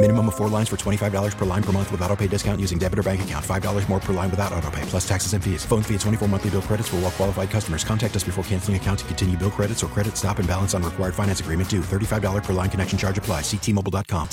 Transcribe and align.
Minimum 0.00 0.28
of 0.28 0.36
four 0.36 0.48
lines 0.48 0.68
for 0.68 0.76
$25 0.76 1.36
per 1.36 1.44
line 1.44 1.62
per 1.62 1.72
month 1.72 1.90
with 1.90 2.00
auto 2.02 2.14
pay 2.14 2.28
discount 2.28 2.60
using 2.60 2.78
debit 2.78 3.00
or 3.00 3.02
bank 3.02 3.22
account. 3.22 3.44
$5 3.44 3.88
more 3.88 3.98
per 3.98 4.12
line 4.12 4.30
without 4.30 4.52
auto 4.52 4.70
pay, 4.70 4.82
plus 4.82 5.06
taxes 5.08 5.32
and 5.32 5.42
fees. 5.42 5.64
Phone 5.64 5.82
fee 5.82 5.96
at 5.96 6.00
24 6.02 6.28
monthly 6.28 6.50
bill 6.50 6.62
credits 6.62 6.88
for 6.88 6.96
all 6.96 7.02
well 7.02 7.10
qualified 7.10 7.50
customers. 7.50 7.82
Contact 7.82 8.14
us 8.14 8.22
before 8.22 8.44
canceling 8.44 8.76
account 8.76 9.00
to 9.00 9.04
continue 9.06 9.36
bill 9.36 9.50
credits 9.50 9.82
or 9.82 9.88
credit 9.88 10.16
stop 10.16 10.38
and 10.38 10.46
balance 10.46 10.72
on 10.72 10.84
required 10.84 11.16
finance 11.16 11.40
agreement 11.40 11.68
due. 11.68 11.80
$35 11.80 12.44
per 12.44 12.52
line 12.52 12.70
connection 12.70 12.96
charge 12.96 13.18
apply. 13.18 13.40
Ctmobile.com. 13.40 14.28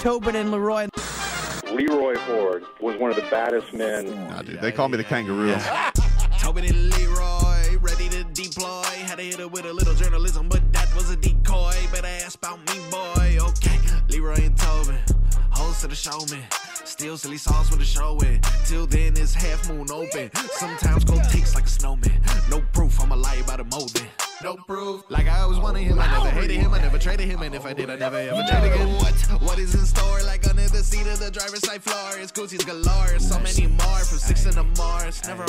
Tobin 0.00 0.36
and 0.36 0.50
Leroy. 0.50 0.88
Leroy 1.70 2.16
Ford 2.20 2.64
was 2.80 2.98
one 2.98 3.10
of 3.10 3.16
the 3.16 3.28
baddest 3.30 3.74
men. 3.74 4.06
Nah, 4.30 4.40
dude, 4.40 4.58
they 4.62 4.72
call 4.72 4.88
me 4.88 4.96
the 4.96 5.04
kangaroo. 5.04 5.54
Tobin 6.38 6.64
and 6.64 6.90
Leroy, 6.90 7.76
ready 7.78 8.08
to 8.08 8.24
deploy. 8.32 8.82
Had 9.04 9.16
to 9.16 9.22
hit 9.22 9.38
it 9.38 9.52
with 9.52 9.66
a 9.66 9.72
little 9.72 9.94
journalism, 9.94 10.48
but 10.48 10.72
that 10.72 10.92
was 10.94 11.10
a 11.10 11.16
decoy. 11.16 11.74
Better 11.92 12.06
ask 12.06 12.38
about 12.38 12.58
me, 12.74 12.80
of 15.84 15.90
the 15.90 15.96
show, 15.96 16.18
man. 16.30 16.44
Still 16.84 17.16
silly 17.16 17.36
sauce 17.36 17.70
with 17.70 17.80
the 17.80 17.84
show 17.84 18.18
in. 18.20 18.40
Till 18.66 18.86
then, 18.86 19.14
it's 19.16 19.34
half 19.34 19.68
moon 19.68 19.90
open. 19.90 20.30
Sometimes 20.52 21.04
cold 21.04 21.24
takes 21.30 21.54
like 21.54 21.64
a 21.64 21.68
snowman. 21.68 22.20
No 22.50 22.60
proof, 22.72 23.00
I'm 23.00 23.10
a 23.12 23.16
lie 23.16 23.36
about 23.36 23.60
a 23.60 23.64
molding. 23.64 24.06
No 24.42 24.56
proof. 24.56 25.02
Like 25.08 25.28
I 25.28 25.40
always 25.40 25.58
wanted 25.58 25.82
him, 25.82 25.98
I 25.98 26.06
never 26.10 26.30
hated 26.30 26.58
him, 26.58 26.74
I 26.74 26.80
never 26.80 26.98
traded 26.98 27.28
him, 27.28 27.42
and 27.42 27.54
if 27.54 27.64
I 27.64 27.72
did, 27.72 27.90
I 27.90 27.96
never 27.96 28.16
ever 28.16 28.42
traded 28.48 28.72
again. 28.72 28.94
What? 28.96 29.42
What 29.42 29.58
is 29.58 29.74
in 29.74 29.84
store? 29.86 30.22
Like 30.22 30.46
under 30.48 30.68
the 30.68 30.82
seat 30.82 31.06
of 31.06 31.18
the 31.18 31.30
driver's 31.30 31.66
side 31.66 31.82
floor, 31.82 32.18
it's 32.18 32.32
Gucci's 32.32 32.64
galore. 32.64 33.18
So 33.18 33.38
many 33.38 33.66
more 33.66 34.04
from 34.04 34.18
six 34.18 34.44
in 34.46 34.54
the 34.54 34.64
Mars, 34.78 35.22
never. 35.26 35.46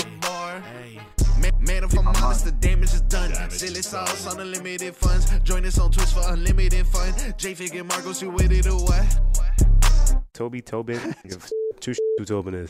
Man, 1.40 1.52
man, 1.60 1.84
if 1.84 1.98
I'm 1.98 2.08
honest, 2.08 2.46
the 2.46 2.52
damage 2.52 2.94
is 2.94 3.02
done. 3.02 3.34
Silly 3.50 3.82
sauce 3.82 4.28
on 4.28 4.40
unlimited 4.40 4.96
funds. 4.96 5.28
Join 5.44 5.66
us 5.66 5.78
on 5.78 5.92
Twitch 5.92 6.10
for 6.10 6.24
unlimited 6.28 6.88
fun. 6.88 7.14
J 7.38 7.54
Fig 7.54 7.76
and 7.76 7.88
Marcos, 7.88 8.22
you 8.22 8.30
with 8.30 8.52
it 8.52 8.68
or 8.68 8.78
what? 8.78 9.20
Toby 10.34 10.62
Tobin. 10.62 11.16
Give 11.28 11.52
two 11.80 11.94
sh- 11.94 12.00
who 12.18 12.26
Tobin 12.26 12.56
is. 12.56 12.70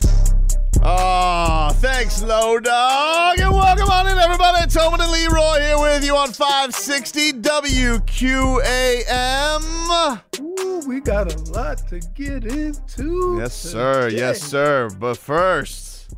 Oh, 0.82 1.70
thanks, 1.76 2.22
Low 2.22 2.60
Dog. 2.60 3.38
And 3.38 3.50
welcome 3.52 3.88
on 3.88 4.06
in, 4.06 4.18
everybody. 4.18 4.66
Tobin 4.70 5.00
and 5.00 5.10
Leroy 5.10 5.60
here 5.60 5.78
with 5.78 6.04
you 6.04 6.14
on 6.14 6.28
560 6.32 7.32
WQAM. 7.40 8.02
Ooh, 10.40 10.82
we 10.86 11.00
got 11.00 11.32
a 11.34 11.38
lot 11.52 11.78
to 11.88 12.00
get 12.14 12.44
into. 12.44 13.38
Yes, 13.40 13.54
sir. 13.54 14.10
today. 14.10 14.18
Yes, 14.18 14.42
sir. 14.42 14.90
But 14.98 15.16
first, 15.16 16.14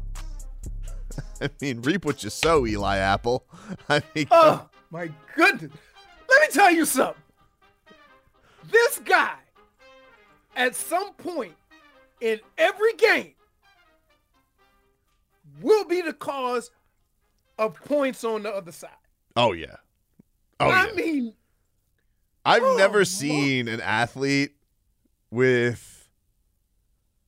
I 1.41 1.49
mean, 1.61 1.81
reap 1.83 2.05
what 2.05 2.25
you 2.25 2.31
sow, 2.31 2.67
Eli 2.67 2.97
Apple. 2.97 3.45
I 3.89 4.03
mean, 4.17 4.27
Oh, 4.33 4.69
my 4.91 5.11
goodness. 5.37 5.71
Let 6.29 6.41
me 6.43 6.49
tell 6.53 6.73
you 6.73 6.85
something. 6.85 7.23
This 8.73 8.99
guy, 8.99 9.35
at 10.57 10.75
some 10.75 11.13
point 11.15 11.55
in 12.21 12.41
every 12.59 12.95
game, 12.95 13.35
will 15.61 15.85
be 15.85 16.01
the 16.01 16.13
cause 16.13 16.71
of 17.59 17.75
points 17.85 18.25
on 18.25 18.43
the 18.43 18.51
other 18.51 18.73
side. 18.73 18.91
oh, 19.37 19.53
yeah. 19.53 19.77
Oh, 20.59 20.69
I 20.69 20.87
yeah. 20.87 20.93
mean, 20.95 21.35
I've 22.45 22.63
oh, 22.63 22.77
never 22.77 23.05
seen 23.05 23.69
an 23.69 23.81
athlete 23.81 24.57
with 25.31 26.09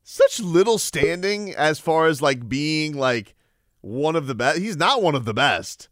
such 0.02 0.40
little 0.40 0.78
standing 0.78 1.54
as 1.54 1.78
far 1.78 2.06
as 2.06 2.22
like 2.22 2.48
being 2.48 2.96
like 2.96 3.34
one 3.82 4.16
of 4.16 4.26
the 4.26 4.34
best. 4.34 4.58
He's 4.58 4.76
not 4.76 5.02
one 5.02 5.14
of 5.14 5.26
the 5.26 5.34
best, 5.34 5.88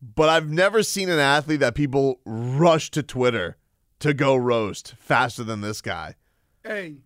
but 0.00 0.28
I've 0.28 0.48
never 0.48 0.82
seen 0.82 1.08
an 1.08 1.18
athlete 1.18 1.60
that 1.60 1.74
people 1.74 2.20
rush 2.24 2.90
to 2.92 3.02
Twitter 3.02 3.56
to 3.98 4.14
go 4.14 4.36
roast 4.36 4.94
faster 4.98 5.42
than 5.42 5.60
this 5.60 5.80
guy. 5.80 6.14
Hey, 6.66 6.96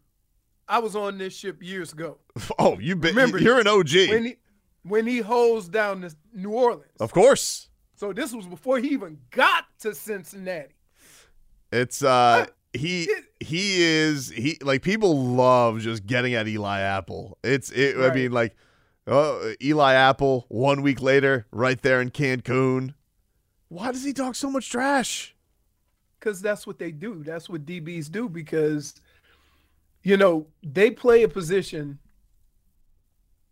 I 0.69 0.79
was 0.79 0.97
on 0.97 1.19
this 1.19 1.35
ship 1.35 1.63
years 1.63 1.93
ago. 1.93 2.19
Oh, 2.59 2.79
you 2.79 2.97
been 2.97 3.15
Remember, 3.15 3.39
you're 3.39 3.61
an 3.61 3.67
OG. 3.67 3.93
When 4.11 4.25
he 4.25 4.37
when 4.83 5.07
he 5.07 5.19
holds 5.19 5.69
down 5.69 6.01
this 6.01 6.17
New 6.35 6.51
Orleans. 6.51 6.85
of 7.01 7.13
course. 7.13 7.69
So 7.97 8.13
this 8.13 8.33
was 8.33 8.47
before 8.47 8.79
he 8.79 8.89
even 8.89 9.19
got 9.31 9.65
to 9.81 9.95
Cincinnati. 9.95 10.75
It's 11.71 12.03
uh 12.03 12.47
he 12.73 13.09
he 13.41 13.83
is 13.83 14.31
he 14.31 14.59
like 14.63 14.83
people 14.83 15.19
love 15.35 15.81
just 15.81 16.07
getting 16.07 16.35
at 16.35 16.49
Eli 16.49 16.81
Apple. 16.81 17.39
It's 17.45 17.71
it 17.71 17.97
I 17.99 18.15
mean 18.15 18.33
like 18.33 18.57
oh 19.07 19.55
Eli 19.63 19.93
Apple 19.95 20.47
one 20.49 20.83
week 20.83 21.03
later 21.03 21.47
right 21.51 21.81
there 21.83 22.01
in 22.01 22.11
Cancun. 22.11 22.95
Why 23.69 23.93
does 23.93 24.03
he 24.03 24.13
talk 24.13 24.35
so 24.35 24.51
much 24.51 24.69
trash? 24.69 25.37
Because 26.19 26.43
that's 26.43 26.67
what 26.67 26.79
they 26.79 26.91
do. 26.91 27.23
That's 27.23 27.49
what 27.49 27.65
DBs 27.65 28.11
do 28.11 28.29
because, 28.29 28.95
you 30.03 30.17
know, 30.17 30.47
they 30.63 30.91
play 30.91 31.23
a 31.23 31.29
position 31.29 31.99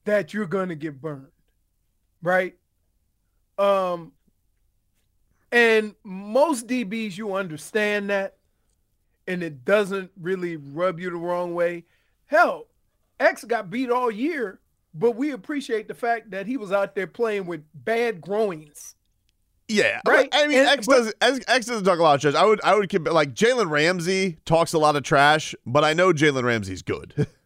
that 0.04 0.32
you're 0.32 0.46
going 0.46 0.70
to 0.70 0.74
get 0.74 1.00
burned, 1.00 1.28
right? 2.22 2.56
Um, 3.58 4.12
and 5.52 5.94
most 6.04 6.66
DBs, 6.66 7.16
you 7.18 7.34
understand 7.34 8.10
that, 8.10 8.36
and 9.26 9.42
it 9.42 9.64
doesn't 9.64 10.10
really 10.20 10.56
rub 10.56 10.98
you 10.98 11.10
the 11.10 11.16
wrong 11.16 11.54
way. 11.54 11.84
Hell, 12.26 12.66
X 13.20 13.44
got 13.44 13.70
beat 13.70 13.90
all 13.90 14.10
year, 14.10 14.60
but 14.94 15.16
we 15.16 15.32
appreciate 15.32 15.88
the 15.88 15.94
fact 15.94 16.30
that 16.30 16.46
he 16.46 16.56
was 16.56 16.72
out 16.72 16.94
there 16.94 17.06
playing 17.06 17.46
with 17.46 17.62
bad 17.74 18.20
groins. 18.20 18.94
Yeah, 19.70 20.00
Right, 20.06 20.28
I 20.32 20.46
mean, 20.46 20.58
and- 20.60 20.68
X 20.68 20.86
but- 20.86 21.14
does 21.20 21.42
X, 21.46 21.66
doesn't 21.66 21.84
talk 21.84 21.98
a 21.98 22.02
lot 22.02 22.14
of 22.14 22.20
trash. 22.22 22.34
I 22.34 22.44
would 22.46 22.60
I 22.64 22.74
would 22.74 22.90
like 23.08 23.34
Jalen 23.34 23.70
Ramsey 23.70 24.38
talks 24.46 24.72
a 24.72 24.78
lot 24.78 24.96
of 24.96 25.02
trash, 25.02 25.54
but 25.66 25.84
I 25.84 25.92
know 25.92 26.12
Jalen 26.12 26.42
Ramsey's 26.44 26.82
good. 26.82 27.26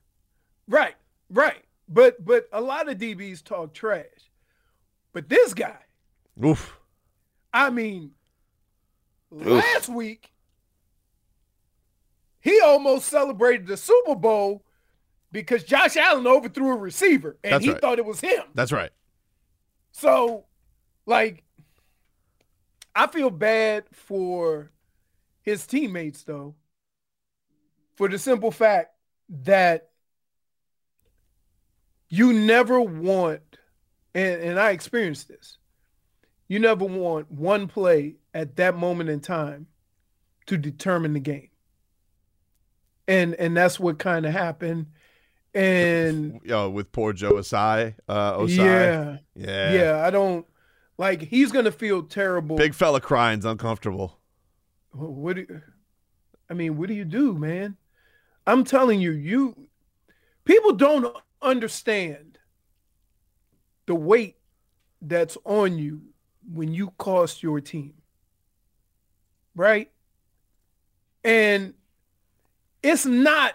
Right, 0.69 0.95
right. 1.29 1.65
But 1.89 2.25
but 2.25 2.49
a 2.53 2.61
lot 2.61 2.89
of 2.89 2.97
DBs 2.97 3.43
talk 3.43 3.75
trash. 3.75 4.07
But 5.13 5.29
this 5.29 5.53
guy, 5.53 5.77
Oof. 6.43 6.79
I 7.53 7.69
mean, 7.69 8.13
last 9.31 9.89
week 9.89 10.33
he 12.41 12.61
almost 12.61 13.09
celebrated 13.09 13.67
the 13.67 13.77
Super 13.77 14.15
Bowl 14.15 14.65
because 15.33 15.65
Josh 15.65 15.97
Allen 15.97 16.27
overthrew 16.27 16.73
a 16.73 16.77
receiver 16.77 17.37
and 17.45 17.55
That's 17.55 17.65
he 17.65 17.73
right. 17.73 17.81
thought 17.81 17.99
it 17.99 18.05
was 18.07 18.21
him. 18.21 18.43
That's 18.55 18.73
right. 18.73 18.91
So, 19.91 20.45
like, 21.07 21.43
I 22.95 23.07
feel 23.07 23.31
bad 23.31 23.85
for 23.93 24.71
his 25.43 25.67
teammates, 25.67 26.23
though, 26.25 26.55
for 27.97 28.09
the 28.09 28.19
simple 28.19 28.51
fact 28.51 28.95
that 29.45 29.91
you 32.09 32.33
never 32.33 32.81
want, 32.81 33.41
and, 34.15 34.43
and 34.43 34.61
I 34.61 34.71
experienced 34.71 35.29
this, 35.29 35.59
you 36.49 36.59
never 36.59 36.85
want 36.85 37.31
one 37.31 37.67
play 37.67 38.17
at 38.35 38.57
that 38.57 38.77
moment 38.77 39.09
in 39.09 39.21
time 39.21 39.67
to 40.47 40.59
determine 40.59 41.15
the 41.15 41.21
game. 41.21 41.49
And 43.09 43.35
and 43.35 43.57
that's 43.57 43.81
what 43.81 43.99
kind 43.99 44.27
of 44.27 44.33
happened. 44.33 44.87
And 45.55 46.41
Yo, 46.45 46.71
with 46.71 46.93
poor 46.93 47.13
Joe 47.13 47.33
Ossai, 47.33 47.95
uh, 48.09 48.37
Ossai. 48.37 48.57
yeah, 48.57 49.17
yeah, 49.35 49.73
yeah, 49.73 50.05
I 50.07 50.11
don't 50.11 50.47
like 50.99 51.23
he's 51.23 51.53
gonna 51.53 51.73
feel 51.73 52.03
terrible. 52.03 52.57
Big 52.57 52.75
fella 52.75 53.01
crying's 53.01 53.45
uncomfortable. 53.45 54.19
What 54.93 55.37
do 55.37 55.43
you, 55.43 55.63
I 56.51 56.55
mean, 56.55 56.77
what 56.77 56.89
do 56.89 56.95
you 56.95 57.05
do, 57.05 57.35
man? 57.35 57.77
I'm 58.47 58.65
telling 58.65 59.01
you, 59.01 59.13
you 59.13 59.69
people 60.45 60.73
don't 60.73 61.17
understand 61.41 62.39
the 63.87 63.95
weight 63.95 64.37
that's 65.01 65.37
on 65.45 65.79
you 65.79 66.03
when 66.53 66.73
you 66.75 66.93
cost 66.99 67.43
your 67.43 67.61
team. 67.61 67.95
Right? 69.55 69.91
And 71.25 71.75
it's 72.83 73.07
not 73.07 73.55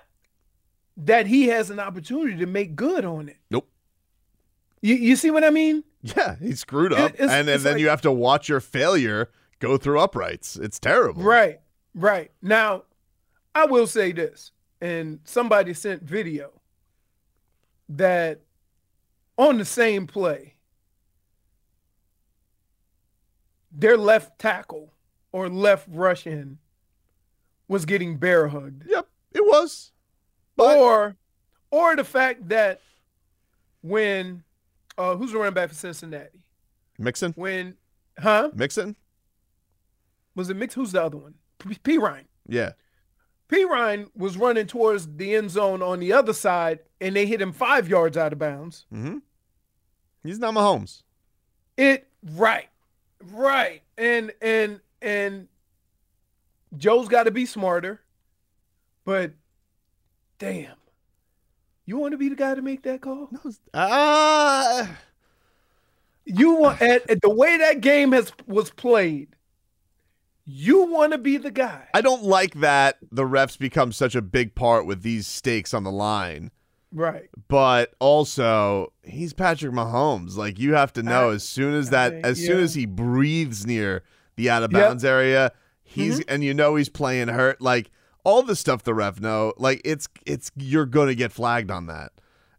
that 0.97 1.27
he 1.27 1.47
has 1.47 1.69
an 1.69 1.79
opportunity 1.79 2.37
to 2.37 2.45
make 2.45 2.75
good 2.75 3.05
on 3.05 3.29
it. 3.29 3.37
Nope. 3.51 3.69
You 4.81 4.95
you 4.95 5.15
see 5.15 5.31
what 5.31 5.43
I 5.43 5.49
mean? 5.49 5.83
Yeah, 6.01 6.35
he 6.37 6.53
screwed 6.53 6.93
up, 6.93 7.11
It- 7.11 7.15
it's- 7.15 7.29
and, 7.29 7.39
and 7.41 7.49
it's 7.49 7.63
then 7.63 7.73
like- 7.73 7.81
you 7.81 7.89
have 7.89 8.01
to 8.01 8.11
watch 8.11 8.47
your 8.49 8.59
failure 8.59 9.29
go 9.59 9.77
through 9.77 9.99
uprights. 9.99 10.55
It's 10.55 10.79
terrible. 10.79 11.23
Right, 11.23 11.59
right. 11.95 12.31
Now, 12.41 12.83
I 13.55 13.65
will 13.65 13.87
say 13.87 14.11
this, 14.11 14.51
and 14.79 15.19
somebody 15.23 15.73
sent 15.73 16.03
video 16.03 16.51
that 17.89 18.41
on 19.37 19.57
the 19.57 19.65
same 19.65 20.05
play, 20.07 20.53
their 23.71 23.97
left 23.97 24.39
tackle 24.39 24.93
or 25.31 25.49
left 25.49 25.87
rush 25.89 26.25
in 26.25 26.57
was 27.67 27.85
getting 27.85 28.17
bear 28.17 28.47
hugged. 28.47 28.83
Yep, 28.87 29.07
it 29.33 29.45
was. 29.45 29.91
Or 30.57 31.15
or 31.69 31.95
the 31.95 32.03
fact 32.03 32.49
that 32.49 32.81
when 33.81 34.43
uh 34.97 35.15
who's 35.15 35.31
the 35.31 35.37
running 35.37 35.53
back 35.53 35.69
for 35.69 35.75
Cincinnati? 35.75 36.39
Mixon, 36.99 37.33
When 37.35 37.75
huh? 38.19 38.49
Mixon. 38.53 38.95
Was 40.35 40.49
it 40.49 40.55
Mix? 40.57 40.73
Who's 40.73 40.91
the 40.91 41.03
other 41.03 41.17
one? 41.17 41.35
P. 41.59 41.75
Perine. 41.75 42.25
Yeah, 42.47 42.73
Perine 43.49 44.09
was 44.15 44.37
running 44.37 44.67
towards 44.67 45.07
the 45.17 45.35
end 45.35 45.51
zone 45.51 45.81
on 45.81 45.99
the 45.99 46.13
other 46.13 46.33
side, 46.33 46.79
and 47.01 47.15
they 47.15 47.25
hit 47.25 47.41
him 47.41 47.51
five 47.51 47.87
yards 47.87 48.17
out 48.17 48.33
of 48.33 48.39
bounds. 48.39 48.85
mm-hmm. 48.93 49.17
He's 50.23 50.39
not 50.39 50.53
Mahomes. 50.53 51.03
It 51.77 52.07
right, 52.35 52.69
right, 53.31 53.81
and 53.97 54.31
and 54.41 54.79
and 55.01 55.47
Joe's 56.77 57.07
got 57.07 57.23
to 57.23 57.31
be 57.31 57.45
smarter, 57.45 58.01
but 59.05 59.31
damn, 60.39 60.75
you 61.87 61.97
want 61.97 62.11
to 62.11 62.17
be 62.17 62.29
the 62.29 62.35
guy 62.35 62.53
to 62.53 62.61
make 62.61 62.83
that 62.83 63.01
call? 63.01 63.29
No. 63.31 63.51
Ah, 63.73 64.97
You 66.25 66.55
want 66.55 66.81
at, 66.81 67.09
at 67.09 67.21
the 67.21 67.29
way 67.29 67.57
that 67.57 67.81
game 67.81 68.11
has 68.11 68.31
was 68.45 68.69
played. 68.69 69.29
You 70.45 70.85
want 70.85 71.11
to 71.11 71.17
be 71.17 71.35
the 71.37 71.51
guy, 71.51 71.87
I 71.93 71.99
don't 72.01 72.23
like 72.23 72.53
that 72.61 72.97
the 73.11 73.23
refs 73.23 73.57
become 73.59 73.91
such 73.91 74.15
a 74.15 74.21
big 74.21 74.55
part 74.55 74.85
with 74.85 75.01
these 75.01 75.27
stakes 75.27 75.73
on 75.73 75.83
the 75.83 75.91
line. 75.91 76.51
right? 76.93 77.29
But 77.49 77.93
also, 77.99 78.93
he's 79.03 79.33
Patrick 79.33 79.73
Mahomes. 79.73 80.37
Like 80.37 80.57
you 80.57 80.73
have 80.75 80.93
to 80.93 81.03
know 81.03 81.31
I- 81.31 81.33
as 81.35 81.43
soon 81.47 81.73
as 81.73 81.89
that, 81.89 82.13
I- 82.13 82.19
as 82.23 82.37
soon 82.45 82.61
as 82.63 82.75
he 82.75 82.85
breathes 82.85 83.65
near 83.65 84.03
the 84.37 84.49
out 84.49 84.63
of 84.63 84.71
Yep. 84.71 84.81
bounds 84.81 85.03
area, 85.05 85.51
he's 85.83 86.21
and 86.25 86.43
you 86.45 86.53
know 86.53 86.75
he's 86.75 86.87
playing 86.89 87.27
hurt. 87.27 87.59
Like 87.61 87.91
all 88.27 88.43
the 88.43 88.55
stuff 88.55 88.83
the 88.83 88.93
ref 88.93 89.19
know, 89.21 89.53
like 89.57 89.81
it's 89.85 90.07
it's 90.25 90.51
you're 90.57 90.85
gonna 90.85 91.15
get 91.15 91.31
flagged 91.31 91.71
on 91.71 91.87
that. 91.87 92.11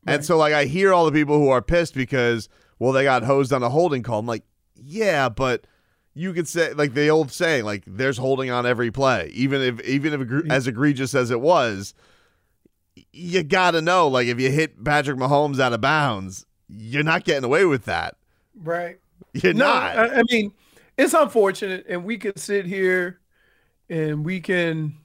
And 0.07 0.25
so 0.25 0.39
like 0.39 0.55
I 0.55 0.65
hear 0.65 0.95
all 0.95 1.05
the 1.05 1.13
people 1.13 1.39
who 1.39 1.51
are 1.51 1.61
pissed 1.61 1.95
because 1.95 2.49
well 2.79 2.93
they 2.93 3.05
got 3.05 3.23
hosed 3.23 3.53
on 3.53 3.63
a 3.63 3.69
holding 3.69 4.03
call. 4.03 4.21
I'm 4.21 4.27
like, 4.27 4.45
yeah, 4.75 5.29
but 5.29 5.67
you 6.15 6.33
could 6.33 6.49
say 6.49 6.73
like 6.73 6.95
the 6.95 7.11
old 7.11 7.31
saying 7.31 7.65
like 7.65 7.85
there's 7.87 8.17
holding 8.17 8.51
on 8.51 8.65
every 8.65 8.91
play, 8.91 9.31
even 9.35 9.61
if 9.61 9.81
even 9.83 10.15
if 10.15 10.21
egre- 10.27 10.51
as 10.51 10.67
egregious 10.67 11.15
as 11.15 11.31
it 11.31 11.41
was. 11.41 11.93
You 13.13 13.43
gotta 13.43 13.83
know, 13.83 14.09
like 14.09 14.27
if 14.27 14.41
you 14.41 14.51
hit 14.51 14.83
Patrick 14.83 15.19
Mahomes 15.19 15.61
out 15.61 15.75
of 15.75 15.81
bounds, 15.83 16.47
you're 16.69 17.05
not 17.05 17.25
getting 17.25 17.45
away 17.45 17.65
with 17.67 17.85
that. 17.85 18.17
Right. 18.57 18.99
You're 19.35 19.53
No, 19.53 19.67
not. 19.67 19.99
I, 19.99 20.21
I 20.21 20.23
mean, 20.31 20.53
it's 20.97 21.15
unfortunate, 21.15 21.85
and 21.89 22.05
we 22.05 22.17
could 22.17 22.39
sit 22.39 22.67
here 22.67 23.21
and 23.89 24.25
we 24.25 24.41
can, 24.41 24.97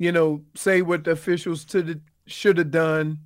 you 0.00 0.10
know, 0.12 0.40
say 0.54 0.80
what 0.80 1.04
the 1.04 1.10
officials 1.10 1.62
to 1.66 2.00
should 2.26 2.56
have 2.56 2.70
done, 2.70 3.18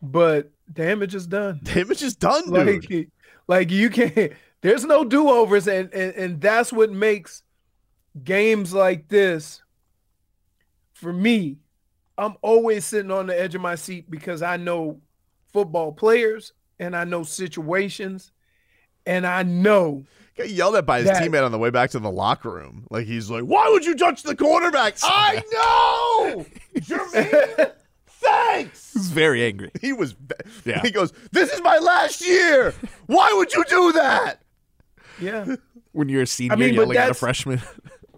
but 0.00 0.52
damage 0.72 1.12
is 1.12 1.26
done. 1.26 1.58
Damage 1.64 2.02
is 2.02 2.14
done, 2.14 2.52
dude. 2.52 2.88
Like, 2.88 3.08
like 3.48 3.70
you 3.72 3.90
can't. 3.90 4.32
There's 4.60 4.84
no 4.84 5.04
do 5.04 5.28
overs, 5.28 5.66
and, 5.66 5.92
and 5.92 6.14
and 6.14 6.40
that's 6.40 6.72
what 6.72 6.92
makes 6.92 7.42
games 8.22 8.72
like 8.72 9.08
this. 9.08 9.60
For 10.94 11.12
me, 11.12 11.56
I'm 12.16 12.36
always 12.42 12.84
sitting 12.84 13.10
on 13.10 13.26
the 13.26 13.38
edge 13.38 13.56
of 13.56 13.60
my 13.60 13.74
seat 13.74 14.08
because 14.08 14.40
I 14.40 14.56
know 14.56 15.00
football 15.52 15.90
players 15.90 16.52
and 16.78 16.94
I 16.94 17.02
know 17.02 17.24
situations, 17.24 18.30
and 19.04 19.26
I 19.26 19.42
know 19.42 20.04
Got 20.38 20.50
yelled 20.50 20.76
at 20.76 20.86
by 20.86 20.98
his 21.00 21.08
That- 21.08 21.22
teammate 21.22 21.44
on 21.44 21.52
the 21.52 21.58
way 21.58 21.70
back 21.70 21.90
to 21.90 21.98
the 21.98 22.10
locker 22.10 22.50
room. 22.50 22.86
Like 22.90 23.06
he's 23.06 23.28
like, 23.30 23.42
"Why 23.42 23.68
would 23.68 23.84
you 23.84 23.94
touch 23.96 24.22
the 24.22 24.34
quarterback?" 24.36 24.96
I 25.02 25.42
know, 25.52 26.46
Jermaine. 26.76 27.72
Thanks. 28.06 28.92
He's 28.94 29.08
very 29.10 29.44
angry. 29.44 29.70
He 29.80 29.92
was. 29.92 30.14
Yeah. 30.64 30.80
He 30.82 30.90
goes, 30.90 31.12
"This 31.32 31.52
is 31.52 31.60
my 31.62 31.78
last 31.78 32.24
year. 32.26 32.74
Why 33.06 33.30
would 33.34 33.52
you 33.52 33.64
do 33.68 33.92
that?" 33.92 34.42
yeah. 35.20 35.56
When 35.92 36.08
you're 36.08 36.22
a 36.22 36.26
senior 36.26 36.56
mean, 36.56 36.76
but 36.76 36.82
yelling 36.82 36.96
at 36.98 37.10
a 37.10 37.14
freshman. 37.14 37.60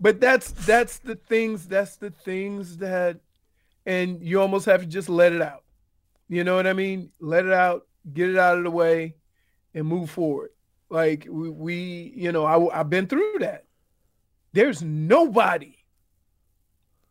but 0.01 0.21
that's 0.21 0.51
that's 0.53 0.99
the 0.99 1.15
things 1.15 1.67
that's 1.67 1.97
the 1.97 2.11
things 2.11 2.77
that 2.79 3.21
and 3.87 4.21
you 4.23 4.39
almost 4.41 4.67
have 4.67 4.81
to 4.81 4.87
just 4.87 5.09
let 5.09 5.33
it 5.33 5.41
out 5.41 5.63
you 6.29 6.45
know 6.45 6.57
what 6.57 6.67
i 6.67 6.75
mean 6.75 7.11
let 7.21 7.47
it 7.47 7.53
out 7.53 7.87
get 8.13 8.29
it 8.29 8.37
out 8.37 8.59
of 8.59 8.65
the 8.65 8.71
way 8.71 9.15
and 9.73 9.87
move 9.87 10.11
forward 10.11 10.51
like 10.91 11.27
we, 11.31 11.49
we 11.51 12.13
you 12.17 12.33
know 12.33 12.45
I, 12.45 12.81
i've 12.81 12.91
been 12.91 13.07
through 13.07 13.39
that 13.41 13.65
there's 14.53 14.83
nobody 14.83 15.77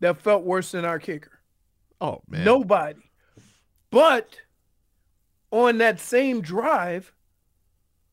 that 0.02 0.22
felt 0.22 0.44
worse 0.44 0.72
than 0.72 0.86
our 0.86 1.00
kicker 1.00 1.40
Oh 2.02 2.22
man. 2.30 2.44
nobody 2.46 3.00
but 3.92 4.38
on 5.52 5.78
that 5.80 6.00
same 6.00 6.42
drive 6.42 7.12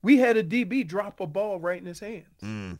we 0.02 0.16
had 0.18 0.36
a 0.36 0.44
db 0.44 0.86
drop 0.86 1.20
a 1.20 1.26
ball 1.26 1.58
right 1.58 1.80
in 1.80 1.86
his 1.86 2.00
hands 2.00 2.26
Mm. 2.42 2.78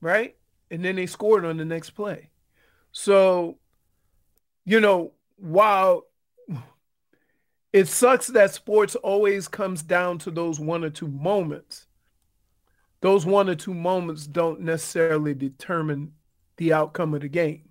right? 0.00 0.36
And 0.70 0.84
then 0.84 0.96
they 0.96 1.06
scored 1.06 1.44
on 1.44 1.58
the 1.58 1.64
next 1.66 1.90
play. 1.90 2.30
So, 2.92 3.58
you 4.64 4.80
know, 4.80 5.12
while 5.36 6.04
it 7.72 7.88
sucks 7.88 8.26
that 8.28 8.52
sports 8.52 8.94
always 8.96 9.48
comes 9.48 9.82
down 9.82 10.18
to 10.18 10.30
those 10.30 10.60
one 10.60 10.84
or 10.84 10.90
two 10.90 11.08
moments, 11.08 11.86
those 13.00 13.24
one 13.24 13.48
or 13.48 13.54
two 13.54 13.74
moments 13.74 14.26
don't 14.26 14.60
necessarily 14.60 15.34
determine 15.34 16.12
the 16.58 16.72
outcome 16.72 17.14
of 17.14 17.22
the 17.22 17.28
game, 17.28 17.68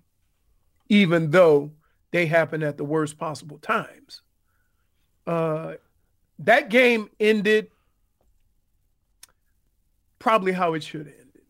even 0.88 1.30
though 1.30 1.72
they 2.10 2.26
happen 2.26 2.62
at 2.62 2.76
the 2.76 2.84
worst 2.84 3.16
possible 3.16 3.58
times. 3.58 4.22
Uh, 5.26 5.74
that 6.40 6.68
game 6.68 7.08
ended 7.20 7.68
probably 10.18 10.52
how 10.52 10.74
it 10.74 10.82
should 10.82 11.06
have 11.06 11.14
ended, 11.14 11.42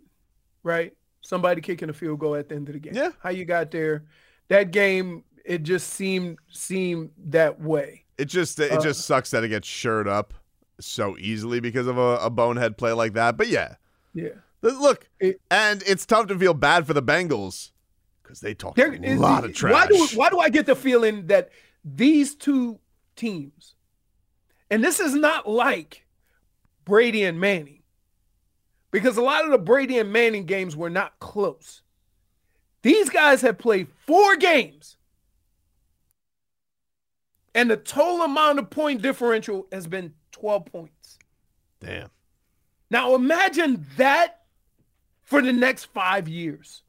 right? 0.62 0.92
Somebody 1.22 1.60
kicking 1.60 1.88
a 1.88 1.92
field 1.92 2.18
goal 2.18 2.34
at 2.34 2.48
the 2.48 2.54
end 2.54 2.68
of 2.68 2.74
the 2.74 2.80
game. 2.80 2.94
Yeah. 2.94 3.10
How 3.20 3.30
you 3.30 3.44
got 3.44 3.70
there. 3.70 4.04
That 4.48 4.70
game, 4.70 5.24
it 5.44 5.62
just 5.62 5.90
seemed 5.90 6.38
seemed 6.50 7.10
that 7.26 7.60
way. 7.60 8.04
It 8.22 8.26
just 8.28 8.60
it 8.60 8.70
Uh, 8.70 8.80
just 8.80 9.04
sucks 9.04 9.30
that 9.32 9.42
it 9.42 9.48
gets 9.48 9.66
shirred 9.66 10.06
up 10.06 10.32
so 10.78 11.16
easily 11.18 11.58
because 11.58 11.88
of 11.88 11.98
a, 11.98 12.18
a 12.18 12.30
bonehead 12.30 12.76
play 12.78 12.92
like 12.92 13.14
that. 13.14 13.36
But 13.36 13.48
yeah, 13.48 13.74
Yeah. 14.14 14.28
look, 14.62 15.08
It- 15.18 15.40
and 15.50 15.82
it's 15.86 16.06
tough 16.06 16.28
to 16.28 16.38
feel 16.38 16.54
bad 16.54 16.86
for 16.86 16.94
the 16.94 17.02
Bengals 17.02 17.72
because 18.22 18.38
they 18.40 18.54
talk 18.54 18.78
a 18.78 18.92
is- 19.02 19.18
lot 19.18 19.44
of 19.44 19.54
trash. 19.54 19.72
Why 19.72 19.86
do 19.88 20.06
why 20.16 20.30
do 20.30 20.38
I 20.38 20.50
get 20.50 20.66
the 20.66 20.76
feeling 20.76 21.26
that 21.26 21.50
these 21.84 22.36
two 22.36 22.78
teams, 23.16 23.74
and 24.70 24.84
this 24.84 25.00
is 25.00 25.14
not 25.14 25.48
like 25.48 26.06
Brady 26.84 27.24
and 27.24 27.40
Manning, 27.40 27.82
because 28.92 29.16
a 29.16 29.20
lot 29.22 29.44
of 29.44 29.50
the 29.50 29.58
Brady 29.58 29.98
and 29.98 30.12
Manning 30.12 30.46
games 30.46 30.76
were 30.76 30.90
not 30.90 31.18
close. 31.18 31.82
These 32.82 33.10
guys 33.10 33.40
have 33.42 33.58
played 33.58 33.88
four 34.06 34.36
games, 34.36 34.96
and 37.54 37.70
the 37.70 37.76
total 37.76 38.22
amount 38.22 38.58
of 38.58 38.70
point 38.70 39.02
differential 39.02 39.66
has 39.72 39.86
been 39.86 40.14
12 40.32 40.66
points. 40.66 41.18
Damn. 41.80 42.10
Now 42.90 43.14
imagine 43.14 43.86
that 43.96 44.42
for 45.22 45.42
the 45.42 45.52
next 45.52 45.86
five 45.86 46.28
years. 46.28 46.82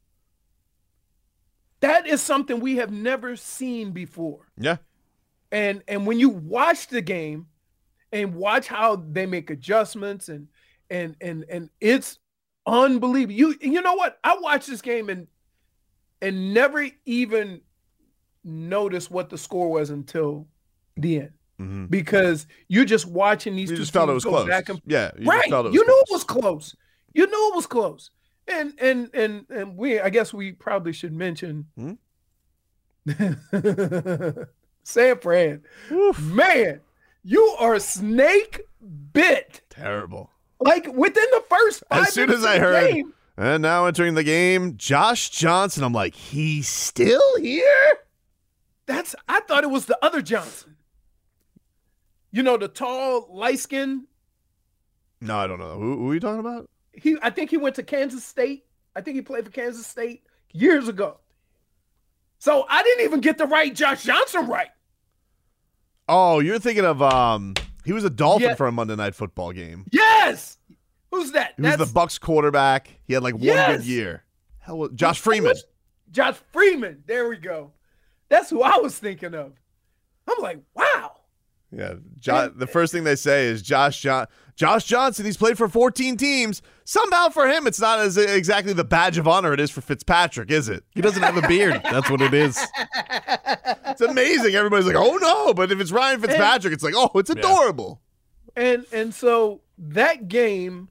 That 1.80 2.06
is 2.06 2.22
something 2.22 2.60
we 2.60 2.76
have 2.76 2.90
never 2.90 3.36
seen 3.36 3.92
before. 3.92 4.48
Yeah. 4.56 4.76
And 5.52 5.82
and 5.86 6.06
when 6.06 6.18
you 6.18 6.30
watch 6.30 6.88
the 6.88 7.02
game 7.02 7.46
and 8.12 8.34
watch 8.34 8.66
how 8.68 8.96
they 8.96 9.26
make 9.26 9.50
adjustments 9.50 10.28
and 10.28 10.48
and 10.88 11.16
and 11.20 11.44
and 11.48 11.70
it's 11.80 12.18
unbelievable. 12.66 13.34
You 13.34 13.54
you 13.60 13.82
know 13.82 13.94
what? 13.94 14.18
I 14.24 14.38
watched 14.38 14.68
this 14.68 14.82
game 14.82 15.08
and 15.08 15.26
and 16.22 16.54
never 16.54 16.88
even 17.04 17.60
noticed 18.44 19.10
what 19.10 19.30
the 19.30 19.38
score 19.38 19.70
was 19.70 19.90
until 19.90 20.46
the 20.96 21.20
end. 21.20 21.30
Mhm. 21.60 21.88
because 21.88 22.48
you're 22.66 22.84
just 22.84 23.06
watching 23.06 23.54
these 23.54 23.70
You 23.70 23.76
two 23.76 23.82
just 23.82 23.92
felt 23.92 24.10
it 24.10 24.12
was 24.12 24.24
go 24.24 24.30
close. 24.30 24.48
back 24.48 24.68
and 24.68 24.82
Yeah, 24.86 25.12
you 25.16 25.24
right. 25.30 25.48
felt 25.48 25.66
it 25.66 25.68
was 25.68 25.74
you 25.76 25.86
knew 25.86 26.00
it 26.00 26.08
was 26.10 26.24
close. 26.24 26.74
You 27.12 27.26
knew 27.28 27.50
it 27.52 27.54
was 27.54 27.66
close. 27.66 28.10
And 28.48 28.72
and 28.80 29.08
and 29.14 29.46
and 29.48 29.76
we 29.76 30.00
I 30.00 30.10
guess 30.10 30.34
we 30.34 30.50
probably 30.50 30.92
should 30.92 31.12
mention 31.12 31.66
Hmm? 31.76 31.92
San 34.82 35.18
Fran. 35.18 35.62
Man, 36.20 36.80
you 37.22 37.42
are 37.58 37.78
snake 37.78 38.62
bit. 39.12 39.62
Terrible. 39.70 40.30
Like 40.60 40.86
within 40.86 41.24
the 41.30 41.42
first 41.48 41.84
five 41.88 42.08
As 42.08 42.12
soon 42.14 42.30
as 42.30 42.44
I 42.44 42.58
heard, 42.58 42.92
game, 42.92 43.12
and 43.36 43.62
now 43.62 43.86
entering 43.86 44.14
the 44.14 44.24
game, 44.24 44.76
Josh 44.76 45.30
Johnson, 45.30 45.84
I'm 45.84 45.92
like, 45.92 46.14
he's 46.14 46.68
still 46.68 47.38
here? 47.40 47.98
that's 48.86 49.14
I 49.28 49.40
thought 49.40 49.64
it 49.64 49.70
was 49.70 49.86
the 49.86 49.98
other 50.02 50.20
Johnson. 50.20 50.73
You 52.34 52.42
know, 52.42 52.56
the 52.56 52.66
tall, 52.66 53.28
light 53.30 53.60
skin. 53.60 54.08
No, 55.20 55.36
I 55.38 55.46
don't 55.46 55.60
know. 55.60 55.78
Who, 55.78 55.98
who 55.98 56.10
are 56.10 56.14
you 56.14 56.18
talking 56.20 56.40
about? 56.40 56.68
He 56.92 57.16
I 57.22 57.30
think 57.30 57.48
he 57.50 57.56
went 57.56 57.76
to 57.76 57.84
Kansas 57.84 58.24
State. 58.24 58.64
I 58.96 59.00
think 59.02 59.14
he 59.14 59.22
played 59.22 59.44
for 59.44 59.52
Kansas 59.52 59.86
State 59.86 60.24
years 60.52 60.88
ago. 60.88 61.18
So 62.40 62.66
I 62.68 62.82
didn't 62.82 63.04
even 63.04 63.20
get 63.20 63.38
the 63.38 63.46
right 63.46 63.72
Josh 63.72 64.02
Johnson 64.02 64.48
right. 64.48 64.66
Oh, 66.08 66.40
you're 66.40 66.58
thinking 66.58 66.84
of 66.84 67.00
um 67.02 67.54
he 67.84 67.92
was 67.92 68.02
a 68.02 68.10
Dolphin 68.10 68.48
Yeah. 68.48 68.54
for 68.56 68.66
a 68.66 68.72
Monday 68.72 68.96
night 68.96 69.14
football 69.14 69.52
game. 69.52 69.86
Yes. 69.92 70.58
Who's 71.12 71.30
that? 71.32 71.54
He 71.56 71.62
was 71.62 71.76
the 71.76 71.86
Bucks 71.86 72.18
quarterback. 72.18 72.88
He 73.06 73.14
had 73.14 73.22
like 73.22 73.34
one 73.34 73.44
Yes. 73.44 73.76
good 73.78 73.86
year. 73.86 74.24
Hell, 74.58 74.88
Josh 74.88 75.20
Freeman. 75.20 75.54
Josh 76.10 76.36
Freeman. 76.52 77.04
There 77.06 77.28
we 77.28 77.36
go. 77.36 77.70
That's 78.28 78.50
who 78.50 78.60
I 78.62 78.78
was 78.78 78.98
thinking 78.98 79.34
of. 79.34 79.52
I'm 80.28 80.42
like, 80.42 80.58
wow. 80.74 81.13
Yeah, 81.76 81.94
jo- 82.18 82.52
the 82.54 82.66
first 82.66 82.92
thing 82.92 83.04
they 83.04 83.16
say 83.16 83.46
is 83.46 83.60
Josh 83.62 84.00
John- 84.00 84.26
Josh 84.54 84.84
Johnson. 84.84 85.24
He's 85.24 85.36
played 85.36 85.58
for 85.58 85.68
14 85.68 86.16
teams. 86.16 86.62
Somehow 86.84 87.30
for 87.30 87.48
him, 87.48 87.66
it's 87.66 87.80
not 87.80 87.98
as 87.98 88.16
exactly 88.16 88.72
the 88.72 88.84
badge 88.84 89.18
of 89.18 89.26
honor 89.26 89.52
it 89.52 89.58
is 89.60 89.70
for 89.70 89.80
Fitzpatrick, 89.80 90.50
is 90.50 90.68
it? 90.68 90.84
He 90.94 91.00
doesn't 91.00 91.22
have 91.22 91.36
a 91.36 91.48
beard. 91.48 91.80
That's 91.82 92.08
what 92.10 92.20
it 92.20 92.34
is. 92.34 92.58
It's 93.86 94.00
amazing. 94.00 94.56
Everybody's 94.56 94.86
like, 94.86 94.96
"Oh 94.96 95.16
no!" 95.18 95.54
But 95.54 95.70
if 95.70 95.78
it's 95.80 95.92
Ryan 95.92 96.20
Fitzpatrick, 96.20 96.72
it's 96.72 96.82
like, 96.82 96.94
"Oh, 96.96 97.10
it's 97.14 97.30
adorable." 97.30 98.00
And 98.56 98.84
and 98.92 99.14
so 99.14 99.60
that 99.78 100.26
game, 100.26 100.88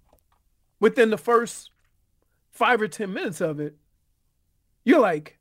within 0.79 1.09
the 1.09 1.17
first 1.17 1.71
five 2.51 2.81
or 2.81 2.87
ten 2.87 3.11
minutes 3.11 3.41
of 3.41 3.59
it, 3.59 3.75
you're 4.85 5.01
like, 5.01 5.37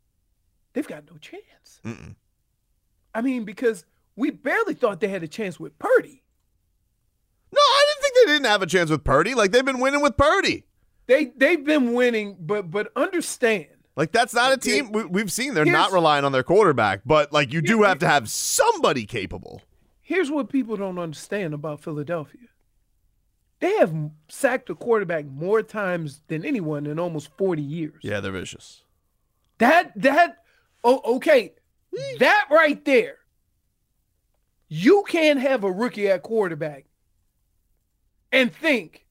they've 0.73 0.89
got 0.89 1.05
no 1.09 1.19
chance. 1.19 1.81
Mm-mm. 1.85 2.17
I 3.15 3.21
mean, 3.21 3.45
because 3.45 3.85
we 4.16 4.31
barely 4.31 4.75
thought 4.75 5.00
they 5.00 5.09
had 5.09 5.23
a 5.23 5.28
chance 5.28 5.59
with 5.59 5.78
Purdy. 5.78 6.23
No, 7.52 7.61
I 7.61 7.87
didn't 7.88 8.02
think 8.02 8.14
they 8.14 8.33
didn't 8.33 8.47
have 8.47 8.62
a 8.62 8.66
chance 8.66 8.90
with 8.90 9.04
Purdy. 9.04 9.35
Like 9.35 9.52
they've 9.52 9.64
been 9.64 9.81
winning 9.81 10.00
with 10.00 10.16
Purdy. 10.16 10.64
They 11.07 11.33
they've 11.37 11.62
been 11.64 11.92
winning, 11.92 12.37
but 12.40 12.71
but 12.71 12.92
understand 12.97 13.66
Like 13.97 14.12
that's 14.12 14.33
not 14.33 14.52
a 14.52 14.57
team 14.57 14.92
we, 14.92 15.04
we've 15.04 15.33
seen. 15.33 15.54
They're 15.54 15.64
not 15.64 15.92
relying 15.92 16.25
on 16.25 16.33
their 16.33 16.42
quarterback, 16.42 17.02
but 17.04 17.33
like 17.33 17.52
you 17.52 17.61
do 17.61 17.83
have 17.83 17.99
to 17.99 18.07
have 18.09 18.31
somebody 18.31 19.04
capable. 19.04 19.62
here's 20.00 20.31
what 20.31 20.49
people 20.49 20.76
don't 20.76 20.99
understand 20.99 21.54
about 21.54 21.81
Philadelphia. 21.83 22.49
They 23.61 23.76
have 23.76 23.95
sacked 24.28 24.71
a 24.71 24.75
quarterback 24.75 25.25
more 25.26 25.62
times 25.62 26.23
than 26.26 26.45
anyone 26.45 26.87
in 26.87 26.99
almost 26.99 27.31
40 27.38 27.62
years. 27.62 28.00
Yeah, 28.02 28.21
they're 28.21 28.33
vicious. 28.33 28.83
That 29.59 29.92
that 30.00 30.38
oh 30.83 31.00
okay. 31.16 31.52
That 32.19 32.47
right 32.50 32.83
there. 32.85 33.19
You 34.75 35.05
can't 35.07 35.38
have 35.38 35.64
a 35.64 35.71
rookie 35.71 36.09
at 36.09 36.23
quarterback 36.23 36.87
and 38.33 38.50
think, 38.50 39.05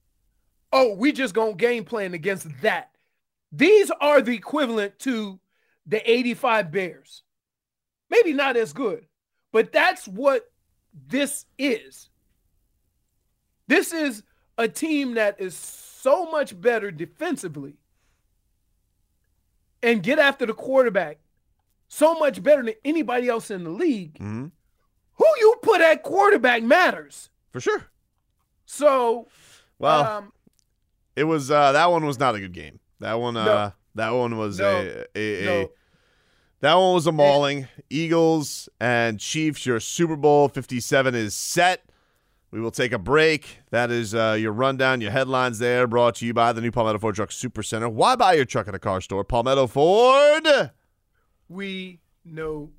oh, 0.72 0.94
we 0.94 1.12
just 1.12 1.34
gonna 1.34 1.54
game 1.54 1.84
plan 1.84 2.14
against 2.14 2.48
that. 2.62 2.90
These 3.52 3.92
are 4.00 4.20
the 4.20 4.34
equivalent 4.34 4.98
to 5.00 5.38
the 5.86 6.10
85 6.10 6.72
Bears. 6.72 7.22
Maybe 8.10 8.32
not 8.32 8.56
as 8.56 8.72
good, 8.72 9.06
but 9.52 9.70
that's 9.70 10.08
what 10.08 10.50
this 11.06 11.46
is. 11.56 12.08
This 13.68 13.92
is 13.92 14.24
a 14.58 14.66
team 14.66 15.14
that 15.14 15.40
is 15.40 15.54
so 15.54 16.28
much 16.28 16.60
better 16.60 16.90
defensively 16.90 17.76
and 19.80 20.02
get 20.02 20.18
after 20.18 20.44
the 20.44 20.54
quarterback 20.54 21.20
so 21.86 22.18
much 22.18 22.42
better 22.42 22.64
than 22.64 22.74
anybody 22.84 23.28
else 23.28 23.48
in 23.52 23.62
the 23.62 23.70
league. 23.70 24.18
hmm 24.18 24.48
Who 25.16 25.26
you 25.38 25.54
put 25.62 25.80
at 25.80 26.02
quarterback 26.02 26.62
matters. 26.62 27.30
For 27.52 27.60
sure. 27.60 27.86
So, 28.64 29.28
Well, 29.78 30.04
um, 30.04 30.32
it 31.16 31.24
was 31.24 31.50
uh 31.50 31.72
that 31.72 31.90
one 31.90 32.06
was 32.06 32.18
not 32.18 32.34
a 32.34 32.40
good 32.40 32.52
game. 32.52 32.80
That 33.00 33.14
one 33.20 33.36
uh 33.36 33.72
that 33.94 34.10
one 34.10 34.36
was 34.38 34.58
No. 34.58 34.66
a, 35.14 35.18
a, 35.18 35.42
a 35.42 35.44
No. 35.44 35.70
that 36.60 36.74
one 36.74 36.94
was 36.94 37.06
a 37.06 37.12
mauling. 37.12 37.68
Eagles 37.90 38.68
and 38.80 39.20
Chiefs, 39.20 39.66
your 39.66 39.80
Super 39.80 40.16
Bowl 40.16 40.48
57 40.48 41.14
is 41.14 41.34
set. 41.34 41.84
We 42.50 42.60
will 42.60 42.70
take 42.70 42.92
a 42.92 42.98
break. 42.98 43.60
That 43.70 43.90
is 43.90 44.14
uh, 44.14 44.36
your 44.38 44.52
rundown, 44.52 45.00
your 45.00 45.10
headlines 45.10 45.58
there, 45.58 45.86
brought 45.86 46.16
to 46.16 46.26
you 46.26 46.34
by 46.34 46.52
the 46.52 46.60
new 46.60 46.70
Palmetto 46.70 46.98
Ford 46.98 47.14
Truck 47.14 47.32
Super 47.32 47.62
Center. 47.62 47.88
Why 47.88 48.14
buy 48.14 48.34
your 48.34 48.44
truck 48.44 48.68
at 48.68 48.74
a 48.74 48.78
car 48.78 49.00
store? 49.00 49.24
Palmetto 49.24 49.66
Ford. 49.66 50.70
we 51.48 52.00
know 52.26 52.70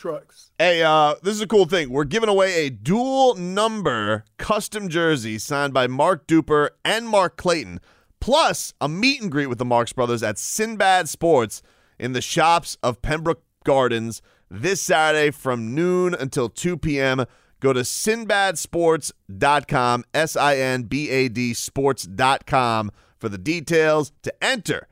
trucks. 0.00 0.50
Hey, 0.58 0.82
uh, 0.82 1.14
this 1.22 1.34
is 1.34 1.42
a 1.42 1.46
cool 1.46 1.66
thing. 1.66 1.90
We're 1.90 2.04
giving 2.04 2.30
away 2.30 2.66
a 2.66 2.70
dual 2.70 3.34
number 3.34 4.24
custom 4.38 4.88
jersey 4.88 5.38
signed 5.38 5.74
by 5.74 5.86
Mark 5.86 6.26
Duper 6.26 6.70
and 6.84 7.06
Mark 7.06 7.36
Clayton, 7.36 7.80
plus 8.18 8.72
a 8.80 8.88
meet 8.88 9.20
and 9.20 9.30
greet 9.30 9.48
with 9.48 9.58
the 9.58 9.64
Marks 9.64 9.92
Brothers 9.92 10.22
at 10.22 10.38
Sinbad 10.38 11.08
Sports 11.08 11.62
in 11.98 12.12
the 12.14 12.22
shops 12.22 12.78
of 12.82 13.02
Pembroke 13.02 13.42
Gardens 13.64 14.22
this 14.50 14.80
Saturday 14.80 15.30
from 15.30 15.74
noon 15.74 16.14
until 16.14 16.48
2 16.48 16.78
p.m. 16.78 17.26
Go 17.60 17.74
to 17.74 17.80
sinbadsports.com, 17.80 20.04
S 20.14 20.34
I 20.34 20.56
N 20.56 20.84
B 20.84 21.10
A 21.10 21.28
D 21.28 21.52
sports.com 21.52 22.90
for 23.18 23.28
the 23.28 23.36
details 23.36 24.12
to 24.22 24.32
enter. 24.42 24.88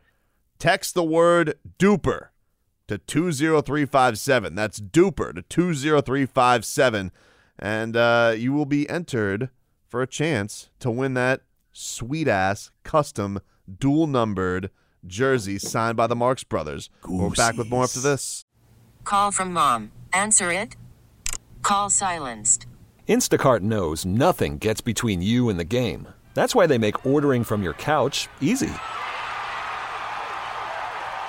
Text 0.59 0.95
the 0.95 1.03
word 1.03 1.55
duper 1.79 2.27
to 2.89 2.99
20357. 2.99 4.55
That's 4.55 4.81
duper 4.81 5.35
to 5.35 5.43
20357. 5.43 7.13
And 7.59 7.97
uh, 7.97 8.35
you 8.37 8.53
will 8.53 8.67
be 8.67 8.89
entered 8.89 9.51
for 9.87 10.03
a 10.03 10.07
chance 10.07 10.71
to 10.81 10.91
win 10.91 11.15
that 11.15 11.43
sweet 11.73 12.29
ass 12.29 12.71
custom 12.83 13.41
dual 13.79 14.07
numbered 14.07 14.71
jersey 15.07 15.59
signed 15.59 15.97
by 15.97 16.07
the 16.07 16.17
Marks 16.17 16.45
Brothers. 16.45 16.91
We're 17.07 17.31
back 17.31 17.57
with 17.57 17.69
more 17.69 17.85
after 17.85 18.01
this. 18.01 18.45
Call 19.05 19.31
from 19.31 19.53
mom. 19.53 19.93
Answer 20.13 20.53
it. 20.53 20.77
Call 21.63 21.91
silenced. 21.91 22.67
Instacart 23.09 23.61
knows 23.61 24.05
nothing 24.05 24.59
gets 24.59 24.81
between 24.81 25.23
you 25.23 25.49
and 25.49 25.59
the 25.59 25.65
game. 25.65 26.09
That's 26.35 26.55
why 26.55 26.67
they 26.67 26.79
make 26.79 27.07
ordering 27.07 27.43
from 27.43 27.63
your 27.63 27.73
couch 27.73 28.29
easy. 28.41 28.71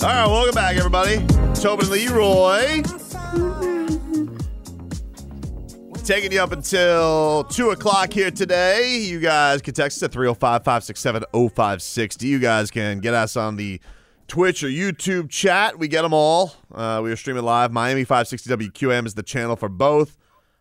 All 0.00 0.06
right, 0.06 0.26
welcome 0.28 0.54
back, 0.54 0.76
everybody. 0.76 1.26
Tobin 1.54 1.90
Leroy. 1.90 2.82
Taking 6.04 6.30
you 6.30 6.40
up 6.40 6.52
until 6.52 7.42
2 7.42 7.70
o'clock 7.70 8.12
here 8.12 8.30
today. 8.30 8.96
You 8.98 9.18
guys 9.18 9.60
can 9.60 9.74
text 9.74 9.98
us 9.98 10.04
at 10.04 10.12
305 10.12 10.62
567 10.62 11.24
0560. 11.32 12.26
You 12.28 12.38
guys 12.38 12.70
can 12.70 13.00
get 13.00 13.12
us 13.12 13.36
on 13.36 13.56
the 13.56 13.80
Twitch 14.28 14.62
or 14.62 14.68
YouTube 14.68 15.30
chat. 15.30 15.80
We 15.80 15.88
get 15.88 16.02
them 16.02 16.14
all. 16.14 16.54
Uh, 16.72 17.00
we 17.02 17.10
are 17.10 17.16
streaming 17.16 17.42
live. 17.42 17.72
Miami 17.72 18.04
560 18.04 18.50
WQAM 18.50 19.04
is 19.04 19.14
the 19.14 19.24
channel 19.24 19.56
for 19.56 19.68
both. 19.68 20.16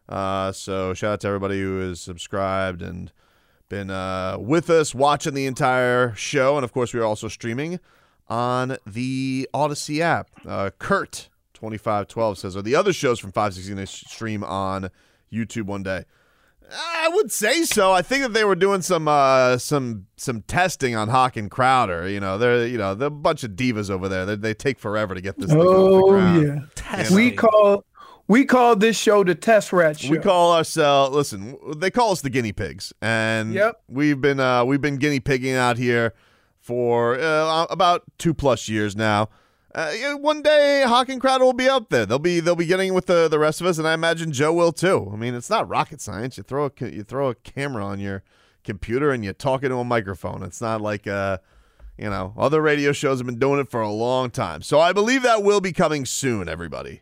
Uh, 0.10 0.52
so 0.52 0.96
shout 0.96 1.14
out 1.14 1.20
to 1.22 1.28
everybody 1.28 1.62
who 1.62 1.80
is 1.80 2.02
subscribed 2.02 2.82
and 2.82 3.12
been 3.70 3.92
uh, 3.92 4.38
with 4.40 4.72
us 4.72 4.96
watching 4.96 5.36
the 5.36 5.46
entire 5.46 6.16
show. 6.16 6.56
And 6.56 6.64
of 6.64 6.74
course, 6.74 6.92
we 6.92 7.00
are 7.00 7.06
also 7.06 7.28
streaming 7.28 7.80
on 8.30 8.78
the 8.86 9.50
Audacy 9.54 10.00
app. 10.00 10.30
Uh, 10.46 10.70
Kurt. 10.80 11.30
2512 11.54 12.38
says, 12.38 12.56
Are 12.56 12.62
the 12.62 12.76
other 12.76 12.94
shows 12.94 13.18
from 13.20 13.32
560 13.32 13.74
going 13.74 13.86
to 13.86 13.92
stream 13.92 14.44
on 14.44 14.90
YouTube 15.34 15.64
one 15.66 15.82
day? 15.82 16.06
I 16.72 17.10
would 17.14 17.32
say 17.32 17.64
so. 17.64 17.94
I 17.94 18.02
think 18.02 18.24
that 18.24 18.34
they 18.34 18.44
were 18.44 18.56
doing 18.56 18.82
some 18.82 19.08
uh, 19.08 19.58
some 19.58 20.06
some 20.18 20.42
testing 20.44 20.96
on 20.96 21.08
Hawk 21.08 21.38
and 21.38 21.50
Crowder. 21.50 22.10
You 22.10 22.20
know, 22.20 22.38
they're 22.38 22.68
you 22.68 22.78
know 22.78 22.94
they're 22.94 23.08
a 23.08 23.12
bunch 23.12 23.44
of 23.44 23.52
divas 23.52 23.90
over 23.90 24.10
there. 24.10 24.26
They, 24.26 24.36
they 24.36 24.54
take 24.54 24.78
forever 24.78 25.16
to 25.16 25.22
get 25.22 25.38
this. 25.40 25.50
thing 25.50 25.60
off 25.60 25.66
the 25.66 25.72
Oh 25.72 26.42
yeah, 26.98 27.16
we 27.16 27.32
call 27.32 27.86
we 28.28 28.44
call 28.44 28.76
this 28.76 28.98
show 28.98 29.24
the 29.24 29.34
Test 29.34 29.72
Rat 29.72 30.00
Show. 30.02 30.12
We 30.12 30.20
call 30.20 30.52
ourselves. 30.54 31.16
Listen, 31.16 31.58
they 31.78 31.90
call 31.90 32.12
us 32.12 32.20
the 32.22 32.30
guinea 32.30 32.52
pigs, 32.52 32.92
and 33.02 33.54
Yep. 33.54 33.82
we've 33.88 34.20
been 34.20 34.42
uh, 34.42 34.66
we've 34.66 34.82
been 34.82 34.98
guinea 34.98 35.22
pigging 35.22 35.56
out 35.56 35.78
here 35.78 36.14
for 36.68 37.18
uh, 37.18 37.66
about 37.70 38.04
two 38.18 38.34
plus 38.34 38.68
years 38.68 38.94
now. 38.94 39.30
Uh, 39.74 39.94
one 40.18 40.42
day, 40.42 40.84
Hawk 40.86 41.08
and 41.08 41.22
Crowder 41.22 41.46
will 41.46 41.54
be 41.54 41.70
out 41.70 41.90
there. 41.90 42.06
They'll 42.06 42.20
be 42.20 42.42
they'll 42.42 42.56
be 42.56 42.66
getting 42.66 42.94
with 42.94 43.06
the, 43.06 43.30
the 43.30 43.40
rest 43.40 43.62
of 43.62 43.68
us, 43.68 43.78
and 43.78 43.88
I 43.88 43.94
imagine 43.94 44.34
Joe 44.34 44.52
will 44.52 44.74
too. 44.74 45.10
I 45.14 45.16
mean, 45.16 45.34
it's 45.34 45.50
not 45.50 45.70
rocket 45.70 46.02
science. 46.02 46.36
You 46.36 46.44
throw 46.44 46.66
a 46.66 46.90
you 46.90 47.04
throw 47.04 47.30
a 47.30 47.36
camera 47.36 47.86
on 47.86 48.00
your 48.00 48.24
computer 48.66 49.12
and 49.12 49.24
you 49.24 49.32
talk 49.32 49.64
into 49.64 49.78
a 49.78 49.86
microphone. 49.86 50.44
It's 50.44 50.60
not 50.60 50.82
like 50.82 51.08
uh, 51.08 51.38
you 51.98 52.10
know, 52.10 52.34
other 52.38 52.62
radio 52.62 52.92
shows 52.92 53.20
have 53.20 53.28
been 53.28 53.40
doing 53.40 53.62
it 53.62 53.72
for 53.72 53.80
a 53.80 53.92
long 53.92 54.30
time. 54.30 54.62
So 54.62 54.80
I 54.80 54.92
believe 54.92 55.24
that 55.24 55.44
will 55.44 55.62
be 55.62 55.72
coming 55.72 56.06
soon. 56.06 56.50
Everybody, 56.50 57.02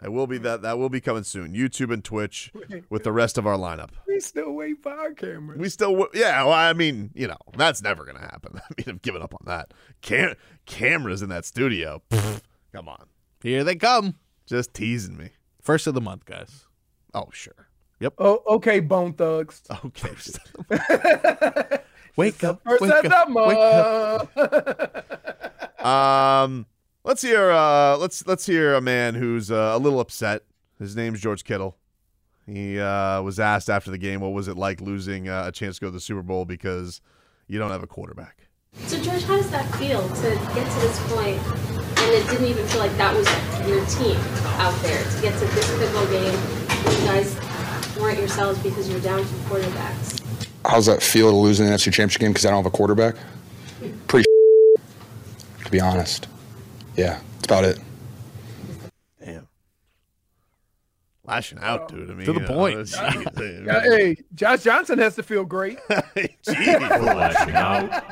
that 0.00 0.12
will 0.12 0.26
be 0.26 0.38
that 0.38 0.62
that 0.62 0.78
will 0.78 0.88
be 0.88 1.00
coming 1.00 1.22
soon. 1.24 1.54
YouTube 1.54 1.92
and 1.92 2.04
Twitch 2.04 2.52
with 2.90 3.04
the 3.04 3.12
rest 3.12 3.38
of 3.38 3.46
our 3.46 3.56
lineup. 3.56 3.90
we 4.08 4.18
still 4.20 4.52
wait 4.52 4.82
for 4.82 4.92
our 4.92 5.12
cameras. 5.12 5.58
We 5.60 5.68
still, 5.68 5.92
w- 5.92 6.10
yeah. 6.14 6.42
Well, 6.42 6.52
I 6.52 6.72
mean, 6.72 7.10
you 7.14 7.28
know, 7.28 7.36
that's 7.56 7.80
never 7.82 8.04
gonna 8.04 8.20
happen. 8.20 8.52
I 8.58 8.60
mean, 8.76 8.86
I've 8.88 9.02
given 9.02 9.22
up 9.22 9.34
on 9.34 9.42
that. 9.46 9.72
Cam- 10.02 10.34
cameras 10.66 11.22
in 11.22 11.28
that 11.30 11.44
studio. 11.44 12.02
Pfft, 12.10 12.40
come 12.72 12.88
on, 12.88 13.06
Here 13.42 13.62
they 13.64 13.76
come. 13.76 14.14
just 14.46 14.74
teasing 14.74 15.16
me. 15.16 15.30
First 15.62 15.86
of 15.86 15.94
the 15.94 16.00
month, 16.00 16.24
guys. 16.24 16.66
Oh, 17.14 17.28
sure. 17.32 17.68
Yep. 18.00 18.14
Oh, 18.18 18.42
okay, 18.48 18.80
Bone 18.80 19.12
Thugs. 19.14 19.62
Okay. 19.84 20.10
Wake 22.16 22.44
up. 22.44 22.60
First 22.64 22.80
wake 22.82 22.92
of 23.04 23.12
up, 23.12 23.28
the 23.28 23.34
wake 23.34 23.56
up. 23.58 24.36
month. 25.76 25.84
um, 25.84 26.66
let's 27.04 27.22
hear. 27.22 27.50
Uh, 27.50 27.96
let's 27.98 28.26
let's 28.26 28.46
hear 28.46 28.74
a 28.74 28.80
man 28.80 29.14
who's 29.14 29.50
uh, 29.50 29.72
a 29.74 29.78
little 29.78 30.00
upset. 30.00 30.42
His 30.78 30.96
name's 30.96 31.20
George 31.20 31.44
Kittle. 31.44 31.76
He 32.46 32.78
uh, 32.78 33.22
was 33.22 33.38
asked 33.38 33.70
after 33.70 33.90
the 33.90 33.98
game, 33.98 34.20
"What 34.20 34.32
was 34.32 34.48
it 34.48 34.56
like 34.56 34.80
losing 34.80 35.28
uh, 35.28 35.44
a 35.46 35.52
chance 35.52 35.76
to 35.76 35.82
go 35.82 35.86
to 35.88 35.92
the 35.92 36.00
Super 36.00 36.22
Bowl 36.22 36.44
because 36.44 37.00
you 37.46 37.58
don't 37.58 37.70
have 37.70 37.82
a 37.82 37.86
quarterback?" 37.86 38.48
So, 38.86 39.00
George, 39.00 39.22
how 39.22 39.36
does 39.36 39.50
that 39.50 39.72
feel 39.76 40.02
to 40.08 40.30
get 40.54 40.68
to 40.68 40.80
this 40.80 41.12
point 41.12 41.40
and 42.04 42.12
it 42.12 42.28
didn't 42.28 42.46
even 42.46 42.66
feel 42.66 42.80
like 42.80 42.94
that 42.96 43.14
was 43.14 43.26
your 43.68 43.84
team 43.86 44.16
out 44.58 44.74
there 44.82 45.02
to 45.02 45.22
get 45.22 45.32
to 45.38 45.46
this 45.46 45.78
pivotal 45.78 46.06
game 46.08 46.34
when 46.84 47.00
you 47.00 47.06
guys 47.06 47.96
weren't 47.98 48.18
yourselves 48.18 48.58
because 48.58 48.90
you're 48.90 49.00
down 49.00 49.20
two 49.20 49.36
quarterbacks? 49.48 50.20
How's 50.66 50.86
that 50.86 51.02
feel 51.02 51.30
to 51.30 51.36
lose 51.36 51.60
an 51.60 51.68
NFC 51.68 51.84
Championship 51.84 52.20
game 52.20 52.32
because 52.32 52.44
I 52.44 52.50
don't 52.50 52.64
have 52.64 52.66
a 52.66 52.76
quarterback? 52.76 53.14
Pretty, 54.08 54.26
to 55.64 55.70
be 55.70 55.80
honest. 55.80 56.26
Yeah, 56.96 57.20
that's 57.34 57.44
about 57.46 57.64
it. 57.64 57.78
Damn. 59.24 59.48
Lashing 61.24 61.58
out, 61.60 61.88
dude. 61.88 62.10
I 62.10 62.14
mean, 62.14 62.26
To 62.26 62.32
the 62.32 62.40
you 62.40 62.46
know, 62.46 62.52
point. 62.54 62.94
Yeah, 63.66 63.80
hey, 63.82 64.16
Josh 64.34 64.62
Johnson 64.62 64.98
has 64.98 65.16
to 65.16 65.22
feel 65.22 65.44
great. 65.44 65.78
Jeez, 65.88 66.36
he's 66.46 66.80
lashing 66.80 67.54
out. 67.54 68.04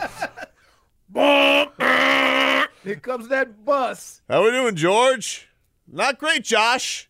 Here 2.83 2.97
comes 2.97 3.29
that 3.29 3.65
bus. 3.65 4.23
How 4.29 4.41
are 4.41 4.45
we 4.45 4.51
doing, 4.51 4.75
George? 4.75 5.49
Not 5.87 6.19
great, 6.19 6.43
Josh. 6.43 7.09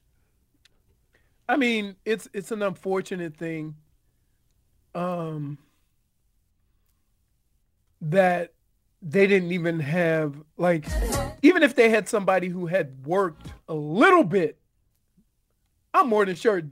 I 1.49 1.57
mean, 1.57 1.97
it's 2.05 2.29
it's 2.35 2.51
an 2.51 2.63
unfortunate 2.63 3.37
thing. 3.37 3.77
Um 4.95 5.59
that 8.01 8.52
they 9.03 9.27
didn't 9.27 9.51
even 9.53 9.81
have 9.81 10.35
like 10.57 10.87
even 11.43 11.63
if 11.63 11.75
they 11.75 11.91
had 11.91 12.09
somebody 12.09 12.49
who 12.49 12.67
had 12.67 13.05
worked 13.07 13.49
a 13.69 13.75
little 13.75 14.25
bit, 14.25 14.59
I'm 15.95 16.09
more 16.09 16.25
than 16.25 16.37
sure 16.37 16.63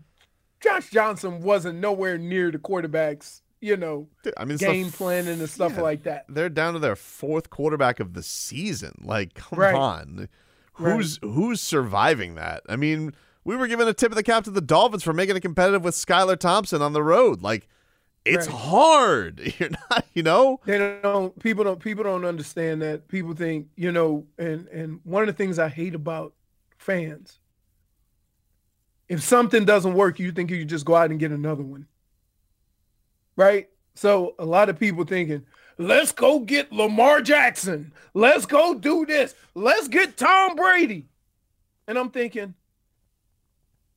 Josh 0.61 0.91
Johnson 0.91 1.43
wasn't 1.43 1.79
nowhere 1.81 2.19
near 2.19 2.51
the 2.51 2.59
quarterbacks, 2.59 3.41
you 3.61 3.77
know, 3.77 4.09
I 4.37 4.45
mean, 4.45 4.59
the 4.59 4.65
game 4.67 4.91
planning 4.91 5.41
and 5.41 5.49
stuff 5.51 5.73
yeah, 5.75 5.81
like 5.83 6.03
that. 6.05 6.27
They're 6.29 6.49
down 6.49 6.75
to 6.75 6.79
their 6.79 6.97
fourth 6.97 7.51
quarterback 7.51 7.99
of 8.01 8.15
the 8.15 8.23
season. 8.23 8.93
Like, 9.03 9.35
come 9.35 9.59
Right. 9.59 9.75
on. 9.75 10.29
Who's 10.75 11.19
who's 11.23 11.61
surviving 11.61 12.37
that? 12.37 12.63
I 12.69 12.77
mean, 12.77 13.13
we 13.45 13.55
were 13.57 13.67
given 13.67 13.87
a 13.87 13.93
tip 13.93 14.13
of 14.13 14.17
the 14.17 14.23
cap 14.23 14.45
to 14.45 14.51
the 14.51 14.63
Dolphins 14.63 15.03
for 15.03 15.13
making 15.13 15.37
it 15.37 15.41
competitive 15.41 15.85
with 15.85 15.95
Skylar 15.95 16.39
Thompson 16.39 16.81
on 16.81 16.95
the 16.95 17.03
road. 17.03 17.43
Like, 17.43 17.69
it's 18.25 18.47
Right. 18.47 18.57
hard. 18.57 19.41
You're 19.59 19.71
not, 19.91 20.00
you 20.13 20.23
know? 20.23 20.61
They 20.65 20.79
don't 21.03 21.39
people 21.39 21.65
don't 21.65 21.81
people 21.81 22.05
don't 22.05 22.25
understand 22.25 22.83
that. 22.83 23.09
People 23.09 23.35
think, 23.35 23.69
you 23.77 23.93
know, 23.93 24.27
and 24.39 24.67
and 24.69 25.01
one 25.05 25.23
of 25.23 25.27
the 25.29 25.33
things 25.33 25.59
I 25.59 25.69
hate 25.69 25.95
about 25.95 26.35
fans, 26.79 27.39
if 29.09 29.23
something 29.23 29.65
doesn't 29.65 29.95
work, 29.95 30.19
you 30.19 30.33
think 30.33 30.51
you 30.51 30.65
just 30.65 30.85
go 30.85 30.97
out 30.97 31.11
and 31.11 31.21
get 31.21 31.33
another 31.33 31.63
one. 31.63 31.87
Right? 33.37 33.69
So 33.95 34.35
a 34.39 34.45
lot 34.45 34.69
of 34.69 34.79
people 34.79 35.05
thinking, 35.05 35.45
let's 35.79 36.13
go 36.13 36.41
get 36.41 36.73
Lamar 36.73 37.21
Jackson. 37.21 37.93
Let's 38.15 38.47
go 38.47 38.75
do 38.75 39.05
this. 39.07 39.35
Let's 39.55 39.89
get 39.89 40.17
Tom 40.17 40.57
Brady. 40.57 41.07
And 41.87 41.99
I'm 41.99 42.11
thinking, 42.11 42.55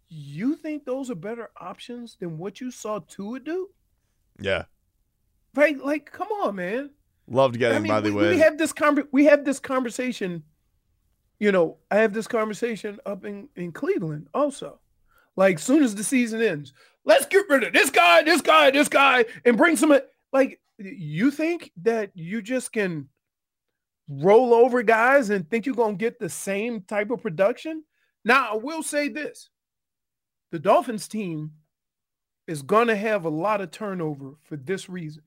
you 0.10 0.56
think 0.56 0.86
those 0.86 1.10
are 1.10 1.16
better 1.16 1.50
options 1.60 2.18
than 2.20 2.38
what 2.38 2.60
you 2.60 2.72
saw 2.72 3.00
Tua 3.00 3.40
do? 3.40 3.70
Yeah. 4.40 4.64
Right? 5.56 5.78
Like, 5.78 6.12
come 6.12 6.30
on, 6.30 6.56
man. 6.56 6.90
Loved 7.28 7.58
getting, 7.58 7.78
I 7.78 7.80
mean, 7.80 7.92
by 7.92 8.02
the 8.02 8.12
we, 8.12 8.22
way. 8.22 8.30
we 8.32 8.40
have 8.40 8.58
this 8.58 8.74
con- 8.74 9.08
we 9.12 9.26
have 9.26 9.46
this 9.46 9.60
conversation. 9.60 10.44
You 11.40 11.52
know, 11.52 11.78
I 11.90 11.98
have 11.98 12.14
this 12.14 12.28
conversation 12.28 13.00
up 13.06 13.24
in 13.24 13.48
in 13.56 13.72
Cleveland 13.72 14.28
also. 14.34 14.80
Like, 15.36 15.58
soon 15.58 15.84
as 15.84 15.96
the 15.96 16.04
season 16.04 16.42
ends, 16.42 16.74
let's 17.06 17.26
get 17.26 17.46
rid 17.50 17.64
of 17.64 17.74
this 17.74 17.90
guy, 17.90 18.24
this 18.24 18.42
guy, 18.42 18.72
this 18.72 18.90
guy, 18.90 19.26
and 19.46 19.58
bring 19.58 19.78
some. 19.78 19.98
Like, 20.32 20.60
you 20.78 21.32
think 21.32 21.72
that 21.84 22.12
you 22.14 22.42
just 22.42 22.72
can 22.72 23.08
roll 24.10 24.54
over 24.54 24.84
guys 24.84 25.30
and 25.30 25.50
think 25.50 25.66
you're 25.66 25.76
gonna 25.76 25.96
get 25.96 26.20
the 26.20 26.30
same 26.30 26.82
type 26.82 27.10
of 27.10 27.22
production? 27.22 27.84
Now, 28.26 28.54
I 28.54 28.56
will 28.58 28.84
say 28.84 29.08
this: 29.08 29.50
the 30.52 30.60
Dolphins 30.60 31.08
team 31.08 31.52
is 32.48 32.62
gonna 32.62 32.98
have 32.98 33.24
a 33.24 33.30
lot 33.30 33.62
of 33.62 33.72
turnover 33.72 34.34
for 34.44 34.58
this 34.58 34.90
reason 34.90 35.24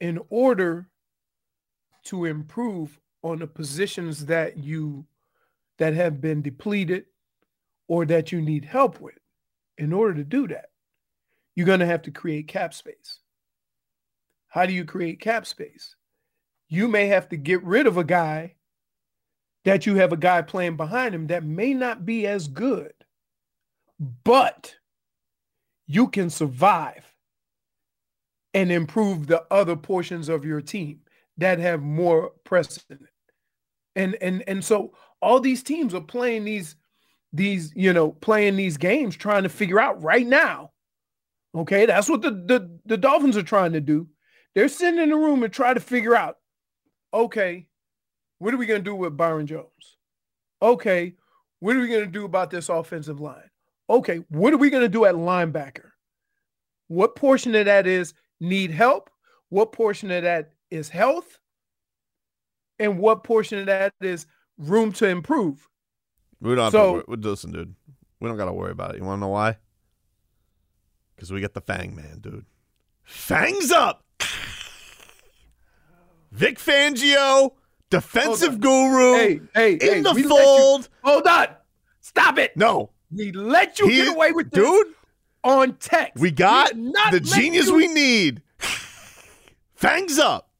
in 0.00 0.18
order 0.30 0.88
to 2.04 2.24
improve 2.24 2.98
on 3.22 3.38
the 3.38 3.46
positions 3.46 4.26
that 4.26 4.56
you 4.56 5.04
that 5.78 5.94
have 5.94 6.20
been 6.20 6.42
depleted 6.42 7.06
or 7.88 8.04
that 8.06 8.32
you 8.32 8.40
need 8.40 8.64
help 8.64 9.00
with. 9.00 9.18
In 9.78 9.92
order 9.92 10.14
to 10.14 10.24
do 10.24 10.46
that, 10.48 10.66
you're 11.54 11.66
going 11.66 11.80
to 11.80 11.86
have 11.86 12.02
to 12.02 12.10
create 12.10 12.48
cap 12.48 12.74
space. 12.74 13.20
How 14.48 14.66
do 14.66 14.72
you 14.72 14.84
create 14.84 15.20
cap 15.20 15.46
space? 15.46 15.96
You 16.68 16.86
may 16.86 17.06
have 17.06 17.28
to 17.30 17.36
get 17.36 17.62
rid 17.64 17.86
of 17.86 17.96
a 17.96 18.04
guy 18.04 18.54
that 19.64 19.86
you 19.86 19.96
have 19.96 20.12
a 20.12 20.16
guy 20.16 20.42
playing 20.42 20.76
behind 20.76 21.14
him 21.14 21.26
that 21.28 21.44
may 21.44 21.74
not 21.74 22.04
be 22.04 22.26
as 22.26 22.46
good, 22.46 22.92
but 24.24 24.74
you 25.86 26.08
can 26.08 26.30
survive 26.30 27.04
and 28.54 28.72
improve 28.72 29.26
the 29.26 29.44
other 29.50 29.76
portions 29.76 30.28
of 30.28 30.44
your 30.44 30.60
team 30.60 31.00
that 31.38 31.58
have 31.58 31.82
more 31.82 32.32
precedent. 32.44 33.06
And 33.96 34.16
and 34.20 34.44
and 34.46 34.64
so 34.64 34.94
all 35.20 35.40
these 35.40 35.62
teams 35.62 35.94
are 35.94 36.00
playing 36.00 36.44
these 36.44 36.76
these, 37.32 37.72
you 37.76 37.92
know, 37.92 38.12
playing 38.12 38.56
these 38.56 38.76
games 38.76 39.16
trying 39.16 39.44
to 39.44 39.48
figure 39.48 39.80
out 39.80 40.02
right 40.02 40.26
now. 40.26 40.72
Okay, 41.54 41.86
that's 41.86 42.08
what 42.08 42.22
the 42.22 42.30
the, 42.30 42.78
the 42.86 42.96
Dolphins 42.96 43.36
are 43.36 43.42
trying 43.42 43.72
to 43.72 43.80
do. 43.80 44.08
They're 44.54 44.68
sitting 44.68 45.00
in 45.00 45.10
the 45.10 45.16
room 45.16 45.42
and 45.42 45.52
try 45.52 45.74
to 45.74 45.80
figure 45.80 46.16
out, 46.16 46.38
okay, 47.14 47.66
what 48.38 48.52
are 48.52 48.56
we 48.56 48.66
going 48.66 48.80
to 48.80 48.90
do 48.90 48.94
with 48.94 49.16
Byron 49.16 49.46
Jones? 49.46 49.96
Okay, 50.60 51.14
what 51.60 51.76
are 51.76 51.80
we 51.80 51.88
going 51.88 52.04
to 52.04 52.10
do 52.10 52.24
about 52.24 52.50
this 52.50 52.68
offensive 52.68 53.20
line? 53.20 53.48
Okay, 53.88 54.16
what 54.28 54.52
are 54.52 54.58
we 54.58 54.70
going 54.70 54.82
to 54.82 54.88
do 54.88 55.04
at 55.04 55.14
linebacker? 55.14 55.90
What 56.88 57.16
portion 57.16 57.54
of 57.54 57.66
that 57.66 57.86
is 57.86 58.14
need 58.40 58.70
help? 58.70 59.10
What 59.48 59.72
portion 59.72 60.10
of 60.10 60.22
that 60.22 60.52
is 60.70 60.88
health? 60.88 61.38
And 62.78 62.98
what 62.98 63.24
portion 63.24 63.58
of 63.58 63.66
that 63.66 63.92
is 64.00 64.26
room 64.58 64.92
to 64.94 65.06
improve? 65.06 65.68
We 66.40 66.54
don't 66.54 66.64
have 66.64 66.72
So- 66.72 67.02
to. 67.02 67.10
Listen, 67.16 67.52
dude. 67.52 67.74
We 68.20 68.28
don't 68.28 68.36
got 68.36 68.46
to 68.46 68.52
worry 68.52 68.70
about 68.72 68.94
it. 68.94 68.98
You 68.98 69.04
want 69.04 69.18
to 69.18 69.20
know 69.22 69.28
why? 69.28 69.56
Because 71.16 71.32
we 71.32 71.40
got 71.40 71.54
the 71.54 71.60
Fang 71.60 71.94
Man, 71.94 72.18
dude. 72.20 72.44
Fangs 73.04 73.70
up! 73.70 74.04
Vic 76.32 76.58
Fangio, 76.58 77.52
defensive 77.90 78.60
guru, 78.60 79.14
Hey, 79.14 79.40
hey, 79.54 79.72
in 79.74 79.80
hey, 79.80 80.00
the 80.00 80.12
let 80.12 80.16
you- 80.22 80.28
fold. 80.28 80.88
hold 81.02 81.26
on. 81.26 81.48
Stop 82.00 82.38
it. 82.38 82.56
No. 82.56 82.90
We 83.10 83.32
let 83.32 83.78
you 83.80 83.88
He- 83.88 83.96
get 83.96 84.14
away 84.14 84.32
with 84.32 84.50
this 84.50 84.62
dude. 84.64 84.94
On 85.44 85.74
text. 85.76 86.20
We 86.20 86.30
got 86.30 86.76
not 86.76 87.12
the 87.12 87.20
genius 87.20 87.66
you- 87.68 87.76
we 87.76 87.86
need. 87.88 88.42
Fangs 89.74 90.18
up. 90.18 90.50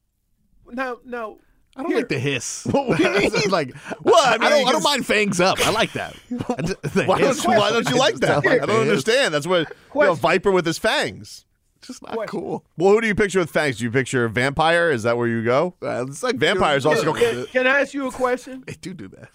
No, 0.71 1.01
no. 1.05 1.39
I 1.77 1.83
don't 1.83 1.95
like 1.95 2.09
the 2.09 2.19
hiss. 2.19 2.67
What 2.71 2.99
do 2.99 3.05
you 3.05 3.11
mean? 3.33 3.51
like, 3.51 3.75
Well, 4.03 4.15
I 4.17 4.35
I, 4.35 4.39
don't. 4.39 4.69
I 4.69 4.73
don't 4.73 4.83
mind 4.83 5.07
fangs 5.07 5.41
up. 5.41 5.59
I 5.67 5.71
like 5.71 5.93
that. 5.93 6.15
I 6.59 6.63
just- 6.63 7.07
Why 7.07 7.21
don't 7.21 7.37
you, 7.45 7.51
why 7.51 7.71
don't 7.71 7.89
you 7.89 7.97
like 7.97 8.17
that? 8.17 8.43
don't 8.43 8.63
I 8.63 8.67
don't 8.67 8.81
understand. 8.83 9.33
That's 9.35 9.47
what 9.47 9.69
you 9.95 10.01
know, 10.01 10.13
a 10.13 10.17
viper 10.17 10.51
with 10.51 10.67
his 10.67 10.79
fangs. 10.79 11.45
Just 11.83 12.03
not 12.03 12.27
cool. 12.27 12.67
Well, 12.77 12.93
who 12.93 13.01
do 13.01 13.07
you 13.07 13.15
picture 13.15 13.39
with 13.39 13.51
fangs? 13.51 13.79
Do 13.79 13.85
you 13.85 13.91
picture 13.91 14.25
a 14.27 14.29
vampire? 14.29 14.91
Is 14.91 15.05
that 15.05 15.17
where 15.17 15.27
you 15.29 15.43
go? 15.43 15.75
Uh, 15.83 16.05
it's 16.07 16.23
like 16.23 16.37
Vampires 16.37 16.85
also 16.85 17.05
go. 17.05 17.15
Can, 17.15 17.47
can 17.47 17.67
I 17.67 17.81
ask 17.81 17.95
you 17.95 18.07
a 18.07 18.13
question? 18.13 18.65
They 18.67 18.75
do 18.75 18.93
do 18.93 19.09
that. 19.09 19.31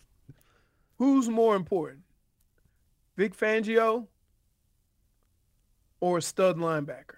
Who's 0.99 1.27
more 1.27 1.55
important, 1.55 2.01
Vic 3.17 3.35
Fangio 3.35 4.07
or 6.05 6.19
a 6.19 6.21
stud 6.21 6.57
linebacker? 6.57 7.15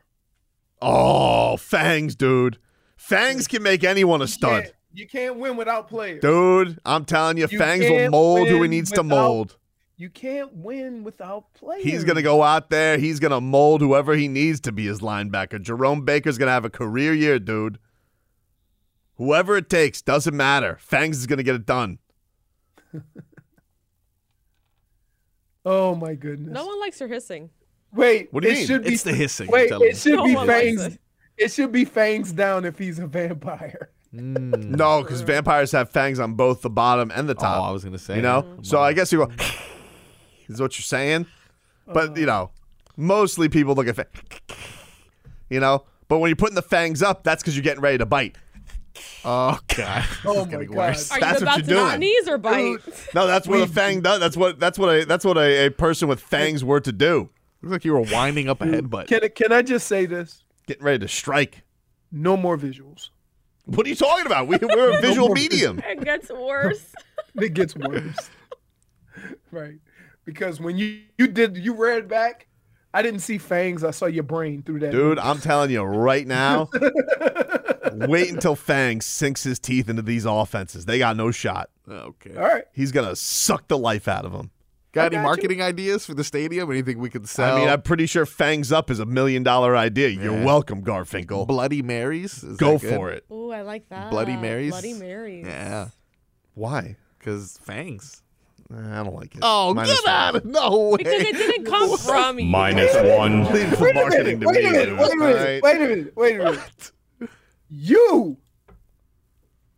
Oh, 0.82 1.58
fangs, 1.58 2.15
dude. 2.15 2.58
Fangs 2.95 3.47
can 3.47 3.62
make 3.62 3.84
anyone 3.84 4.21
a 4.21 4.28
stud. 4.28 4.63
Can't- 4.63 4.73
You 4.93 5.08
can't 5.08 5.38
win 5.38 5.58
without 5.58 5.89
players. 5.89 6.21
Dude, 6.21 6.80
I'm 6.86 7.04
telling 7.04 7.38
you, 7.38 7.47
You 7.52 7.58
Fangs 7.60 7.89
will 7.89 8.10
mold 8.10 8.47
who 8.47 8.54
he 8.56 8.60
win 8.62 8.69
needs 8.71 8.91
to 8.91 9.04
mold. 9.04 9.58
You 9.97 10.10
can't 10.10 10.54
win 10.54 11.04
without 11.04 11.54
players. 11.54 11.84
He's 11.84 12.04
going 12.06 12.15
to 12.15 12.21
go 12.21 12.43
out 12.43 12.69
there. 12.69 12.97
He's 12.97 13.19
going 13.19 13.32
to 13.32 13.41
mold 13.41 13.82
whoever 13.82 14.13
he 14.15 14.28
needs 14.28 14.60
to 14.62 14.71
be 14.71 14.86
his 14.86 15.02
linebacker. 15.02 15.62
Jerome 15.62 16.06
Baker's 16.06 16.38
going 16.38 16.47
to 16.47 16.52
have 16.54 16.65
a 16.65 16.69
career 16.69 17.13
year, 17.13 17.39
dude. 17.39 17.80
Whoever 19.15 19.58
it 19.58 19.69
takes, 19.69 20.02
doesn't 20.02 20.36
matter. 20.38 20.78
Fangs 20.80 21.17
is 21.17 21.28
going 21.28 21.38
to 21.38 21.43
get 21.43 21.56
it 21.56 21.65
done. 21.65 21.97
Oh 25.65 25.95
my 25.95 26.13
goodness. 26.15 26.54
No 26.54 26.65
one 26.65 26.80
likes 26.80 27.00
her 27.00 27.08
hissing. 27.10 27.50
Wait, 27.93 28.28
What 28.32 28.43
do 28.43 28.50
you 28.50 28.54
it 28.54 28.58
mean? 28.58 28.67
Should 28.67 28.84
be, 28.84 28.93
It's 28.93 29.04
the 29.04 29.13
hissing, 29.13 29.47
Wait, 29.50 29.71
it 29.71 29.97
should 29.97 30.15
No 30.15 30.26
be 30.26 30.36
fangs. 30.36 30.86
it. 30.86 31.00
It 31.38 31.52
should 31.52 31.71
be 31.71 31.86
fangs 31.86 32.32
down 32.32 32.65
if 32.65 32.78
he's 32.78 33.00
a 33.00 33.08
vampire. 33.08 33.89
Hmm. 34.12 34.52
No, 34.71 35.02
because 35.04 35.21
vampires 35.21 35.71
have 35.73 35.89
fangs 35.89 36.19
on 36.19 36.34
both 36.34 36.62
the 36.62 36.69
bottom 36.69 37.12
and 37.13 37.28
the 37.30 37.36
oh, 37.36 37.41
top. 37.41 37.62
Oh, 37.62 37.65
I 37.69 37.71
was 37.71 37.84
gonna 37.84 37.97
say. 38.00 38.15
You 38.15 38.21
know? 38.21 38.58
So 38.62 38.82
I 38.82 38.93
guess 38.93 39.12
you 39.12 39.19
go, 39.19 39.32
is 40.47 40.60
what 40.60 40.78
you're 40.78 40.84
saying. 40.84 41.28
But, 41.86 42.17
you 42.17 42.26
know, 42.26 42.52
mostly 42.95 43.50
people 43.50 43.76
look 43.76 43.88
at 43.88 43.95
fa- 43.95 44.08
You 45.50 45.60
know? 45.60 45.86
But 46.08 46.19
when 46.19 46.30
you're 46.30 46.36
putting 46.36 46.56
the 46.56 46.62
fangs 46.62 47.02
up, 47.04 47.23
that's 47.23 47.43
because 47.43 47.56
you're 47.56 47.63
getting 47.63 47.82
ready 47.82 47.97
to 47.97 48.06
bite. 48.06 48.38
Oh 49.23 49.60
god. 49.76 50.06
Oh 50.26 50.45
my 50.45 50.65
God. 50.65 50.69
worse. 50.69 51.12
Are 51.12 51.19
That's 51.19 51.41
you 51.41 51.45
what 51.45 51.56
about 51.58 51.67
you're 51.67 51.86
to 51.86 51.89
doing. 51.89 52.00
knees 52.00 52.28
or 52.28 52.38
bite? 52.38 52.78
No, 53.13 53.28
that's 53.28 53.47
what 53.47 53.60
a 53.62 53.67
fang 53.67 54.02
does. 54.02 54.19
That's 54.19 54.38
what 54.38 54.60
that's 54.60 54.80
what 54.80 54.89
a 54.89 55.06
that's 55.06 55.26
what 55.26 55.38
a, 55.38 55.67
a 55.67 55.69
person 55.69 56.08
with 56.08 56.19
fangs 56.19 56.63
were 56.63 56.80
to 56.80 56.91
do. 56.91 57.30
Looks 57.62 57.72
like 57.72 57.86
you 57.86 57.93
were 57.93 58.02
winding 58.02 58.50
up 58.50 58.62
a 58.62 58.65
headbutt. 58.65 59.08
Can 59.08 59.24
I- 59.24 59.28
can 59.30 59.52
I 59.52 59.62
just 59.62 59.88
say 59.88 60.06
this? 60.06 60.43
Getting 60.67 60.84
ready 60.84 61.00
to 61.00 61.08
strike. 61.08 61.63
No 62.12 62.38
more 62.38 62.58
visuals. 62.58 63.10
What 63.65 63.86
are 63.86 63.89
you 63.89 63.96
talking 63.96 64.26
about? 64.26 64.48
We, 64.48 64.58
we're 64.62 64.98
a 64.98 65.02
visual 65.02 65.30
medium. 65.30 65.80
It 65.80 66.04
gets 66.04 66.30
worse. 66.30 66.93
It 67.39 67.54
gets 67.54 67.76
worse. 67.76 68.32
right. 69.52 69.76
Because 70.26 70.60
when 70.60 70.76
you 70.78 71.02
you 71.20 71.28
did 71.28 71.56
you 71.56 71.76
read 71.76 72.08
back, 72.08 72.48
I 72.96 73.02
didn't 73.04 73.20
see 73.20 73.38
fangs. 73.38 73.84
I 73.84 73.91
saw 73.91 74.08
your 74.08 74.24
brain 74.24 74.63
through 74.63 74.80
that. 74.80 74.91
Dude, 74.91 75.20
I'm 75.20 75.39
telling 75.39 75.70
you 75.70 75.84
right 75.84 76.26
now, 76.26 76.67
wait 77.93 78.32
until 78.32 78.56
Fang 78.56 79.02
sinks 79.02 79.43
his 79.43 79.60
teeth 79.60 79.88
into 79.88 80.02
these 80.02 80.26
offenses. 80.26 80.86
They 80.86 80.98
got 80.98 81.15
no 81.15 81.30
shot. 81.30 81.70
Okay. 81.88 82.36
All 82.36 82.41
right. 82.43 82.63
He's 82.74 82.91
going 82.91 83.08
to 83.08 83.15
suck 83.15 83.67
the 83.67 83.78
life 83.78 84.08
out 84.08 84.26
of 84.26 84.32
them. 84.32 84.50
Got 84.98 85.04
got 85.04 85.14
any 85.14 85.22
you. 85.22 85.24
marketing 85.28 85.62
ideas 85.62 86.06
for 86.06 86.14
the 86.14 86.24
stadium? 86.24 86.70
Anything 86.72 87.00
we 87.00 87.10
could 87.10 87.28
sell? 87.30 87.56
I 87.56 87.60
mean, 87.60 87.70
I'm 87.70 87.82
pretty 87.82 88.06
sure 88.06 88.26
Fangs 88.26 88.72
Up 88.72 88.90
is 88.90 89.00
a 89.00 89.06
million 89.06 89.44
dollar 89.44 89.78
idea. 89.78 90.10
You're 90.10 90.44
welcome, 90.44 90.84
Garfinkel. 90.84 91.48
Bloody 91.48 91.82
Marys. 91.82 92.44
Is 92.44 92.58
Go 92.58 92.78
for 92.78 93.12
it. 93.12 93.24
Ooh, 93.32 93.52
I 93.52 93.62
like 93.62 93.88
that. 93.90 94.10
Bloody 94.12 94.36
Marys. 94.36 94.72
Bloody 94.72 94.94
Marys. 94.94 95.46
Yeah, 95.46 95.90
Why? 96.56 96.98
because 97.20 97.58
fangs. 97.64 98.24
I 98.70 99.02
don't 99.04 99.16
like 99.16 99.34
it. 99.34 99.40
Oh, 99.44 99.74
Minus 99.74 100.02
get 100.02 100.10
out! 100.10 100.36
of 100.36 100.46
No 100.46 100.90
way. 100.90 100.98
Because 100.98 101.22
it 101.22 101.36
didn't 101.38 101.66
come 101.66 101.98
from 101.98 102.40
you. 102.40 102.46
Minus 102.48 102.94
one. 103.18 103.44
one. 103.44 103.54
Leave 103.54 103.72
the 103.72 103.78
Wait 103.80 103.96
a 103.96 104.10
minute. 104.10 104.40
Wait 104.46 104.66
a 104.66 104.72
minute. 104.72 104.98
Wait 104.98 105.12
a 105.12 105.16
minute. 105.16 105.64
Wait 105.64 105.76
a 105.76 105.80
minute. 105.80 106.16
Wait 106.18 106.36
a 106.36 106.44
minute. 106.44 106.92
You 107.70 108.38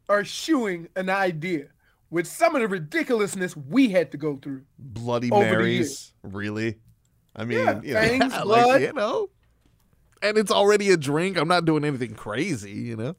are 0.08 0.24
shooing 0.24 0.88
an 0.96 1.10
idea 1.10 1.68
with 2.10 2.28
some 2.28 2.56
of 2.56 2.62
the 2.62 2.68
ridiculousness 2.68 3.56
we 3.56 3.90
had 3.90 4.12
to 4.12 4.18
go 4.18 4.38
through. 4.38 4.64
Bloody 4.78 5.30
the 5.30 5.36
Marys. 5.36 6.14
Really? 6.24 6.78
I 7.36 7.46
mean, 7.46 7.60
Yeah, 7.60 7.82
you 7.82 7.94
know, 7.94 8.26
Yeah, 8.28 8.42
blood. 8.44 8.68
like, 8.68 8.82
you 8.82 8.94
know. 8.94 9.30
And 10.22 10.38
it's 10.38 10.52
already 10.52 10.90
a 10.92 10.98
drink. 10.98 11.38
I'm 11.38 11.48
not 11.48 11.66
doing 11.66 11.86
anything 11.86 12.14
crazy, 12.16 12.72
you 12.72 12.96
know. 12.98 13.16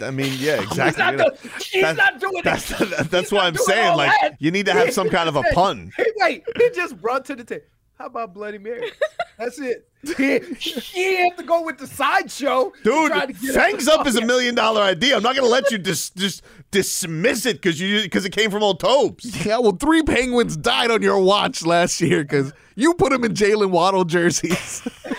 I 0.00 0.10
mean, 0.10 0.32
yeah, 0.38 0.56
He's 0.60 0.66
exactly. 0.78 1.02
not, 1.04 1.12
you 1.12 1.18
know. 1.18 1.30
he's 1.70 1.82
That's- 1.82 1.96
not 1.96 2.20
doing 2.20 2.42
That's 2.42 2.80
it. 2.80 2.90
that's, 2.90 3.08
that's 3.08 3.30
why 3.32 3.46
I'm 3.46 3.54
saying 3.56 3.96
like 3.96 4.10
that. 4.22 4.34
you 4.40 4.50
need 4.50 4.66
to 4.66 4.72
have 4.72 4.92
some 4.92 5.08
kind 5.08 5.28
of 5.28 5.36
a 5.36 5.42
pun. 5.52 5.92
Hey, 5.96 6.06
wait, 6.16 6.44
he 6.56 6.70
just 6.70 7.00
brought 7.00 7.24
to 7.26 7.36
the 7.36 7.44
table. 7.44 7.64
How 7.98 8.06
about 8.06 8.34
Bloody 8.34 8.58
Mary? 8.58 8.90
That's 9.38 9.58
it. 9.60 9.88
He, 10.16 10.38
he 10.38 11.16
had 11.16 11.36
to 11.38 11.42
go 11.44 11.62
with 11.62 11.78
the 11.78 11.86
sideshow. 11.86 12.70
to 12.82 13.08
try 13.08 13.26
to 13.26 13.32
Dude, 13.32 13.40
get 13.40 13.54
Fangs. 13.54 13.88
Up 13.88 14.06
is 14.06 14.16
a 14.16 14.24
million 14.24 14.54
dollar 14.54 14.82
idea. 14.82 15.16
I'm 15.16 15.22
not 15.22 15.34
gonna 15.34 15.48
let 15.48 15.70
you 15.70 15.78
just 15.78 16.16
just 16.16 16.42
dismiss 16.70 17.46
it 17.46 17.56
because 17.56 17.80
you 17.80 18.02
because 18.02 18.24
it 18.24 18.30
came 18.30 18.50
from 18.50 18.62
old 18.62 18.80
Tobes. 18.80 19.24
Yeah, 19.46 19.58
well, 19.58 19.72
three 19.76 20.02
penguins 20.02 20.56
died 20.56 20.90
on 20.90 21.02
your 21.02 21.18
watch 21.20 21.64
last 21.64 22.00
year 22.00 22.22
because 22.22 22.52
you 22.76 22.94
put 22.94 23.12
them 23.12 23.24
in 23.24 23.32
Jaylen 23.34 23.70
Waddle 23.70 24.04
jerseys. 24.04 24.86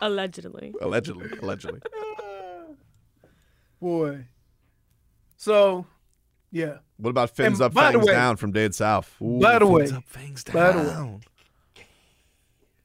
Allegedly. 0.00 0.74
allegedly, 0.82 1.30
allegedly. 1.40 1.80
Boy. 3.80 4.26
So, 5.38 5.86
yeah. 6.56 6.78
What 6.96 7.10
about 7.10 7.30
Fins 7.30 7.60
And 7.60 7.66
Up, 7.66 7.74
by 7.74 7.92
Fangs 7.92 8.06
way- 8.06 8.12
Down 8.12 8.36
from 8.36 8.52
Dead 8.52 8.74
South? 8.74 9.14
By 9.20 9.58
the 9.58 9.66
way, 9.66 9.82
Fangs 9.86 9.92
up, 9.92 10.04
fangs 10.08 10.44
by 10.44 10.72
the 10.72 10.78
way, 10.78 10.84
down. 10.86 11.20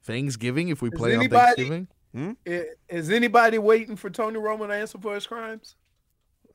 Thanksgiving 0.04 0.68
if 0.68 0.82
we 0.82 0.88
Is 0.90 0.98
play 0.98 1.16
on 1.16 1.28
Thanksgiving. 1.28 1.88
Hmm? 2.14 2.32
i- 2.46 2.66
is 2.88 3.10
anybody 3.10 3.58
waiting 3.58 3.96
for 3.96 4.10
Tony 4.10 4.38
Romo 4.38 4.66
to 4.66 4.74
answer 4.74 4.98
for 4.98 5.14
his 5.14 5.26
crimes? 5.26 5.76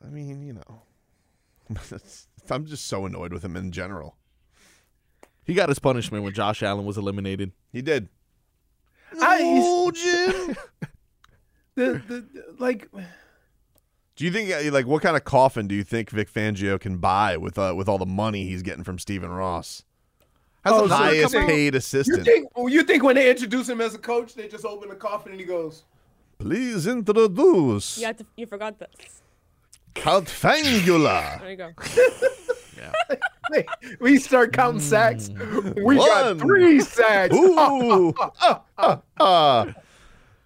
I 0.06 0.10
mean, 0.10 0.43
you 0.45 0.53
know, 0.53 0.82
I'm 2.51 2.65
just 2.65 2.86
so 2.86 3.06
annoyed 3.06 3.34
with 3.34 3.43
him 3.43 3.56
in 3.56 3.71
general. 3.71 4.15
He 5.43 5.53
got 5.53 5.69
his 5.69 5.80
punishment 5.80 6.23
when 6.23 6.34
Josh 6.34 6.62
Allen 6.62 6.86
was 6.86 6.97
eliminated. 6.97 7.53
He 7.71 7.82
did. 7.82 8.10
I, 9.19 9.39
Oh, 9.41 9.91
Jim. 9.91 10.56
the, 11.75 12.01
the, 12.08 12.25
the 12.34 12.45
like 12.60 12.88
Do 14.17 14.25
you 14.25 14.32
think 14.32 14.51
uh, 14.51 14.71
like 14.71 14.88
what 14.88 15.03
kind 15.03 15.15
of 15.15 15.23
coffin 15.23 15.67
do 15.67 15.75
you 15.75 15.84
think 15.84 16.10
Vic 16.10 16.32
Fangio 16.32 16.80
can 16.80 16.97
buy 16.97 17.38
with 17.38 17.58
uh, 17.58 17.73
with 17.77 17.88
all 17.88 17.99
the 17.99 18.06
money 18.06 18.45
he's 18.45 18.63
getting 18.63 18.84
from 18.84 18.97
Stephen 18.99 19.30
Ross? 19.30 19.84
As 20.65 20.73
Oh, 20.73 20.82
the 20.88 20.89
so 20.89 20.95
highest 20.95 21.34
come 21.34 21.43
on. 21.43 21.47
paid 21.49 21.73
you 21.73 21.77
assistant. 21.77 22.25
think 22.25 22.49
you 22.58 22.84
think 22.84 23.03
when 23.03 23.15
they 23.15 23.30
introduce 23.30 23.69
him 23.69 23.80
as 23.80 23.93
a 23.93 23.99
coach, 23.99 24.34
they 24.34 24.47
just 24.47 24.65
open 24.65 24.89
the 24.89 24.95
coffin 24.95 25.32
and 25.32 25.39
he 25.39 25.45
goes, 25.45 25.84
Please 26.39 26.88
introduce 26.88 27.97
You 27.99 28.08
have 28.08 28.17
to. 28.17 28.25
You 28.36 28.47
forgot 28.47 28.80
this. 28.80 29.21
Count 29.93 30.27
Fangula. 30.27 31.39
There 31.41 31.51
you 31.51 31.58
go. 31.58 31.71
hey, 33.53 33.65
we 33.99 34.17
start 34.17 34.51
counting 34.51 34.82
sacks. 34.82 35.30
We 35.30 35.95
One. 35.95 35.97
got 35.97 36.39
three 36.39 36.80
sacks. 36.80 37.36
Ooh. 37.36 38.13
Ah, 38.19 38.62
ah, 38.77 39.01
ah. 39.19 39.73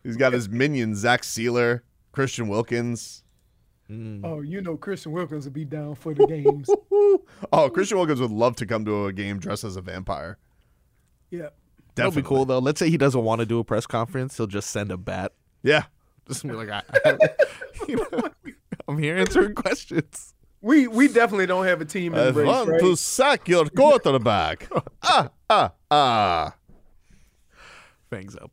He's 0.04 0.18
got 0.18 0.34
his 0.34 0.50
minions, 0.50 1.00
Zach 1.00 1.22
Sieler, 1.24 1.82
Christian 2.12 2.48
Wilkins. 2.48 3.24
Oh, 4.24 4.40
you 4.42 4.62
know 4.62 4.78
Christian 4.78 5.12
Wilkins 5.12 5.44
would 5.46 5.54
be 5.54 5.66
down 5.66 5.96
for 5.96 6.14
the 6.14 6.26
games. 6.28 6.70
Oh, 7.54 7.70
Christian 7.70 7.98
Wilkins 7.98 8.22
would 8.22 8.32
love 8.32 8.56
to 8.58 8.66
come 8.66 8.86
to 8.86 9.08
a 9.08 9.14
game 9.14 9.38
dressed 9.40 9.64
as 9.64 9.76
a 9.76 9.82
vampire. 9.82 10.38
yeah. 11.30 11.50
That'll 11.96 12.12
be 12.14 12.22
cool 12.22 12.46
though. 12.46 12.60
Let's 12.60 12.80
say 12.80 12.90
he 12.90 12.98
doesn't 12.98 13.22
want 13.22 13.40
to 13.40 13.46
do 13.46 13.60
a 13.60 13.64
press 13.66 13.86
conference, 13.86 14.38
he'll 14.38 14.48
just 14.48 14.70
send 14.70 14.92
a 14.92 14.98
bat. 14.98 15.34
Yeah. 15.64 15.84
Just 16.28 16.44
be 16.44 16.52
like, 16.54 16.70
I, 16.70 16.82
I- 17.06 17.18
you 17.88 17.98
know, 18.12 18.30
I'm 18.88 18.98
here 18.98 19.18
answering 19.18 19.56
questions. 19.56 20.34
We 20.62 20.88
we 20.88 21.08
definitely 21.08 21.48
don't 21.48 21.66
have 21.66 21.82
a 21.82 21.86
team 21.86 22.14
I 22.16 22.28
embrace, 22.28 22.48
want 22.48 22.70
right? 22.70 22.80
to 22.80 22.96
sack 22.96 23.48
your 23.50 23.66
quarterback. 23.66 24.70
ah, 25.04 25.30
ah, 25.50 25.72
ah. 25.90 26.56
Fangs 28.10 28.36
up. 28.36 28.52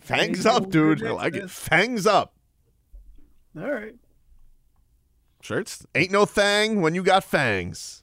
Fangs 0.00 0.44
up, 0.46 0.68
dude. 0.70 1.02
I 1.04 1.10
like 1.12 1.34
it. 1.34 1.50
Fangs 1.50 2.06
up. 2.06 2.34
All 3.58 3.70
right. 3.70 3.94
Shirts? 5.44 5.86
Ain't 5.94 6.10
no 6.10 6.24
thang 6.24 6.80
when 6.80 6.94
you 6.94 7.02
got 7.02 7.22
fangs. 7.24 8.02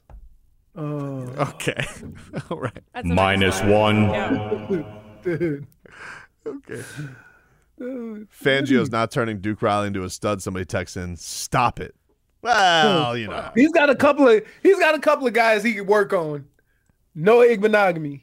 Uh, 0.78 0.82
Okay. 1.38 1.84
All 2.50 2.60
right. 2.60 2.80
That's 2.94 3.08
Minus 3.08 3.62
next 3.62 3.72
one. 3.72 4.10
Yeah. 4.10 4.84
dude. 5.24 5.68
Okay. 6.46 6.84
Fangio's 7.80 8.92
not 8.92 9.10
turning 9.12 9.40
Duke 9.42 9.62
Riley 9.62 9.88
into 9.88 10.04
a 10.04 10.10
stud. 10.10 10.42
Somebody 10.44 10.66
texts 10.66 10.98
in, 10.98 11.16
stop 11.16 11.80
it. 11.80 11.96
Well, 12.44 13.18
you 13.18 13.28
know. 13.28 13.52
He's 13.56 13.72
got 13.72 13.90
a 13.90 13.96
couple 13.96 14.28
of 14.28 14.44
he's 14.64 14.78
got 14.80 14.94
a 14.96 15.00
couple 15.00 15.26
of 15.28 15.34
guys 15.34 15.64
he 15.64 15.74
could 15.74 15.88
work 15.88 16.14
on. 16.14 16.46
Noah 17.16 17.48
Igbinoghene. 17.48 18.22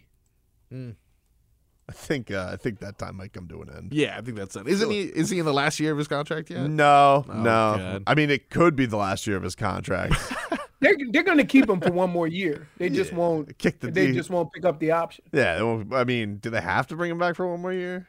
I 1.88 1.92
think 1.92 2.30
uh, 2.30 2.50
I 2.52 2.56
think 2.56 2.80
that 2.80 2.98
time 2.98 3.16
might 3.16 3.32
come 3.32 3.48
to 3.48 3.62
an 3.62 3.70
end. 3.74 3.92
Yeah, 3.92 4.16
I 4.18 4.20
think 4.20 4.36
that's 4.36 4.54
it. 4.56 4.68
Isn't 4.68 4.90
he? 4.90 5.02
Is 5.04 5.30
he 5.30 5.38
in 5.38 5.46
the 5.46 5.54
last 5.54 5.80
year 5.80 5.90
of 5.92 5.98
his 5.98 6.06
contract 6.08 6.50
yet? 6.50 6.68
No, 6.68 7.24
Oh, 7.28 7.32
no. 7.32 7.42
God. 7.42 8.02
I 8.06 8.14
mean, 8.14 8.30
it 8.30 8.50
could 8.50 8.76
be 8.76 8.84
the 8.86 8.96
last 8.98 9.26
year 9.26 9.36
of 9.36 9.42
his 9.42 9.54
contract. 9.54 10.14
They're 10.80 10.94
they're 11.10 11.24
gonna 11.24 11.44
keep 11.44 11.68
him 11.68 11.80
for 11.80 11.90
one 11.90 12.10
more 12.10 12.28
year. 12.28 12.68
They 12.78 12.88
just 12.88 13.12
won't 13.12 13.58
Kick 13.58 13.80
the 13.80 13.90
they 13.90 14.08
D. 14.08 14.12
just 14.12 14.30
won't 14.30 14.52
pick 14.52 14.64
up 14.64 14.78
the 14.78 14.92
option. 14.92 15.24
yeah, 15.32 15.56
they 15.56 15.62
won't- 15.64 15.92
I 15.92 16.04
mean, 16.04 16.36
do 16.36 16.50
they 16.50 16.60
have 16.60 16.86
to 16.88 16.96
bring 16.96 17.10
him 17.10 17.18
back 17.18 17.34
for 17.34 17.48
one 17.48 17.60
more 17.60 17.72
year? 17.72 18.06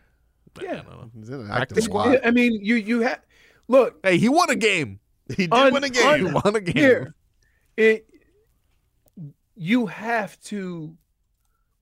Yeah. 0.61 0.83
He's 1.17 1.29
in 1.29 1.35
an 1.41 1.41
Active 1.49 1.61
active 1.79 1.83
squad. 1.83 2.03
squad. 2.13 2.19
I 2.27 2.29
mean, 2.29 2.59
you 2.63 2.75
you 2.75 2.99
have 3.01 3.21
look 3.67 3.97
Hey, 4.03 4.17
he 4.19 4.29
won 4.29 4.51
a 4.51 4.55
game. 4.55 4.99
He 5.29 5.47
did 5.47 5.53
Un- 5.53 5.73
win 5.73 5.83
a 5.83 5.89
game. 5.89 6.27
He 6.27 6.31
won 6.31 6.55
a 6.55 6.61
game. 6.61 6.75
here. 6.75 7.15
It 7.75 8.05
you 9.55 9.87
have 9.87 10.39
to 10.41 10.95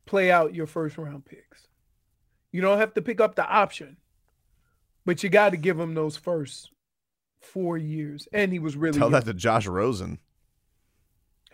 play 0.05 0.31
out 0.31 0.55
your 0.55 0.67
first 0.67 0.97
round 0.97 1.25
picks. 1.25 1.66
You 2.57 2.63
don't 2.63 2.79
have 2.79 2.95
to 2.95 3.03
pick 3.03 3.21
up 3.21 3.35
the 3.35 3.47
option, 3.47 3.97
but 5.05 5.21
you 5.21 5.29
got 5.29 5.51
to 5.51 5.57
give 5.57 5.79
him 5.79 5.93
those 5.93 6.17
first 6.17 6.71
four 7.39 7.77
years. 7.77 8.27
And 8.33 8.51
he 8.51 8.57
was 8.57 8.75
really 8.75 8.97
Tell 8.97 9.11
young. 9.11 9.11
that 9.11 9.25
to 9.25 9.35
Josh 9.35 9.67
Rosen. 9.67 10.17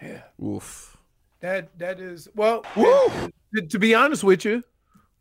yeah. 0.01 0.21
Oof. 0.41 0.95
That 1.41 1.77
that 1.77 1.99
is 1.99 2.29
well. 2.35 2.63
To, 3.53 3.61
to 3.67 3.79
be 3.79 3.93
honest 3.93 4.23
with 4.23 4.45
you, 4.45 4.63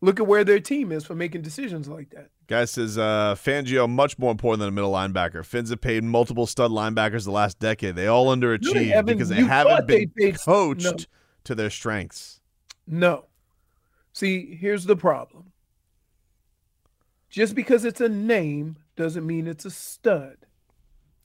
look 0.00 0.20
at 0.20 0.26
where 0.28 0.44
their 0.44 0.60
team 0.60 0.92
is 0.92 1.04
for 1.04 1.16
making 1.16 1.42
decisions 1.42 1.88
like 1.88 2.10
that. 2.10 2.30
Guy 2.46 2.64
says 2.66 2.96
uh, 2.96 3.34
Fangio 3.36 3.90
much 3.90 4.16
more 4.20 4.30
important 4.30 4.60
than 4.60 4.68
a 4.68 4.70
middle 4.70 4.92
linebacker. 4.92 5.44
Finns 5.44 5.70
have 5.70 5.80
paid 5.80 6.04
multiple 6.04 6.46
stud 6.46 6.70
linebackers 6.70 7.24
the 7.24 7.32
last 7.32 7.58
decade. 7.58 7.96
They 7.96 8.06
all 8.06 8.26
underachieved 8.28 8.86
haven't. 8.92 9.16
because 9.16 9.30
they 9.30 9.42
haven't 9.42 9.88
they 9.88 10.04
been 10.06 10.10
paid- 10.16 10.40
coached 10.40 10.84
no. 10.84 10.96
to 11.42 11.54
their 11.56 11.70
strengths. 11.70 12.40
No. 12.86 13.24
See, 14.12 14.54
here's 14.54 14.84
the 14.84 14.94
problem. 14.94 15.51
Just 17.32 17.54
because 17.54 17.84
it's 17.84 18.00
a 18.00 18.08
name 18.10 18.76
doesn't 18.94 19.26
mean 19.26 19.46
it's 19.46 19.64
a 19.64 19.70
stud. 19.70 20.36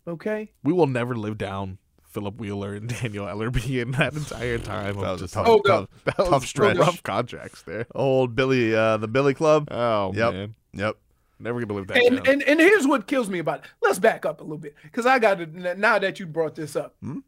Okay? 0.07 0.51
We 0.63 0.71
will 0.73 0.87
never 0.87 1.15
live 1.15 1.37
down 1.37 1.77
Philip 2.09 2.39
Wheeler 2.39 2.73
and 2.73 2.89
Dannell 2.93 3.27
Ellerbe 3.29 3.81
in 3.81 3.91
that 3.91 4.13
entire 4.13 4.57
time. 4.57 4.95
That 4.95 5.11
was 5.11 5.21
a 5.21 5.25
Just- 5.25 5.33
tough, 5.33 5.47
Oh, 5.47 5.59
tough, 5.59 5.89
that 6.05 6.17
was 6.17 6.29
tough 6.29 6.45
stretch. 6.45 6.77
Rough 6.77 7.03
contracts 7.03 7.61
there. 7.63 7.85
Old 7.93 8.35
Billy, 8.35 8.73
uh, 8.73 8.95
the 8.97 9.09
Billy 9.09 9.33
Club. 9.33 9.67
Oh 9.69 10.13
Yep. 10.13 10.33
man, 10.33 10.55
Yep. 10.73 10.95
never 11.39 11.59
gonna 11.59 11.67
believe 11.67 11.87
that 11.87 11.97
And, 11.97 12.25
and 12.25 12.41
and 12.43 12.59
here's 12.61 12.87
what 12.87 13.05
kills 13.05 13.29
me 13.29 13.39
about 13.39 13.59
it. 13.59 13.65
Let's 13.81 13.99
back 13.99 14.25
up 14.25 14.39
a 14.39 14.43
little 14.43 14.57
bit 14.57 14.75
because 14.83 15.05
I 15.05 15.19
got 15.19 15.39
to 15.39 15.75
now 15.75 15.99
that 15.99 16.21
you 16.21 16.25
brought 16.25 16.55
this 16.55 16.77
up. 16.77 16.95
Hmm? 17.01 17.19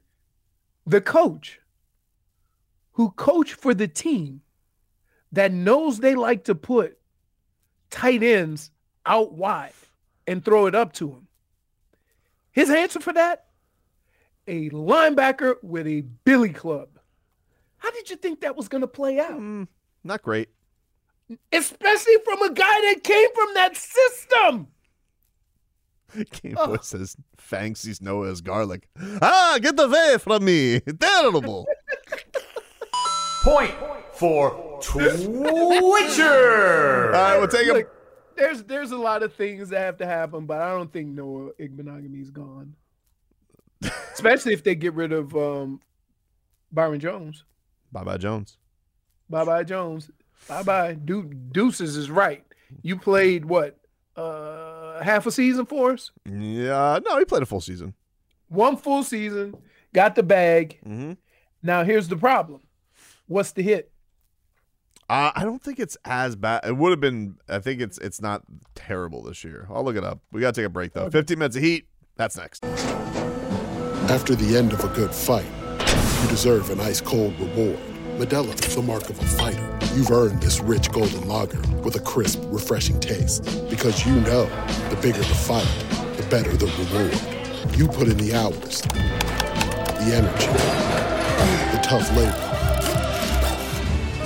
The 0.88 1.02
coach 1.02 1.60
who 2.94 3.12
coached 3.12 3.56
for 3.56 3.74
the 3.74 3.90
team 3.90 4.42
that 5.34 5.52
knows 5.52 6.00
they 6.00 6.16
like 6.16 6.46
to 6.46 6.56
put 6.56 6.98
tight 7.90 8.24
ends 8.24 8.72
out 9.06 9.34
wide 9.34 9.74
and 10.28 10.44
throw 10.44 10.66
it 10.68 10.76
up 10.76 10.94
to 10.94 11.10
him. 11.10 11.28
His 12.52 12.70
answer 12.70 13.00
for 13.00 13.14
that? 13.14 13.46
A 14.48 14.70
linebacker 14.72 15.56
with 15.64 15.88
a 15.88 16.02
billy 16.02 16.50
club. 16.50 16.90
How 17.78 17.92
did 17.92 18.10
you 18.10 18.16
think 18.16 18.42
that 18.42 18.56
was 18.58 18.68
going 18.68 18.82
to 18.82 18.88
play 18.88 19.20
out? 19.20 19.34
Hmm, 19.34 19.64
Not 20.04 20.22
great. 20.24 20.50
Especially 21.52 22.16
from 22.26 22.42
a 22.42 22.52
guy 22.54 22.64
that 22.94 23.04
came 23.04 23.30
from 23.36 23.54
that 23.54 23.78
system. 23.78 24.68
Game 26.42 26.56
Oh. 26.58 26.68
Boy 26.68 26.78
says 26.82 27.16
Fang 27.38 27.76
sees 27.76 28.02
Noah 28.02 28.32
as 28.32 28.42
garlic. 28.42 28.90
Ah, 29.22 29.60
get 29.62 29.80
away 29.80 30.18
from 30.20 30.44
me. 30.44 30.80
Terrible. 30.80 31.68
Point 33.44 33.76
for 34.14 34.69
Twitcher. 34.82 36.26
All 37.08 37.12
right, 37.12 37.38
we'll 37.38 37.48
take 37.48 37.68
him. 37.68 37.76
Look, 37.76 37.90
there's 38.36 38.64
there's 38.64 38.92
a 38.92 38.98
lot 38.98 39.24
of 39.24 39.34
things 39.34 39.70
that 39.70 39.80
have 39.80 39.98
to 39.98 40.06
happen, 40.06 40.46
but 40.46 40.62
I 40.62 40.72
don't 40.72 40.92
think 40.92 41.10
Noah 41.10 41.52
Igbinoghene's 41.60 42.30
gone. 42.32 42.76
Especially 44.14 44.54
if 44.54 44.64
they 44.64 44.76
get 44.76 44.94
rid 44.94 45.12
of 45.14 45.36
um, 45.36 45.80
Byron 46.72 47.00
Jones. 47.00 47.44
Bye 47.92 48.04
bye, 48.04 48.18
Jones. 48.18 48.58
Bye 49.30 49.46
bye 49.46 49.64
Jones. 49.64 50.10
Bye 50.48 50.64
bye. 50.64 50.94
Du- 50.94 51.34
Deuces 51.52 51.96
is 51.96 52.10
right. 52.10 52.44
You 52.82 52.98
played 52.98 53.46
what? 53.46 53.78
Uh, 54.16 55.02
half 55.02 55.26
a 55.26 55.32
season 55.32 55.66
for 55.66 55.92
us. 55.94 56.12
Yeah, 56.26 57.00
no, 57.06 57.18
he 57.18 57.26
played 57.26 57.44
a 57.44 57.46
full 57.46 57.62
season. 57.62 57.94
One 58.50 58.76
full 58.78 59.04
season. 59.04 59.56
Got 59.94 60.16
the 60.16 60.24
bag. 60.24 60.80
Mm-hmm. 60.86 61.14
Now 61.64 61.84
here's 61.84 62.08
the 62.10 62.18
problem. 62.18 62.62
What's 63.28 63.52
the 63.54 63.62
hit? 63.62 63.92
Uh, 65.10 65.32
I 65.36 65.44
don't 65.44 65.62
think 65.62 65.80
it's 65.80 65.98
as 66.06 66.36
bad. 66.36 66.66
It 66.66 66.78
would 66.78 66.92
have 66.92 67.00
been. 67.00 67.38
I 67.50 67.58
think 67.60 67.82
it's 67.82 67.98
it's 67.98 68.22
not 68.22 68.44
terrible 68.76 69.24
this 69.24 69.44
year. 69.44 69.68
I'll 69.70 69.84
look 69.84 69.96
it 69.96 70.04
up. 70.04 70.20
We 70.32 70.40
got 70.40 70.54
to 70.54 70.62
take 70.62 70.68
a 70.68 70.70
break 70.70 70.94
though. 70.94 71.10
15 71.10 71.40
minutes 71.40 71.56
of 71.56 71.64
heat. 71.64 71.88
That's 72.16 72.38
next. 72.38 72.64
After 72.64 74.36
the 74.36 74.56
end 74.56 74.72
of 74.72 74.84
a 74.84 74.88
good 74.90 75.14
fight, 75.14 75.48
you 76.22 76.30
deserve 76.30 76.70
an 76.70 76.80
ice 76.80 77.02
cold 77.02 77.40
reward. 77.40 77.80
Modelo 78.18 78.54
is 78.68 78.76
the 78.76 78.82
mark 78.84 79.10
of 79.10 79.20
a 79.20 79.26
fighter. 79.26 79.80
You've 79.96 80.12
earned 80.12 80.42
this 80.44 80.60
rich 80.60 80.92
golden 80.92 81.28
lager 81.28 81.62
with 81.80 81.96
a 81.96 82.02
crisp, 82.02 82.42
refreshing 82.46 83.00
taste. 83.00 83.44
Because 83.70 84.06
you 84.06 84.14
know 84.14 84.46
the 84.90 85.00
bigger 85.02 85.18
the 85.18 85.24
fight, 85.24 85.68
the 86.18 86.24
better 86.30 86.56
the 86.56 86.68
reward. 86.68 87.76
You 87.78 87.88
put 87.88 88.10
in 88.10 88.18
the 88.18 88.36
hours, 88.36 88.82
the 88.82 90.14
energy, 90.14 90.48
the 91.76 91.82
tough 91.82 92.16
labor. 92.16 92.49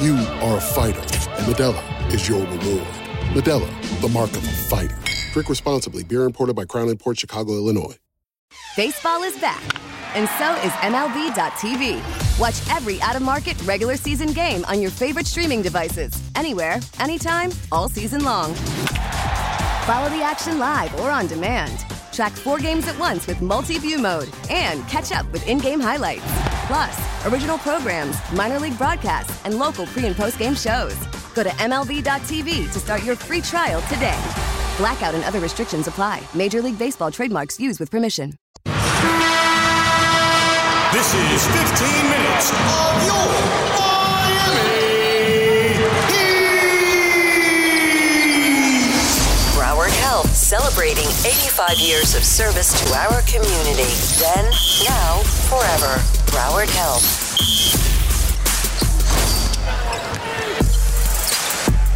You 0.04 0.16
are 0.16 0.58
a 0.58 0.60
fighter, 0.60 1.00
and 1.00 1.46
Modelo 1.48 2.14
is 2.14 2.28
your 2.28 2.42
reward. 2.42 2.86
Modelo, 3.32 4.02
the 4.02 4.10
mark 4.10 4.32
of 4.32 4.44
a 4.44 4.52
fighter. 4.52 4.98
Drink 5.32 5.48
responsibly. 5.48 6.04
Beer 6.04 6.26
imported 6.26 6.58
by 6.58 6.66
Crown 6.66 6.94
Port 6.98 7.18
Chicago, 7.18 7.54
Illinois. 7.54 7.96
Baseball 8.76 9.24
is 9.24 9.40
back, 9.40 9.64
and 10.14 10.28
so 10.38 10.56
is 10.56 10.74
MLB.tv. 10.84 12.02
Watch 12.38 12.76
every 12.76 13.02
out 13.02 13.16
of 13.16 13.22
market 13.22 13.56
regular 13.64 13.96
season 13.96 14.34
game 14.34 14.66
on 14.66 14.82
your 14.82 14.92
favorite 14.92 15.26
streaming 15.26 15.62
devices, 15.62 16.12
anywhere, 16.36 16.82
anytime, 17.00 17.52
all 17.72 17.88
season 17.88 18.26
long. 18.26 18.54
Follow 19.86 20.10
the 20.10 20.22
action 20.22 20.60
live 20.60 20.94
or 21.00 21.12
on 21.12 21.28
demand. 21.28 21.80
Track 22.12 22.34
four 22.34 22.60
games 22.60 22.90
at 22.90 23.00
once 23.00 23.26
with 23.26 23.42
multi 23.42 23.78
view 23.78 24.00
mode 24.00 24.30
and 24.50 24.86
catch 24.90 25.14
up 25.14 25.32
with 25.32 25.48
in 25.48 25.60
game 25.60 25.80
highlights. 25.80 26.26
Plus, 26.68 27.13
original 27.26 27.58
programs, 27.58 28.18
minor 28.32 28.60
league 28.60 28.78
broadcasts, 28.78 29.44
and 29.46 29.58
local 29.58 29.86
pre 29.88 30.06
and 30.06 30.16
post 30.16 30.40
game 30.40 30.56
shows. 30.56 30.96
Go 31.34 31.44
to 31.44 31.50
MLB.tv 31.50 32.72
to 32.72 32.80
start 32.80 33.04
your 33.04 33.16
free 33.16 33.42
trial 33.42 33.82
today. 33.84 34.20
Blackout 34.78 35.14
and 35.16 35.24
other 35.24 35.40
restrictions 35.40 35.88
apply. 35.88 36.22
Major 36.34 36.62
League 36.62 36.80
Baseball 36.80 37.12
trademarks 37.12 37.60
used 37.60 37.80
with 37.80 37.92
permission. 37.92 38.34
This 40.94 41.14
is 41.16 41.48
15 41.48 42.10
minutes 42.10 42.52
of 42.52 43.06
your 43.06 43.28
Miami 43.74 44.78
Heat. 46.14 46.34
Broward 49.56 49.94
Health 50.02 50.30
celebrating 50.36 51.08
85 51.26 51.80
years 51.80 52.16
of 52.16 52.24
service 52.24 52.74
to 52.84 52.94
our 52.96 53.22
community. 53.24 53.90
Then, 54.20 54.52
now, 54.88 55.24
forever. 55.50 56.23
Broward 56.34 56.70
Health. 56.70 57.20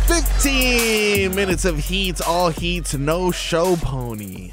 15 0.08 1.36
minutes 1.36 1.66
of 1.66 1.78
heat, 1.80 2.22
all 2.22 2.50
heat, 2.50 2.94
no 2.98 3.32
show 3.32 3.76
pony. 3.78 4.52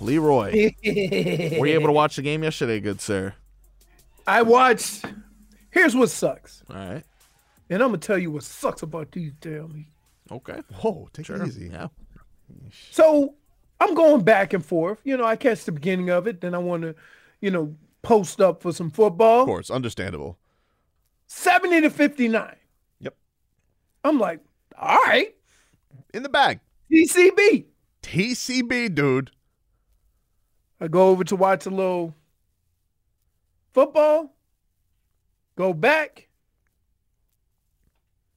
Leroy, 0.00 0.72
were 0.84 1.66
you 1.66 1.74
able 1.74 1.86
to 1.86 1.92
watch 1.92 2.16
the 2.16 2.22
game 2.22 2.42
yesterday, 2.42 2.80
good 2.80 3.00
sir? 3.00 3.34
I 4.26 4.42
watched. 4.42 5.04
Here's 5.70 5.94
what 5.94 6.10
sucks. 6.10 6.62
All 6.68 6.76
right. 6.76 7.04
And 7.70 7.82
I'm 7.82 7.88
gonna 7.88 7.98
tell 7.98 8.18
you 8.18 8.30
what 8.30 8.42
sucks 8.42 8.82
about 8.82 9.12
these 9.12 9.32
damn 9.40 9.74
Heat. 9.74 9.86
Okay. 10.30 10.60
Whoa, 10.80 11.08
take 11.12 11.26
Sure. 11.26 11.42
it 11.42 11.48
easy. 11.48 11.68
Yeah. 11.72 11.88
So 12.90 13.34
I'm 13.80 13.94
going 13.94 14.22
back 14.22 14.52
and 14.52 14.64
forth. 14.64 14.98
You 15.04 15.16
know, 15.16 15.24
I 15.24 15.36
catch 15.36 15.64
the 15.64 15.72
beginning 15.72 16.10
of 16.10 16.26
it, 16.26 16.40
then 16.40 16.54
I 16.54 16.58
want 16.58 16.82
to, 16.82 16.94
you 17.40 17.50
know, 17.50 17.74
post 18.06 18.40
up 18.40 18.62
for 18.62 18.72
some 18.72 18.88
football. 18.88 19.40
Of 19.40 19.46
course, 19.46 19.68
understandable. 19.68 20.38
70 21.26 21.80
to 21.80 21.90
59. 21.90 22.54
Yep. 23.00 23.16
I'm 24.04 24.20
like, 24.20 24.40
all 24.80 25.02
right. 25.06 25.34
In 26.14 26.22
the 26.22 26.28
bag. 26.28 26.60
TCB. 26.90 27.64
TCB, 28.04 28.94
dude. 28.94 29.32
I 30.80 30.86
go 30.86 31.08
over 31.08 31.24
to 31.24 31.34
watch 31.34 31.66
a 31.66 31.70
little 31.70 32.14
football. 33.74 34.32
Go 35.56 35.72
back. 35.72 36.28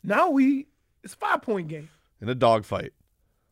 Now 0.03 0.31
we 0.31 0.65
it's 1.03 1.13
five 1.13 1.43
point 1.43 1.67
game. 1.67 1.89
In 2.21 2.29
a 2.29 2.35
dogfight 2.35 2.93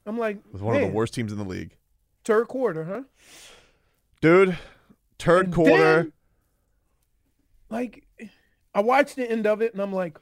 I'm 0.06 0.18
like, 0.18 0.40
with 0.52 0.62
one 0.62 0.76
of 0.78 0.82
the 0.82 0.88
worst 0.88 1.14
teams 1.14 1.32
in 1.32 1.38
the 1.38 1.44
league. 1.44 1.76
Third 2.24 2.48
quarter, 2.48 2.86
huh? 2.86 3.04
Dude, 4.22 4.58
third 5.20 5.52
quarter. 5.52 5.74
then, 6.04 6.14
like, 7.70 8.06
I 8.74 8.82
watched 8.82 9.16
the 9.16 9.30
end 9.30 9.48
of 9.48 9.62
it 9.62 9.74
and 9.74 9.82
I'm 9.82 9.94
like, 9.94 10.20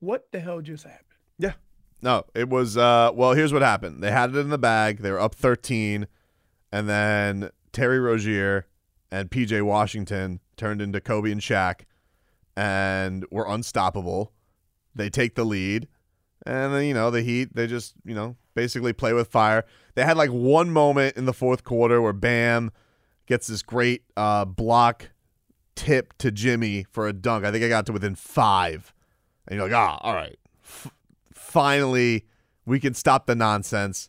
what 0.00 0.30
the 0.32 0.40
hell 0.40 0.60
just 0.60 0.84
happened? 0.84 1.06
Yeah. 1.38 1.52
No, 2.00 2.24
it 2.34 2.48
was 2.48 2.76
uh 2.76 3.10
well, 3.14 3.34
here's 3.34 3.52
what 3.52 3.62
happened. 3.62 4.02
They 4.02 4.10
had 4.10 4.30
it 4.30 4.38
in 4.38 4.48
the 4.48 4.58
bag. 4.58 4.98
They 4.98 5.10
were 5.10 5.20
up 5.20 5.34
13 5.34 6.06
and 6.72 6.88
then 6.88 7.50
Terry 7.72 8.00
Rozier 8.00 8.66
and 9.10 9.30
PJ 9.30 9.62
Washington 9.62 10.40
turned 10.56 10.82
into 10.82 11.00
Kobe 11.00 11.30
and 11.30 11.40
Shaq 11.40 11.82
and 12.56 13.24
were 13.30 13.46
unstoppable. 13.46 14.32
They 14.94 15.10
take 15.10 15.34
the 15.34 15.44
lead 15.44 15.88
and 16.44 16.74
then, 16.74 16.84
you 16.84 16.94
know, 16.94 17.10
the 17.10 17.22
Heat, 17.22 17.54
they 17.54 17.66
just, 17.66 17.94
you 18.04 18.14
know, 18.14 18.36
basically 18.54 18.92
play 18.92 19.12
with 19.12 19.28
fire. 19.28 19.64
They 19.94 20.04
had 20.04 20.16
like 20.16 20.30
one 20.30 20.70
moment 20.70 21.16
in 21.16 21.24
the 21.26 21.32
fourth 21.32 21.62
quarter 21.62 22.02
where 22.02 22.12
Bam 22.12 22.72
gets 23.26 23.46
this 23.46 23.62
great 23.62 24.04
uh 24.16 24.44
block 24.44 25.10
tip 25.74 26.16
to 26.18 26.30
Jimmy 26.30 26.84
for 26.90 27.08
a 27.08 27.12
dunk. 27.12 27.44
I 27.44 27.50
think 27.50 27.64
I 27.64 27.68
got 27.68 27.86
to 27.86 27.92
within 27.92 28.14
5. 28.14 28.94
And 29.48 29.56
you're 29.58 29.68
like, 29.68 29.76
"Ah, 29.76 29.98
all 30.02 30.14
right." 30.14 30.38
finally 31.52 32.24
we 32.64 32.80
can 32.80 32.94
stop 32.94 33.26
the 33.26 33.34
nonsense. 33.34 34.08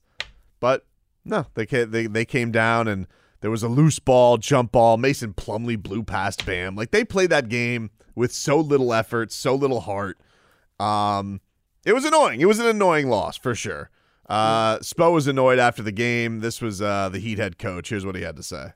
But 0.59 0.85
no, 1.25 1.47
they 1.55 1.65
came, 1.65 1.91
they 1.91 2.07
they 2.07 2.25
came 2.25 2.51
down 2.51 2.87
and 2.87 3.07
there 3.41 3.51
was 3.51 3.63
a 3.63 3.67
loose 3.67 3.99
ball, 3.99 4.37
jump 4.37 4.71
ball. 4.71 4.97
Mason 4.97 5.33
Plumlee 5.33 5.81
blew 5.81 6.03
past 6.03 6.45
Bam. 6.45 6.75
Like 6.75 6.91
they 6.91 7.03
played 7.03 7.29
that 7.31 7.49
game 7.49 7.91
with 8.15 8.31
so 8.31 8.59
little 8.59 8.93
effort, 8.93 9.31
so 9.31 9.53
little 9.55 9.81
heart. 9.81 10.19
Um, 10.79 11.41
it 11.85 11.93
was 11.93 12.05
annoying. 12.05 12.39
It 12.39 12.45
was 12.45 12.59
an 12.59 12.67
annoying 12.67 13.09
loss 13.09 13.37
for 13.37 13.53
sure. 13.53 13.89
Uh, 14.29 14.77
Spo 14.79 15.11
was 15.11 15.27
annoyed 15.27 15.59
after 15.59 15.83
the 15.83 15.91
game. 15.91 16.39
This 16.39 16.61
was 16.61 16.81
uh, 16.81 17.09
the 17.09 17.19
Heat 17.19 17.39
head 17.39 17.57
coach. 17.57 17.89
Here's 17.89 18.05
what 18.05 18.15
he 18.15 18.21
had 18.21 18.37
to 18.37 18.43
say. 18.43 18.71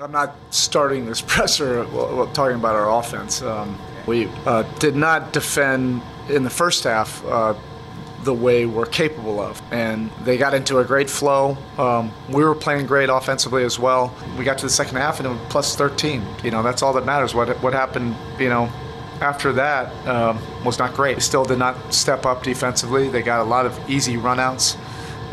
I'm 0.00 0.10
not 0.10 0.34
starting 0.50 1.06
this 1.06 1.20
presser 1.26 1.84
well, 1.88 2.16
well, 2.16 2.26
talking 2.28 2.56
about 2.56 2.74
our 2.74 2.98
offense. 2.98 3.42
Um, 3.42 3.78
we 4.06 4.26
uh, 4.44 4.62
did 4.78 4.96
not 4.96 5.32
defend 5.32 6.02
in 6.28 6.42
the 6.42 6.50
first 6.50 6.84
half 6.84 7.24
uh, 7.26 7.54
the 8.24 8.34
way 8.34 8.66
we're 8.66 8.86
capable 8.86 9.40
of, 9.40 9.60
and 9.70 10.10
they 10.24 10.36
got 10.36 10.54
into 10.54 10.78
a 10.78 10.84
great 10.84 11.08
flow. 11.08 11.56
Um, 11.78 12.12
we 12.28 12.42
were 12.42 12.54
playing 12.54 12.86
great 12.86 13.08
offensively 13.08 13.64
as 13.64 13.78
well. 13.78 14.14
We 14.38 14.44
got 14.44 14.58
to 14.58 14.66
the 14.66 14.70
second 14.70 14.96
half 14.96 15.20
and 15.20 15.26
it 15.26 15.30
was 15.30 15.40
plus 15.48 15.76
13. 15.76 16.24
You 16.42 16.50
know, 16.50 16.62
that's 16.62 16.82
all 16.82 16.92
that 16.94 17.06
matters. 17.06 17.34
What 17.34 17.62
what 17.62 17.72
happened? 17.72 18.16
You 18.38 18.48
know. 18.48 18.70
After 19.20 19.52
that 19.52 19.92
um, 20.08 20.42
was 20.64 20.80
not 20.80 20.92
great. 20.92 21.22
Still 21.22 21.44
did 21.44 21.58
not 21.58 21.94
step 21.94 22.26
up 22.26 22.42
defensively. 22.42 23.08
They 23.08 23.22
got 23.22 23.40
a 23.40 23.44
lot 23.44 23.64
of 23.64 23.78
easy 23.88 24.16
runouts 24.16 24.76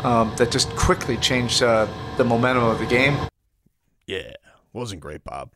um, 0.04 0.32
that 0.36 0.52
just 0.52 0.70
quickly 0.76 1.16
changed 1.16 1.64
uh, 1.64 1.88
the 2.16 2.24
momentum 2.24 2.62
of 2.62 2.78
the 2.78 2.86
game. 2.86 3.18
Yeah, 4.06 4.32
wasn't 4.72 5.00
great, 5.00 5.24
Bob. 5.24 5.52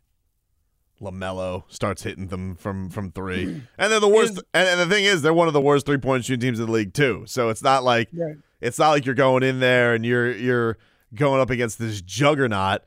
Lamelo 1.00 1.64
starts 1.68 2.02
hitting 2.04 2.28
them 2.28 2.54
from 2.54 2.88
from 2.88 3.12
three, 3.12 3.44
and 3.78 3.92
they're 3.92 4.00
the 4.00 4.08
worst. 4.08 4.40
And, 4.54 4.68
and 4.68 4.80
the 4.80 4.94
thing 4.94 5.04
is, 5.04 5.20
they're 5.22 5.34
one 5.34 5.46
of 5.48 5.54
the 5.54 5.60
worst 5.60 5.84
three 5.86 5.98
point 5.98 6.24
shooting 6.24 6.40
teams 6.40 6.58
in 6.60 6.66
the 6.66 6.72
league 6.72 6.94
too. 6.94 7.24
So 7.26 7.50
it's 7.50 7.62
not 7.62 7.84
like 7.84 8.08
Right. 8.14 8.36
it's 8.60 8.78
not 8.78 8.90
like 8.90 9.04
you're 9.04 9.14
going 9.14 9.42
in 9.42 9.60
there 9.60 9.94
and 9.94 10.06
you're 10.06 10.32
you're 10.32 10.78
going 11.14 11.40
up 11.40 11.50
against 11.50 11.78
this 11.78 12.00
juggernaut. 12.00 12.82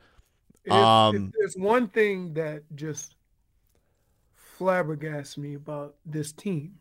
If, 0.64 0.72
Um, 0.72 1.14
if 1.14 1.32
there's 1.38 1.56
one 1.56 1.86
thing 1.88 2.34
that 2.34 2.62
just 2.74 3.14
flabbergasts 4.58 5.38
me 5.38 5.54
about 5.54 5.94
this 6.04 6.32
team 6.32 6.74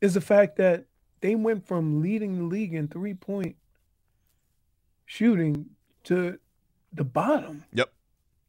is 0.00 0.14
the 0.14 0.20
fact 0.20 0.56
that 0.56 0.84
they 1.20 1.34
went 1.34 1.66
from 1.66 2.02
leading 2.02 2.36
the 2.38 2.44
league 2.44 2.74
in 2.74 2.86
three 2.88 3.14
point 3.14 3.56
shooting 5.06 5.70
to 6.04 6.38
the 6.92 7.04
bottom. 7.04 7.64
Yep. 7.72 7.92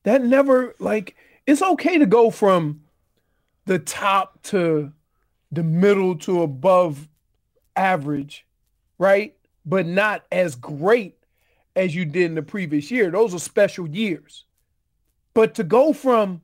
That 0.03 0.23
never 0.23 0.75
like 0.79 1.15
it's 1.45 1.61
okay 1.61 1.97
to 1.97 2.05
go 2.05 2.29
from 2.29 2.81
the 3.65 3.79
top 3.79 4.41
to 4.43 4.91
the 5.51 5.63
middle 5.63 6.15
to 6.17 6.41
above 6.41 7.07
average, 7.75 8.45
right? 8.97 9.35
But 9.65 9.85
not 9.85 10.25
as 10.31 10.55
great 10.55 11.15
as 11.75 11.95
you 11.95 12.05
did 12.05 12.23
in 12.25 12.35
the 12.35 12.41
previous 12.41 12.91
year. 12.91 13.09
Those 13.09 13.33
are 13.33 13.39
special 13.39 13.87
years. 13.87 14.45
But 15.33 15.55
to 15.55 15.63
go 15.63 15.93
from 15.93 16.41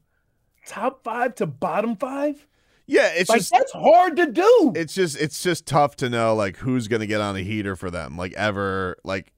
top 0.65 1.03
five 1.03 1.35
to 1.35 1.45
bottom 1.45 1.95
five, 1.95 2.47
Yeah, 2.87 3.09
it's 3.13 3.29
like 3.29 3.39
just 3.39 3.51
that's 3.51 3.71
hard 3.73 4.15
to 4.17 4.31
do. 4.31 4.73
it's 4.75 4.93
just 4.93 5.19
it's 5.19 5.43
just 5.43 5.65
tough 5.65 5.95
to 5.97 6.09
know 6.09 6.33
like 6.35 6.57
who's 6.57 6.87
gonna 6.87 7.05
get 7.07 7.21
on 7.21 7.35
a 7.35 7.41
heater 7.41 7.75
for 7.75 7.91
them, 7.91 8.17
like 8.17 8.33
ever, 8.33 8.97
like 9.03 9.33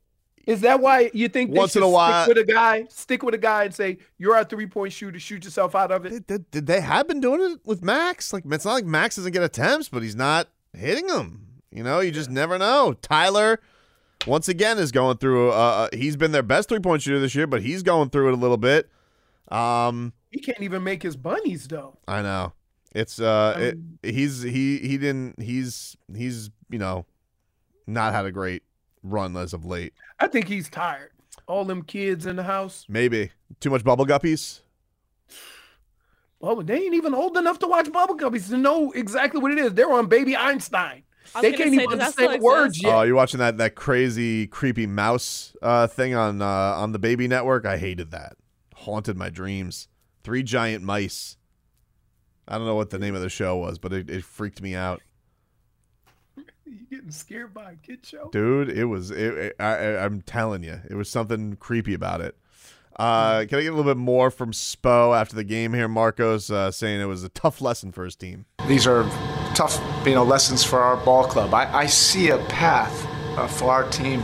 Is 0.47 0.61
that 0.61 0.79
why 0.79 1.11
you 1.13 1.27
think 1.29 1.51
they 1.51 1.57
Once 1.59 1.75
in 1.75 1.83
a 1.83 1.89
while- 1.89 2.23
stick 2.25 2.35
with 2.35 2.49
a 2.49 2.51
guy, 2.51 2.85
stick 2.89 3.23
with 3.23 3.33
a 3.35 3.37
guy 3.37 3.65
and 3.65 3.73
say 3.73 3.97
you're 4.17 4.37
a 4.37 4.43
three 4.45 4.65
point 4.67 4.91
shooter, 4.93 5.19
shoot 5.19 5.43
yourself 5.43 5.75
out 5.75 5.91
of 5.91 6.05
it? 6.05 6.25
did, 6.27 6.49
did 6.51 6.65
they 6.67 6.81
have 6.81 7.07
been 7.07 7.19
doing 7.21 7.51
it 7.53 7.59
with 7.65 7.83
Max? 7.83 8.33
Like 8.33 8.43
it's 8.49 8.65
not 8.65 8.73
like 8.73 8.85
Max 8.85 9.15
doesn't 9.17 9.31
get 9.31 9.43
attempts, 9.43 9.89
but 9.89 10.01
he's 10.03 10.15
not 10.15 10.47
hitting 10.73 11.07
them. 11.07 11.47
You 11.71 11.83
know, 11.83 11.99
you 11.99 12.11
just 12.11 12.29
never 12.29 12.57
know. 12.57 12.93
Tyler, 13.01 13.59
once 14.27 14.47
again, 14.49 14.77
is 14.77 14.91
going 14.91 15.17
through. 15.17 15.51
Uh, 15.51 15.53
uh, 15.53 15.89
he's 15.93 16.17
been 16.17 16.31
their 16.31 16.43
best 16.43 16.69
three 16.69 16.79
point 16.79 17.01
shooter 17.01 17.19
this 17.19 17.35
year, 17.35 17.47
but 17.47 17.61
he's 17.61 17.83
going 17.83 18.09
through 18.09 18.29
it 18.29 18.33
a 18.33 18.37
little 18.37 18.57
bit. 18.57 18.89
Um, 19.49 20.13
He 20.29 20.39
can't 20.39 20.61
even 20.61 20.83
make 20.83 21.03
his 21.03 21.15
bunnies 21.15 21.67
though. 21.67 21.97
I 22.07 22.21
know 22.21 22.53
it's 22.93 23.19
uh, 23.19 23.55
it, 23.57 23.77
he's 24.13 24.41
he 24.41 24.79
he 24.79 24.97
didn't 24.97 25.41
he's 25.41 25.95
he's 26.15 26.49
you 26.69 26.79
know 26.79 27.05
not 27.87 28.13
had 28.13 28.25
a 28.25 28.31
great 28.31 28.63
run 29.03 29.35
as 29.35 29.53
of 29.53 29.65
late. 29.65 29.93
I 30.21 30.27
think 30.27 30.47
he's 30.47 30.69
tired. 30.69 31.11
All 31.47 31.65
them 31.65 31.81
kids 31.81 32.25
in 32.25 32.35
the 32.35 32.43
house. 32.43 32.85
Maybe 32.87 33.31
too 33.59 33.71
much 33.71 33.83
bubble 33.83 34.05
guppies. 34.05 34.61
Oh, 36.41 36.61
they 36.61 36.75
ain't 36.75 36.93
even 36.93 37.13
old 37.13 37.37
enough 37.37 37.59
to 37.59 37.67
watch 37.67 37.91
Bubble 37.91 38.17
Guppies 38.17 38.49
to 38.49 38.57
know 38.57 38.91
exactly 38.91 39.39
what 39.39 39.51
it 39.51 39.59
is. 39.59 39.73
They're 39.73 39.91
on 39.91 40.07
Baby 40.07 40.35
Einstein. 40.35 41.03
They 41.39 41.53
can't 41.53 41.69
say, 41.69 41.83
even 41.83 41.89
does 41.91 41.99
that 41.99 42.13
still 42.13 42.25
understand 42.25 42.43
words 42.43 42.81
yet. 42.81 42.95
Oh, 42.95 43.01
you're 43.03 43.15
watching 43.15 43.39
that 43.39 43.57
that 43.59 43.75
crazy 43.75 44.47
creepy 44.47 44.87
mouse 44.87 45.55
uh, 45.61 45.87
thing 45.87 46.15
on 46.15 46.41
uh, 46.41 46.45
on 46.45 46.93
the 46.93 46.99
Baby 46.99 47.27
Network? 47.27 47.65
I 47.65 47.77
hated 47.77 48.11
that. 48.11 48.37
Haunted 48.75 49.17
my 49.17 49.29
dreams. 49.29 49.87
Three 50.23 50.43
giant 50.43 50.83
mice. 50.83 51.37
I 52.47 52.57
don't 52.57 52.65
know 52.65 52.75
what 52.75 52.89
the 52.89 52.99
name 52.99 53.15
of 53.15 53.21
the 53.21 53.29
show 53.29 53.57
was, 53.57 53.77
but 53.77 53.93
it, 53.93 54.09
it 54.09 54.23
freaked 54.23 54.61
me 54.61 54.75
out, 54.75 55.01
You 56.71 56.85
getting 56.89 57.11
scared 57.11 57.53
by 57.53 57.71
a 57.71 57.75
kid 57.75 58.05
show? 58.05 58.29
dude. 58.31 58.69
It 58.69 58.85
was. 58.85 59.11
It, 59.11 59.17
it- 59.37 59.55
I, 59.59 59.75
I, 59.75 60.05
I'm 60.05 60.21
telling 60.21 60.63
you, 60.63 60.79
it 60.89 60.95
was 60.95 61.09
something 61.09 61.57
creepy 61.57 61.93
about 61.93 62.21
it. 62.21 62.37
Uh, 62.97 63.45
can 63.45 63.59
I 63.59 63.61
get 63.63 63.73
a 63.73 63.75
little 63.75 63.83
bit 63.83 63.97
more 63.97 64.31
from 64.31 64.51
Spo 64.51 65.17
after 65.19 65.35
the 65.35 65.43
game 65.43 65.73
here? 65.73 65.87
Marcos 65.87 66.49
uh, 66.49 66.71
saying 66.71 67.01
it 67.01 67.05
was 67.05 67.23
a 67.23 67.29
tough 67.29 67.59
lesson 67.61 67.91
for 67.91 68.05
his 68.05 68.15
team. 68.15 68.45
These 68.67 68.85
are 68.87 69.03
tough, 69.53 69.81
you 70.05 70.13
know, 70.15 70.23
lessons 70.23 70.63
for 70.63 70.79
our 70.79 70.97
ball 70.97 71.25
club. 71.25 71.53
I, 71.53 71.73
I 71.73 71.85
see 71.87 72.29
a 72.29 72.37
path 72.45 73.05
uh, 73.37 73.47
for 73.47 73.71
our 73.71 73.89
team 73.89 74.23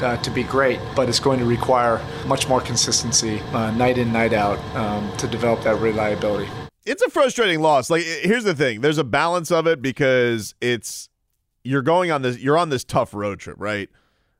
uh, 0.00 0.16
to 0.18 0.30
be 0.30 0.42
great, 0.42 0.80
but 0.96 1.08
it's 1.08 1.20
going 1.20 1.38
to 1.38 1.44
require 1.44 2.00
much 2.26 2.48
more 2.48 2.60
consistency, 2.60 3.40
uh, 3.52 3.70
night 3.72 3.98
in, 3.98 4.12
night 4.12 4.32
out, 4.32 4.58
um, 4.76 5.14
to 5.18 5.26
develop 5.28 5.62
that 5.62 5.76
reliability. 5.80 6.48
It's 6.86 7.02
a 7.02 7.10
frustrating 7.10 7.60
loss. 7.62 7.88
Like 7.90 8.02
here's 8.02 8.44
the 8.44 8.54
thing. 8.54 8.80
There's 8.80 8.98
a 8.98 9.04
balance 9.04 9.50
of 9.50 9.66
it 9.66 9.80
because 9.82 10.54
it's 10.60 11.08
you're 11.64 11.82
going 11.82 12.10
on 12.10 12.22
this 12.22 12.38
you're 12.38 12.58
on 12.58 12.68
this 12.68 12.84
tough 12.84 13.12
road 13.14 13.40
trip, 13.40 13.56
right? 13.58 13.88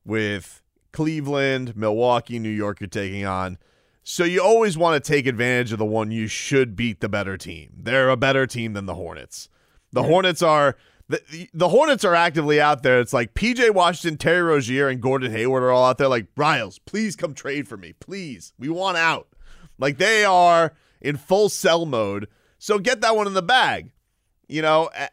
With 0.05 0.63
Cleveland, 0.93 1.77
Milwaukee, 1.77 2.39
New 2.39 2.49
York 2.49 2.81
you're 2.81 2.89
taking 2.89 3.25
on. 3.25 3.59
So 4.05 4.23
you 4.23 4.43
always 4.43 4.77
want 4.77 5.03
to 5.03 5.13
take 5.13 5.27
advantage 5.27 5.73
of 5.73 5.79
the 5.79 5.85
one 5.87 6.11
you 6.11 6.27
should 6.27 6.77
beat 6.77 7.01
the 7.01 7.09
better 7.09 7.39
team. 7.39 7.73
They're 7.75 8.11
a 8.11 8.19
better 8.19 8.47
team 8.47 8.75
than 8.75 8.85
the 8.85 8.95
Hornets. 8.95 9.49
The 9.93 10.03
Hornets 10.03 10.43
are 10.43 10.77
the, 11.09 11.49
the 11.53 11.69
Hornets 11.71 12.05
are 12.05 12.15
actively 12.15 12.61
out 12.61 12.83
there. 12.83 13.01
It's 13.01 13.13
like 13.13 13.35
PJ 13.35 13.75
Washington, 13.75 14.19
Terry 14.19 14.43
Rozier, 14.43 14.89
and 14.89 15.01
Gordon 15.01 15.33
Hayward 15.33 15.63
are 15.63 15.71
all 15.71 15.87
out 15.87 15.99
there 15.99 16.09
like, 16.09 16.27
Riles, 16.37 16.79
please 16.81 17.17
come 17.17 17.35
trade 17.35 17.67
for 17.67 17.77
me. 17.77 17.93
Please. 17.95 18.53
We 18.59 18.69
want 18.69 18.97
out. 18.97 19.29
Like 19.79 19.99
they 19.99 20.25
are 20.25 20.75
in 21.01 21.17
full 21.17 21.49
sell 21.49 21.87
mode. 21.87 22.29
So 22.59 22.79
get 22.79 23.01
that 23.01 23.17
one 23.17 23.27
in 23.27 23.35
the 23.35 23.43
bag. 23.43 23.91
You 24.49 24.63
know, 24.63 24.91
eh, 24.95 25.09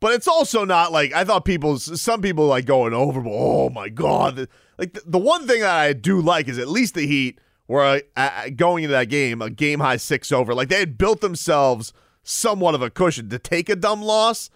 but 0.00 0.12
it's 0.12 0.28
also 0.28 0.64
not 0.64 0.92
like 0.92 1.12
I 1.12 1.24
thought 1.24 1.44
people 1.44 1.78
some 1.78 2.20
people 2.20 2.46
like 2.46 2.66
going 2.66 2.92
overboard. 2.92 3.36
Oh 3.36 3.70
my 3.70 3.88
god. 3.88 4.48
Like 4.78 4.92
the, 4.92 5.02
the 5.06 5.18
one 5.18 5.46
thing 5.46 5.60
that 5.60 5.74
I 5.74 5.92
do 5.92 6.20
like 6.20 6.48
is 6.48 6.58
at 6.58 6.68
least 6.68 6.94
the 6.94 7.06
Heat 7.06 7.40
were 7.66 8.02
uh, 8.16 8.48
going 8.54 8.84
into 8.84 8.92
that 8.92 9.08
game 9.08 9.42
a 9.42 9.50
game 9.50 9.80
high 9.80 9.96
6 9.96 10.32
over. 10.32 10.54
Like 10.54 10.68
they 10.68 10.80
had 10.80 10.98
built 10.98 11.20
themselves 11.20 11.92
somewhat 12.22 12.74
of 12.74 12.82
a 12.82 12.90
cushion 12.90 13.28
to 13.30 13.38
take 13.38 13.68
a 13.68 13.76
dumb 13.76 14.02
loss, 14.02 14.50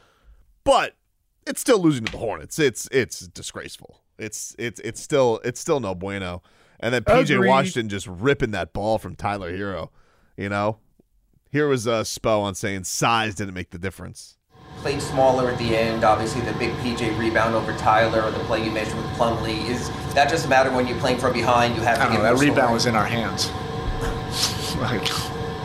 but 0.64 0.96
it's 1.46 1.60
still 1.60 1.78
losing 1.78 2.04
to 2.04 2.12
the 2.12 2.18
Hornets. 2.18 2.58
It's 2.58 2.88
it's 2.92 3.20
disgraceful. 3.20 4.02
It's 4.18 4.54
it's 4.58 4.80
it's 4.80 5.00
still 5.00 5.40
it's 5.44 5.60
still 5.60 5.80
no 5.80 5.94
bueno. 5.94 6.42
And 6.80 6.94
then 6.94 7.02
PJ 7.04 7.34
Agreed. 7.34 7.48
Washington 7.48 7.88
just 7.88 8.06
ripping 8.06 8.52
that 8.52 8.72
ball 8.72 8.98
from 8.98 9.14
Tyler 9.14 9.52
Herro. 9.52 9.90
You 10.36 10.48
know, 10.48 10.78
here 11.50 11.68
was 11.68 11.86
uh, 11.86 12.02
Spo 12.02 12.40
on 12.40 12.54
saying 12.54 12.84
size 12.84 13.34
didn't 13.34 13.54
make 13.54 13.70
the 13.70 13.78
difference. 13.78 14.36
Played 14.78 15.00
smaller 15.02 15.50
at 15.50 15.58
the 15.58 15.76
end. 15.76 16.04
Obviously, 16.04 16.40
the 16.42 16.52
big 16.54 16.72
PJ 16.76 17.16
rebound 17.18 17.54
over 17.54 17.72
Tyler, 17.76 18.22
or 18.22 18.30
the 18.30 18.38
play 18.40 18.64
you 18.64 18.70
mentioned 18.70 18.96
with 19.02 19.10
Plumlee. 19.12 19.68
Is 19.68 19.88
that 20.14 20.28
just 20.30 20.46
a 20.46 20.48
matter 20.48 20.70
when 20.72 20.86
you're 20.86 20.98
playing 20.98 21.18
from 21.18 21.32
behind? 21.32 21.74
You 21.76 21.82
have 21.82 21.98
I 21.98 22.04
to 22.04 22.12
don't 22.12 22.12
get 22.12 22.22
know, 22.22 22.34
that 22.34 22.40
rebound 22.40 22.56
scoring? 22.56 22.72
was 22.74 22.86
in 22.86 22.94
our 22.96 23.04
hands. 23.04 23.50
like, 24.80 25.02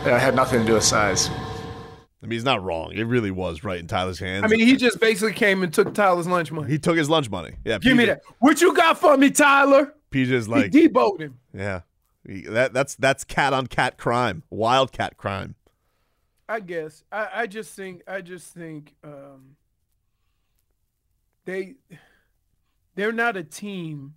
it 0.06 0.20
had 0.20 0.34
nothing 0.34 0.60
to 0.60 0.66
do 0.66 0.74
with 0.74 0.84
size. 0.84 1.28
I 2.22 2.26
mean, 2.28 2.32
he's 2.32 2.44
not 2.44 2.62
wrong. 2.62 2.92
It 2.92 3.04
really 3.04 3.30
was 3.30 3.62
right 3.64 3.78
in 3.78 3.86
Tyler's 3.86 4.18
hands. 4.18 4.44
I 4.44 4.48
mean, 4.48 4.60
he 4.66 4.76
just 4.76 4.98
basically 5.00 5.32
came 5.34 5.62
and 5.62 5.72
took 5.72 5.94
Tyler's 5.94 6.26
lunch 6.26 6.50
money. 6.50 6.68
he 6.70 6.78
took 6.78 6.96
his 6.96 7.08
lunch 7.08 7.30
money. 7.30 7.52
Yeah, 7.64 7.78
Give 7.78 7.96
me 7.96 8.06
that. 8.06 8.22
What 8.40 8.60
you 8.60 8.74
got 8.74 8.98
for 8.98 9.16
me, 9.16 9.30
Tyler? 9.30 9.94
PJ's 10.10 10.48
like, 10.48 10.72
he 10.74 10.88
deboed 10.88 11.20
him. 11.20 11.38
yeah, 11.54 11.80
He- 12.26 12.42
that 12.42 12.72
that's 12.72 12.94
that's 12.96 13.22
cat 13.24 13.52
on 13.52 13.66
cat 13.68 13.96
crime, 13.98 14.42
wildcat 14.50 15.16
crime. 15.16 15.54
I 16.48 16.60
guess. 16.60 17.04
I, 17.10 17.28
I 17.34 17.46
just 17.46 17.74
think 17.74 18.02
I 18.06 18.20
just 18.20 18.54
think 18.54 18.94
um, 19.02 19.56
they 21.44 21.74
they're 22.94 23.12
not 23.12 23.36
a 23.36 23.44
team 23.44 24.14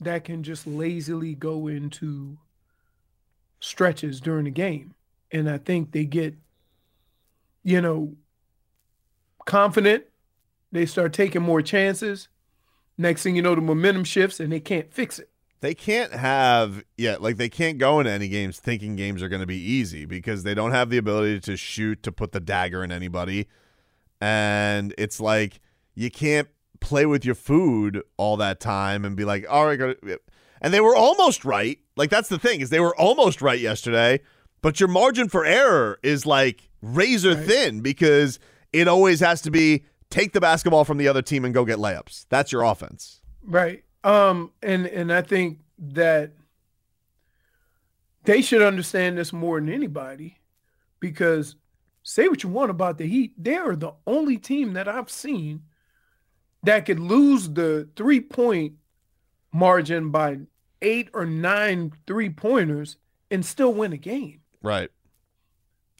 that 0.00 0.24
can 0.24 0.42
just 0.42 0.66
lazily 0.66 1.34
go 1.34 1.68
into 1.68 2.38
stretches 3.60 4.20
during 4.20 4.44
the 4.44 4.50
game. 4.50 4.94
And 5.32 5.48
I 5.48 5.58
think 5.58 5.92
they 5.92 6.04
get, 6.04 6.34
you 7.62 7.80
know, 7.80 8.14
confident. 9.44 10.04
They 10.72 10.86
start 10.86 11.12
taking 11.12 11.42
more 11.42 11.62
chances. 11.62 12.28
Next 12.96 13.22
thing 13.22 13.36
you 13.36 13.42
know, 13.42 13.54
the 13.54 13.60
momentum 13.60 14.04
shifts 14.04 14.40
and 14.40 14.52
they 14.52 14.60
can't 14.60 14.92
fix 14.92 15.18
it. 15.18 15.29
They 15.60 15.74
can't 15.74 16.12
have 16.12 16.84
yeah, 16.96 17.16
like 17.20 17.36
they 17.36 17.48
can't 17.48 17.78
go 17.78 18.00
into 18.00 18.10
any 18.10 18.28
games 18.28 18.58
thinking 18.58 18.96
games 18.96 19.22
are 19.22 19.28
going 19.28 19.40
to 19.40 19.46
be 19.46 19.60
easy 19.60 20.06
because 20.06 20.42
they 20.42 20.54
don't 20.54 20.72
have 20.72 20.88
the 20.88 20.96
ability 20.96 21.40
to 21.40 21.56
shoot 21.56 22.02
to 22.02 22.12
put 22.12 22.32
the 22.32 22.40
dagger 22.40 22.82
in 22.82 22.90
anybody, 22.90 23.46
and 24.20 24.94
it's 24.96 25.20
like 25.20 25.60
you 25.94 26.10
can't 26.10 26.48
play 26.80 27.04
with 27.04 27.24
your 27.24 27.34
food 27.34 28.02
all 28.16 28.38
that 28.38 28.58
time 28.58 29.04
and 29.04 29.16
be 29.16 29.24
like, 29.24 29.44
all 29.50 29.66
right, 29.66 29.80
and 30.62 30.74
they 30.74 30.80
were 30.80 30.96
almost 30.96 31.44
right. 31.44 31.78
Like 31.96 32.10
that's 32.10 32.28
the 32.28 32.38
thing 32.38 32.60
is 32.60 32.70
they 32.70 32.80
were 32.80 32.96
almost 32.96 33.42
right 33.42 33.60
yesterday, 33.60 34.20
but 34.62 34.80
your 34.80 34.88
margin 34.88 35.28
for 35.28 35.44
error 35.44 35.98
is 36.02 36.24
like 36.26 36.70
razor 36.82 37.34
thin 37.34 37.80
because 37.80 38.38
it 38.72 38.88
always 38.88 39.20
has 39.20 39.42
to 39.42 39.50
be 39.50 39.84
take 40.10 40.32
the 40.32 40.40
basketball 40.40 40.84
from 40.84 40.98
the 40.98 41.08
other 41.08 41.22
team 41.22 41.44
and 41.44 41.54
go 41.54 41.64
get 41.64 41.78
layups. 41.78 42.26
That's 42.28 42.52
your 42.52 42.62
offense. 42.62 43.20
Right. 43.42 43.84
Um 44.04 44.52
and 44.62 44.86
and 44.86 45.12
I 45.12 45.22
think 45.22 45.58
that 45.78 46.32
they 48.24 48.42
should 48.42 48.62
understand 48.62 49.18
this 49.18 49.32
more 49.32 49.60
than 49.60 49.68
anybody 49.68 50.36
because 51.00 51.56
say 52.02 52.28
what 52.28 52.42
you 52.42 52.48
want 52.48 52.70
about 52.70 52.98
the 52.98 53.06
Heat, 53.06 53.32
they 53.36 53.56
are 53.56 53.76
the 53.76 53.92
only 54.06 54.36
team 54.36 54.72
that 54.74 54.88
I've 54.88 55.10
seen 55.10 55.62
that 56.62 56.84
could 56.86 57.00
lose 57.00 57.48
the 57.50 57.88
three-point 57.96 58.74
margin 59.52 60.10
by 60.10 60.38
8 60.82 61.08
or 61.14 61.24
9 61.24 61.92
three-pointers 62.06 62.96
and 63.30 63.44
still 63.44 63.72
win 63.72 63.92
a 63.92 63.96
game. 63.96 64.40
Right. 64.62 64.90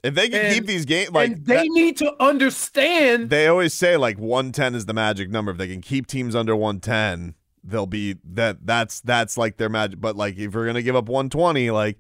If 0.03 0.15
they 0.15 0.29
can 0.29 0.47
And- 0.47 0.55
keep 0.55 0.67
these 0.67 0.85
games 0.85 1.11
like 1.13 1.31
and 1.33 1.47
they 1.47 1.57
that- 1.57 1.69
need 1.69 1.97
to 1.99 2.15
understand 2.23 3.31
they 3.31 3.47
always 3.47 3.73
say 3.75 3.97
like 3.97 4.19
110 4.19 4.75
is 4.75 4.87
the 4.87 4.95
magic 4.95 5.31
number. 5.31 5.51
If 5.53 5.59
they 5.59 5.69
can 5.69 5.81
keep 5.81 6.07
teams 6.07 6.35
under 6.35 6.55
110, 6.57 7.35
they'll 7.65 7.87
be 7.87 8.17
that 8.33 8.67
that's 8.67 9.01
that's 9.01 9.37
like 9.37 9.57
their 9.57 9.69
magic. 9.69 10.01
But 10.01 10.17
like 10.17 10.37
if 10.37 10.55
you're 10.55 10.67
gonna 10.67 10.83
give 10.83 10.97
up 10.97 11.09
120, 11.09 11.71
like 11.71 11.99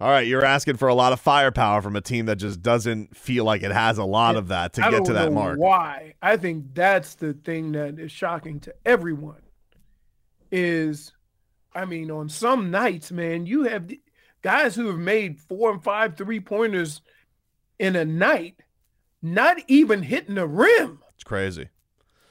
all 0.00 0.08
right, 0.08 0.26
you're 0.26 0.44
asking 0.44 0.78
for 0.78 0.88
a 0.88 0.94
lot 0.94 1.12
of 1.12 1.20
firepower 1.20 1.82
from 1.82 1.94
a 1.94 2.00
team 2.00 2.24
that 2.26 2.36
just 2.36 2.62
doesn't 2.62 3.14
feel 3.14 3.44
like 3.44 3.62
it 3.62 3.70
has 3.70 3.98
a 3.98 4.04
lot 4.04 4.34
of 4.34 4.48
that 4.48 4.72
to 4.74 4.86
I 4.86 4.90
get 4.90 5.04
to 5.04 5.12
that 5.12 5.30
mark. 5.30 5.58
Why? 5.58 6.14
I 6.22 6.38
think 6.38 6.74
that's 6.74 7.16
the 7.16 7.34
thing 7.34 7.72
that 7.72 7.98
is 7.98 8.10
shocking 8.10 8.60
to 8.60 8.74
everyone. 8.86 9.42
Is, 10.50 11.12
I 11.74 11.84
mean, 11.84 12.10
on 12.10 12.30
some 12.30 12.70
nights, 12.70 13.12
man, 13.12 13.44
you 13.44 13.64
have 13.64 13.92
guys 14.40 14.74
who 14.74 14.86
have 14.86 14.98
made 14.98 15.38
four 15.38 15.70
and 15.70 15.84
five 15.84 16.16
three 16.16 16.40
pointers 16.40 17.02
in 17.78 17.94
a 17.94 18.04
night, 18.04 18.62
not 19.20 19.58
even 19.68 20.02
hitting 20.02 20.36
the 20.36 20.48
rim. 20.48 21.00
It's 21.14 21.24
crazy. 21.24 21.68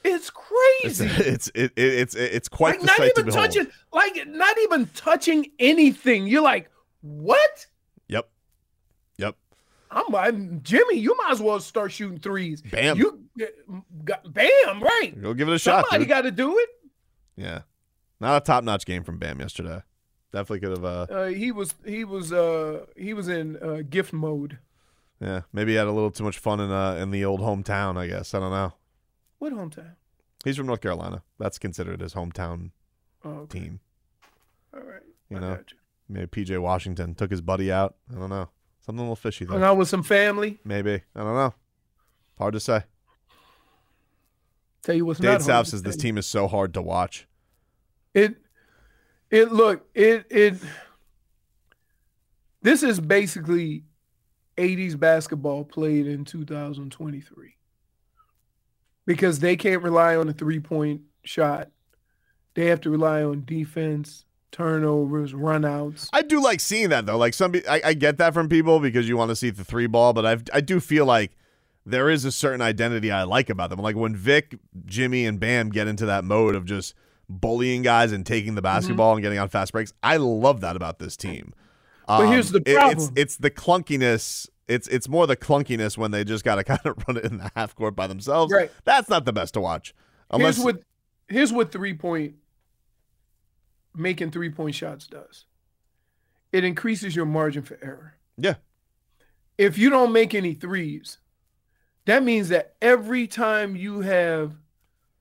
It's 0.04 0.30
It's 0.30 0.30
crazy. 0.30 1.06
it's 1.30 1.48
it, 1.54 1.72
it, 1.76 1.94
it's 1.94 2.14
it's 2.14 2.48
quite 2.48 2.72
like 2.72 2.80
the 2.80 2.86
not 2.86 2.96
sight 2.96 3.14
to 3.14 3.20
even 3.20 3.24
behold. 3.26 3.44
touching, 3.46 3.66
like 3.92 4.26
not 4.28 4.58
even 4.58 4.86
touching 4.94 5.46
anything. 5.58 6.26
You're 6.26 6.42
like, 6.42 6.70
what? 7.02 7.66
Yep. 8.08 8.28
Yep. 9.18 9.36
I'm, 9.90 10.14
I'm 10.14 10.60
Jimmy. 10.62 10.98
You 10.98 11.16
might 11.16 11.32
as 11.32 11.40
well 11.42 11.60
start 11.60 11.92
shooting 11.92 12.18
threes. 12.18 12.62
Bam. 12.62 12.96
You 12.98 13.24
got 14.04 14.32
bam 14.32 14.82
right. 14.82 15.12
Go 15.20 15.34
give 15.34 15.48
it 15.48 15.54
a 15.54 15.58
shot. 15.58 15.86
Somebody 15.88 16.06
got 16.08 16.22
to 16.22 16.30
do 16.30 16.58
it. 16.58 16.68
yeah. 17.36 17.60
Not 18.20 18.42
a 18.42 18.44
top 18.44 18.64
notch 18.64 18.84
game 18.84 19.02
from 19.02 19.16
Bam 19.18 19.40
yesterday. 19.40 19.82
Definitely 20.32 20.60
could 20.60 20.76
have 20.76 20.84
uh 20.84 21.06
Uh, 21.10 21.26
he 21.28 21.50
was 21.52 21.74
he 21.86 22.04
was 22.04 22.32
uh 22.32 22.84
he 22.96 23.14
was 23.14 23.28
in 23.28 23.56
uh, 23.62 23.82
gift 23.88 24.12
mode. 24.12 24.58
yeah, 25.20 25.40
maybe 25.52 25.72
he 25.72 25.76
had 25.78 25.86
a 25.86 25.92
little 25.92 26.10
too 26.10 26.22
much 26.24 26.38
fun 26.38 26.60
in 26.60 26.70
uh 26.70 26.96
in 26.96 27.10
the 27.12 27.24
old 27.24 27.40
hometown, 27.40 27.96
I 27.96 28.06
guess. 28.06 28.34
I 28.34 28.38
don't 28.40 28.52
know. 28.52 28.74
What 29.40 29.52
hometown? 29.52 29.96
He's 30.44 30.56
from 30.56 30.66
North 30.66 30.80
Carolina. 30.80 31.22
That's 31.38 31.58
considered 31.58 32.00
his 32.00 32.14
hometown 32.14 32.70
Oh, 33.24 33.30
okay. 33.40 33.58
team. 33.60 33.80
All 34.72 34.80
right. 34.80 35.02
You 35.28 35.36
I 35.38 35.40
know, 35.40 35.50
you. 35.52 35.76
maybe 36.08 36.26
PJ 36.28 36.58
Washington 36.60 37.14
took 37.14 37.30
his 37.30 37.40
buddy 37.40 37.72
out. 37.72 37.96
I 38.10 38.18
don't 38.18 38.30
know. 38.30 38.48
Something 38.86 39.00
a 39.00 39.02
little 39.02 39.16
fishy 39.16 39.44
there. 39.44 39.58
Hung 39.58 39.62
out 39.68 39.76
with 39.76 39.88
some 39.88 40.02
family. 40.02 40.58
Maybe 40.64 41.02
I 41.14 41.20
don't 41.20 41.34
know. 41.34 41.54
Hard 42.38 42.54
to 42.54 42.60
say. 42.60 42.84
Tell 44.82 44.94
you 44.94 45.04
what's 45.04 45.20
Dade 45.20 45.32
not 45.32 45.42
South 45.42 45.66
says 45.66 45.82
this 45.82 45.96
team 45.96 46.16
is 46.16 46.26
so 46.26 46.46
hard 46.48 46.72
to 46.74 46.80
watch. 46.82 47.26
It 48.14 48.36
it 49.30 49.52
look 49.52 49.86
it 49.94 50.26
it. 50.30 50.54
This 52.62 52.82
is 52.82 53.00
basically 53.00 53.84
80s 54.56 54.98
basketball 54.98 55.64
played 55.64 56.06
in 56.06 56.24
2023 56.24 57.54
because 59.06 59.38
they 59.40 59.56
can't 59.56 59.82
rely 59.82 60.16
on 60.16 60.28
a 60.28 60.32
three 60.32 60.60
point 60.60 61.02
shot. 61.24 61.68
They 62.54 62.66
have 62.66 62.80
to 62.82 62.90
rely 62.90 63.22
on 63.22 63.44
defense, 63.44 64.24
turnovers, 64.52 65.32
runouts. 65.32 66.08
I 66.12 66.22
do 66.22 66.42
like 66.42 66.60
seeing 66.60 66.88
that 66.90 67.06
though. 67.06 67.16
Like 67.18 67.34
some, 67.34 67.54
I, 67.68 67.80
I 67.84 67.94
get 67.94 68.18
that 68.18 68.34
from 68.34 68.48
people 68.48 68.80
because 68.80 69.08
you 69.08 69.16
want 69.16 69.30
to 69.30 69.36
see 69.36 69.50
the 69.50 69.64
three 69.64 69.86
ball, 69.86 70.12
but 70.12 70.26
I 70.26 70.36
I 70.52 70.60
do 70.60 70.80
feel 70.80 71.06
like 71.06 71.32
there 71.86 72.10
is 72.10 72.24
a 72.24 72.32
certain 72.32 72.60
identity 72.60 73.10
I 73.10 73.22
like 73.22 73.48
about 73.48 73.70
them. 73.70 73.78
Like 73.78 73.96
when 73.96 74.14
Vic, 74.14 74.58
Jimmy, 74.84 75.24
and 75.26 75.40
Bam 75.40 75.70
get 75.70 75.86
into 75.88 76.06
that 76.06 76.24
mode 76.24 76.54
of 76.54 76.64
just 76.64 76.94
bullying 77.28 77.82
guys 77.82 78.12
and 78.12 78.26
taking 78.26 78.48
Mm-hmm. 78.50 78.54
the 78.56 78.62
basketball 78.62 79.12
and 79.14 79.22
getting 79.22 79.38
on 79.38 79.48
fast 79.48 79.72
breaks. 79.72 79.92
I 80.02 80.16
love 80.18 80.60
that 80.62 80.76
about 80.76 80.98
this 80.98 81.16
team. 81.16 81.54
But 82.08 82.26
here's 82.26 82.50
the 82.50 82.58
it- 82.58 82.64
it's 82.66 82.74
problem. 82.76 83.12
it's 83.16 83.36
the 83.36 83.50
clunkiness. 83.50 84.48
It's 84.70 84.86
it's 84.86 85.08
more 85.08 85.26
the 85.26 85.36
clunkiness 85.36 85.98
when 85.98 86.12
they 86.12 86.22
just 86.22 86.44
got 86.44 86.54
to 86.56 86.64
kind 86.64 86.80
of 86.84 86.96
run 87.06 87.16
it 87.16 87.24
in 87.24 87.38
the 87.38 87.50
half 87.56 87.74
court 87.74 87.96
by 87.96 88.06
themselves. 88.06 88.52
Right. 88.52 88.70
That's 88.84 89.08
not 89.08 89.24
the 89.24 89.32
best 89.32 89.54
to 89.54 89.60
watch. 89.60 89.94
Unless 90.30 90.56
here's 90.56 90.64
what 90.64 90.82
here's 91.28 91.52
what 91.52 91.72
three 91.72 91.94
point 91.94 92.36
making 93.94 94.30
three 94.30 94.50
point 94.50 94.76
shots 94.76 95.06
does. 95.08 95.44
It 96.52 96.64
increases 96.64 97.14
your 97.16 97.26
margin 97.26 97.62
for 97.62 97.78
error. 97.82 98.14
Yeah. 98.36 98.54
If 99.58 99.76
you 99.76 99.90
don't 99.90 100.12
make 100.12 100.34
any 100.34 100.54
threes, 100.54 101.18
that 102.06 102.22
means 102.22 102.48
that 102.48 102.74
every 102.80 103.26
time 103.26 103.76
you 103.76 104.00
have 104.00 104.52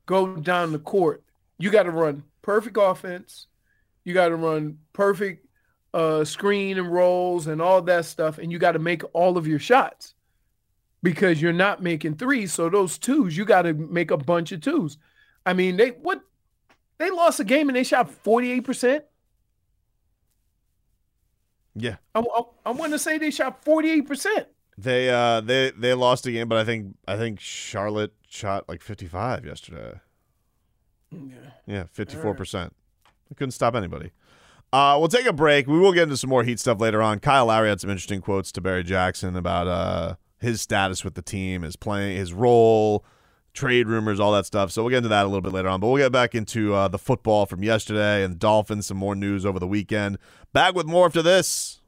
go 0.06 0.36
down 0.36 0.72
the 0.72 0.80
court, 0.80 1.24
you 1.58 1.72
got 1.72 1.84
to 1.84 1.92
run 1.92 2.24
perfect 2.42 2.78
offense. 2.80 3.48
You 4.04 4.14
got 4.14 4.30
to 4.30 4.36
run 4.36 4.80
perfect 4.94 5.46
uh, 5.94 6.24
screen 6.24 6.78
and 6.78 6.92
rolls 6.92 7.48
and 7.48 7.62
all 7.62 7.82
that 7.84 8.06
stuff, 8.06 8.38
and 8.38 8.52
you 8.52 8.60
got 8.60 8.74
to 8.74 8.80
make 8.80 9.04
all 9.14 9.38
of 9.38 9.48
your 9.48 9.60
shots 9.60 10.14
because 11.02 11.42
you're 11.42 11.54
not 11.54 11.82
making 11.82 12.16
threes. 12.16 12.54
So 12.54 12.70
those 12.70 12.98
twos, 12.98 13.36
you 13.36 13.46
got 13.46 13.64
to 13.64 13.74
make 13.74 14.12
a 14.12 14.18
bunch 14.18 14.52
of 14.52 14.62
twos. 14.62 14.98
I 15.46 15.54
mean, 15.54 15.78
they 15.78 15.90
what 15.90 16.22
they 16.98 17.10
lost 17.10 17.40
a 17.40 17.44
game 17.44 17.70
and 17.70 17.76
they 17.76 17.84
shot 17.84 18.12
48%. 18.24 19.02
Yeah. 21.76 21.96
I, 22.14 22.20
I, 22.20 22.42
I 22.66 22.72
want 22.72 22.92
to 22.92 23.00
say 23.00 23.18
they 23.18 23.32
shot 23.32 23.64
48%. 23.64 24.46
They 24.78 25.10
uh 25.10 25.42
they 25.42 25.72
they 25.72 25.94
lost 25.94 26.26
a 26.26 26.32
game, 26.32 26.48
but 26.48 26.58
I 26.58 26.64
think 26.64 26.96
I 27.06 27.18
think 27.18 27.42
Charlotte 27.42 28.14
shot 28.30 28.70
like 28.70 28.82
55 28.82 29.46
yesterday. 29.46 30.00
Yeah. 31.12 31.52
Yeah, 31.68 31.84
54%. 31.94 32.72
They 33.30 33.36
couldn't 33.36 33.52
stop 33.52 33.76
anybody. 33.76 34.12
Uh, 34.72 34.96
we'll 35.00 35.08
take 35.08 35.26
a 35.26 35.34
break. 35.34 35.68
We 35.68 35.80
will 35.80 35.94
get 35.94 36.04
into 36.04 36.18
some 36.18 36.30
more 36.30 36.44
Heat 36.44 36.60
stuff 36.60 36.80
later 36.80 37.02
on. 37.02 37.20
Kyle 37.20 37.48
Lowry 37.48 37.70
had 37.70 37.82
some 37.82 37.90
interesting 37.90 38.22
quotes 38.22 38.52
to 38.52 38.62
Barry 38.62 38.84
Jackson 38.84 39.36
about 39.36 39.68
uh, 39.68 40.16
his 40.40 40.62
status 40.62 41.04
with 41.04 41.16
the 41.16 41.22
team, 41.22 41.64
his 41.64 41.76
playing, 41.76 42.18
his 42.18 42.34
role, 42.34 43.04
trade 43.54 43.88
rumors, 43.88 44.20
all 44.20 44.32
that 44.34 44.46
stuff. 44.46 44.72
So 44.72 44.84
we'll 44.84 44.92
get 44.92 44.98
into 44.98 45.10
that 45.10 45.24
a 45.24 45.28
little 45.28 45.42
bit 45.42 45.54
later 45.54 45.70
on. 45.70 45.80
But 45.80 45.88
we'll 45.88 46.04
get 46.04 46.12
back 46.12 46.36
into 46.36 46.74
uh, 46.76 46.88
the 46.88 47.00
football 47.00 47.48
from 47.48 47.64
yesterday 47.64 48.24
and 48.24 48.38
Dolphins, 48.38 48.86
some 48.88 48.98
more 48.98 49.16
news 49.16 49.44
over 49.46 49.58
the 49.60 49.68
weekend. 49.68 50.20
Back 50.54 50.76
with 50.76 50.86
more 50.86 51.08
after 51.08 51.24
this. 51.24 51.82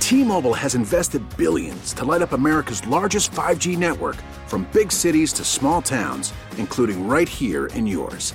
T-Mobile 0.00 0.54
has 0.54 0.74
invested 0.74 1.22
billions 1.36 1.92
to 1.92 2.04
light 2.04 2.22
up 2.22 2.32
America's 2.32 2.84
largest 2.86 3.30
5G 3.32 3.76
network 3.76 4.16
from 4.46 4.68
big 4.72 4.90
cities 4.90 5.32
to 5.34 5.44
small 5.44 5.82
towns, 5.82 6.32
including 6.56 7.06
right 7.06 7.28
here 7.28 7.66
in 7.66 7.86
yours. 7.86 8.34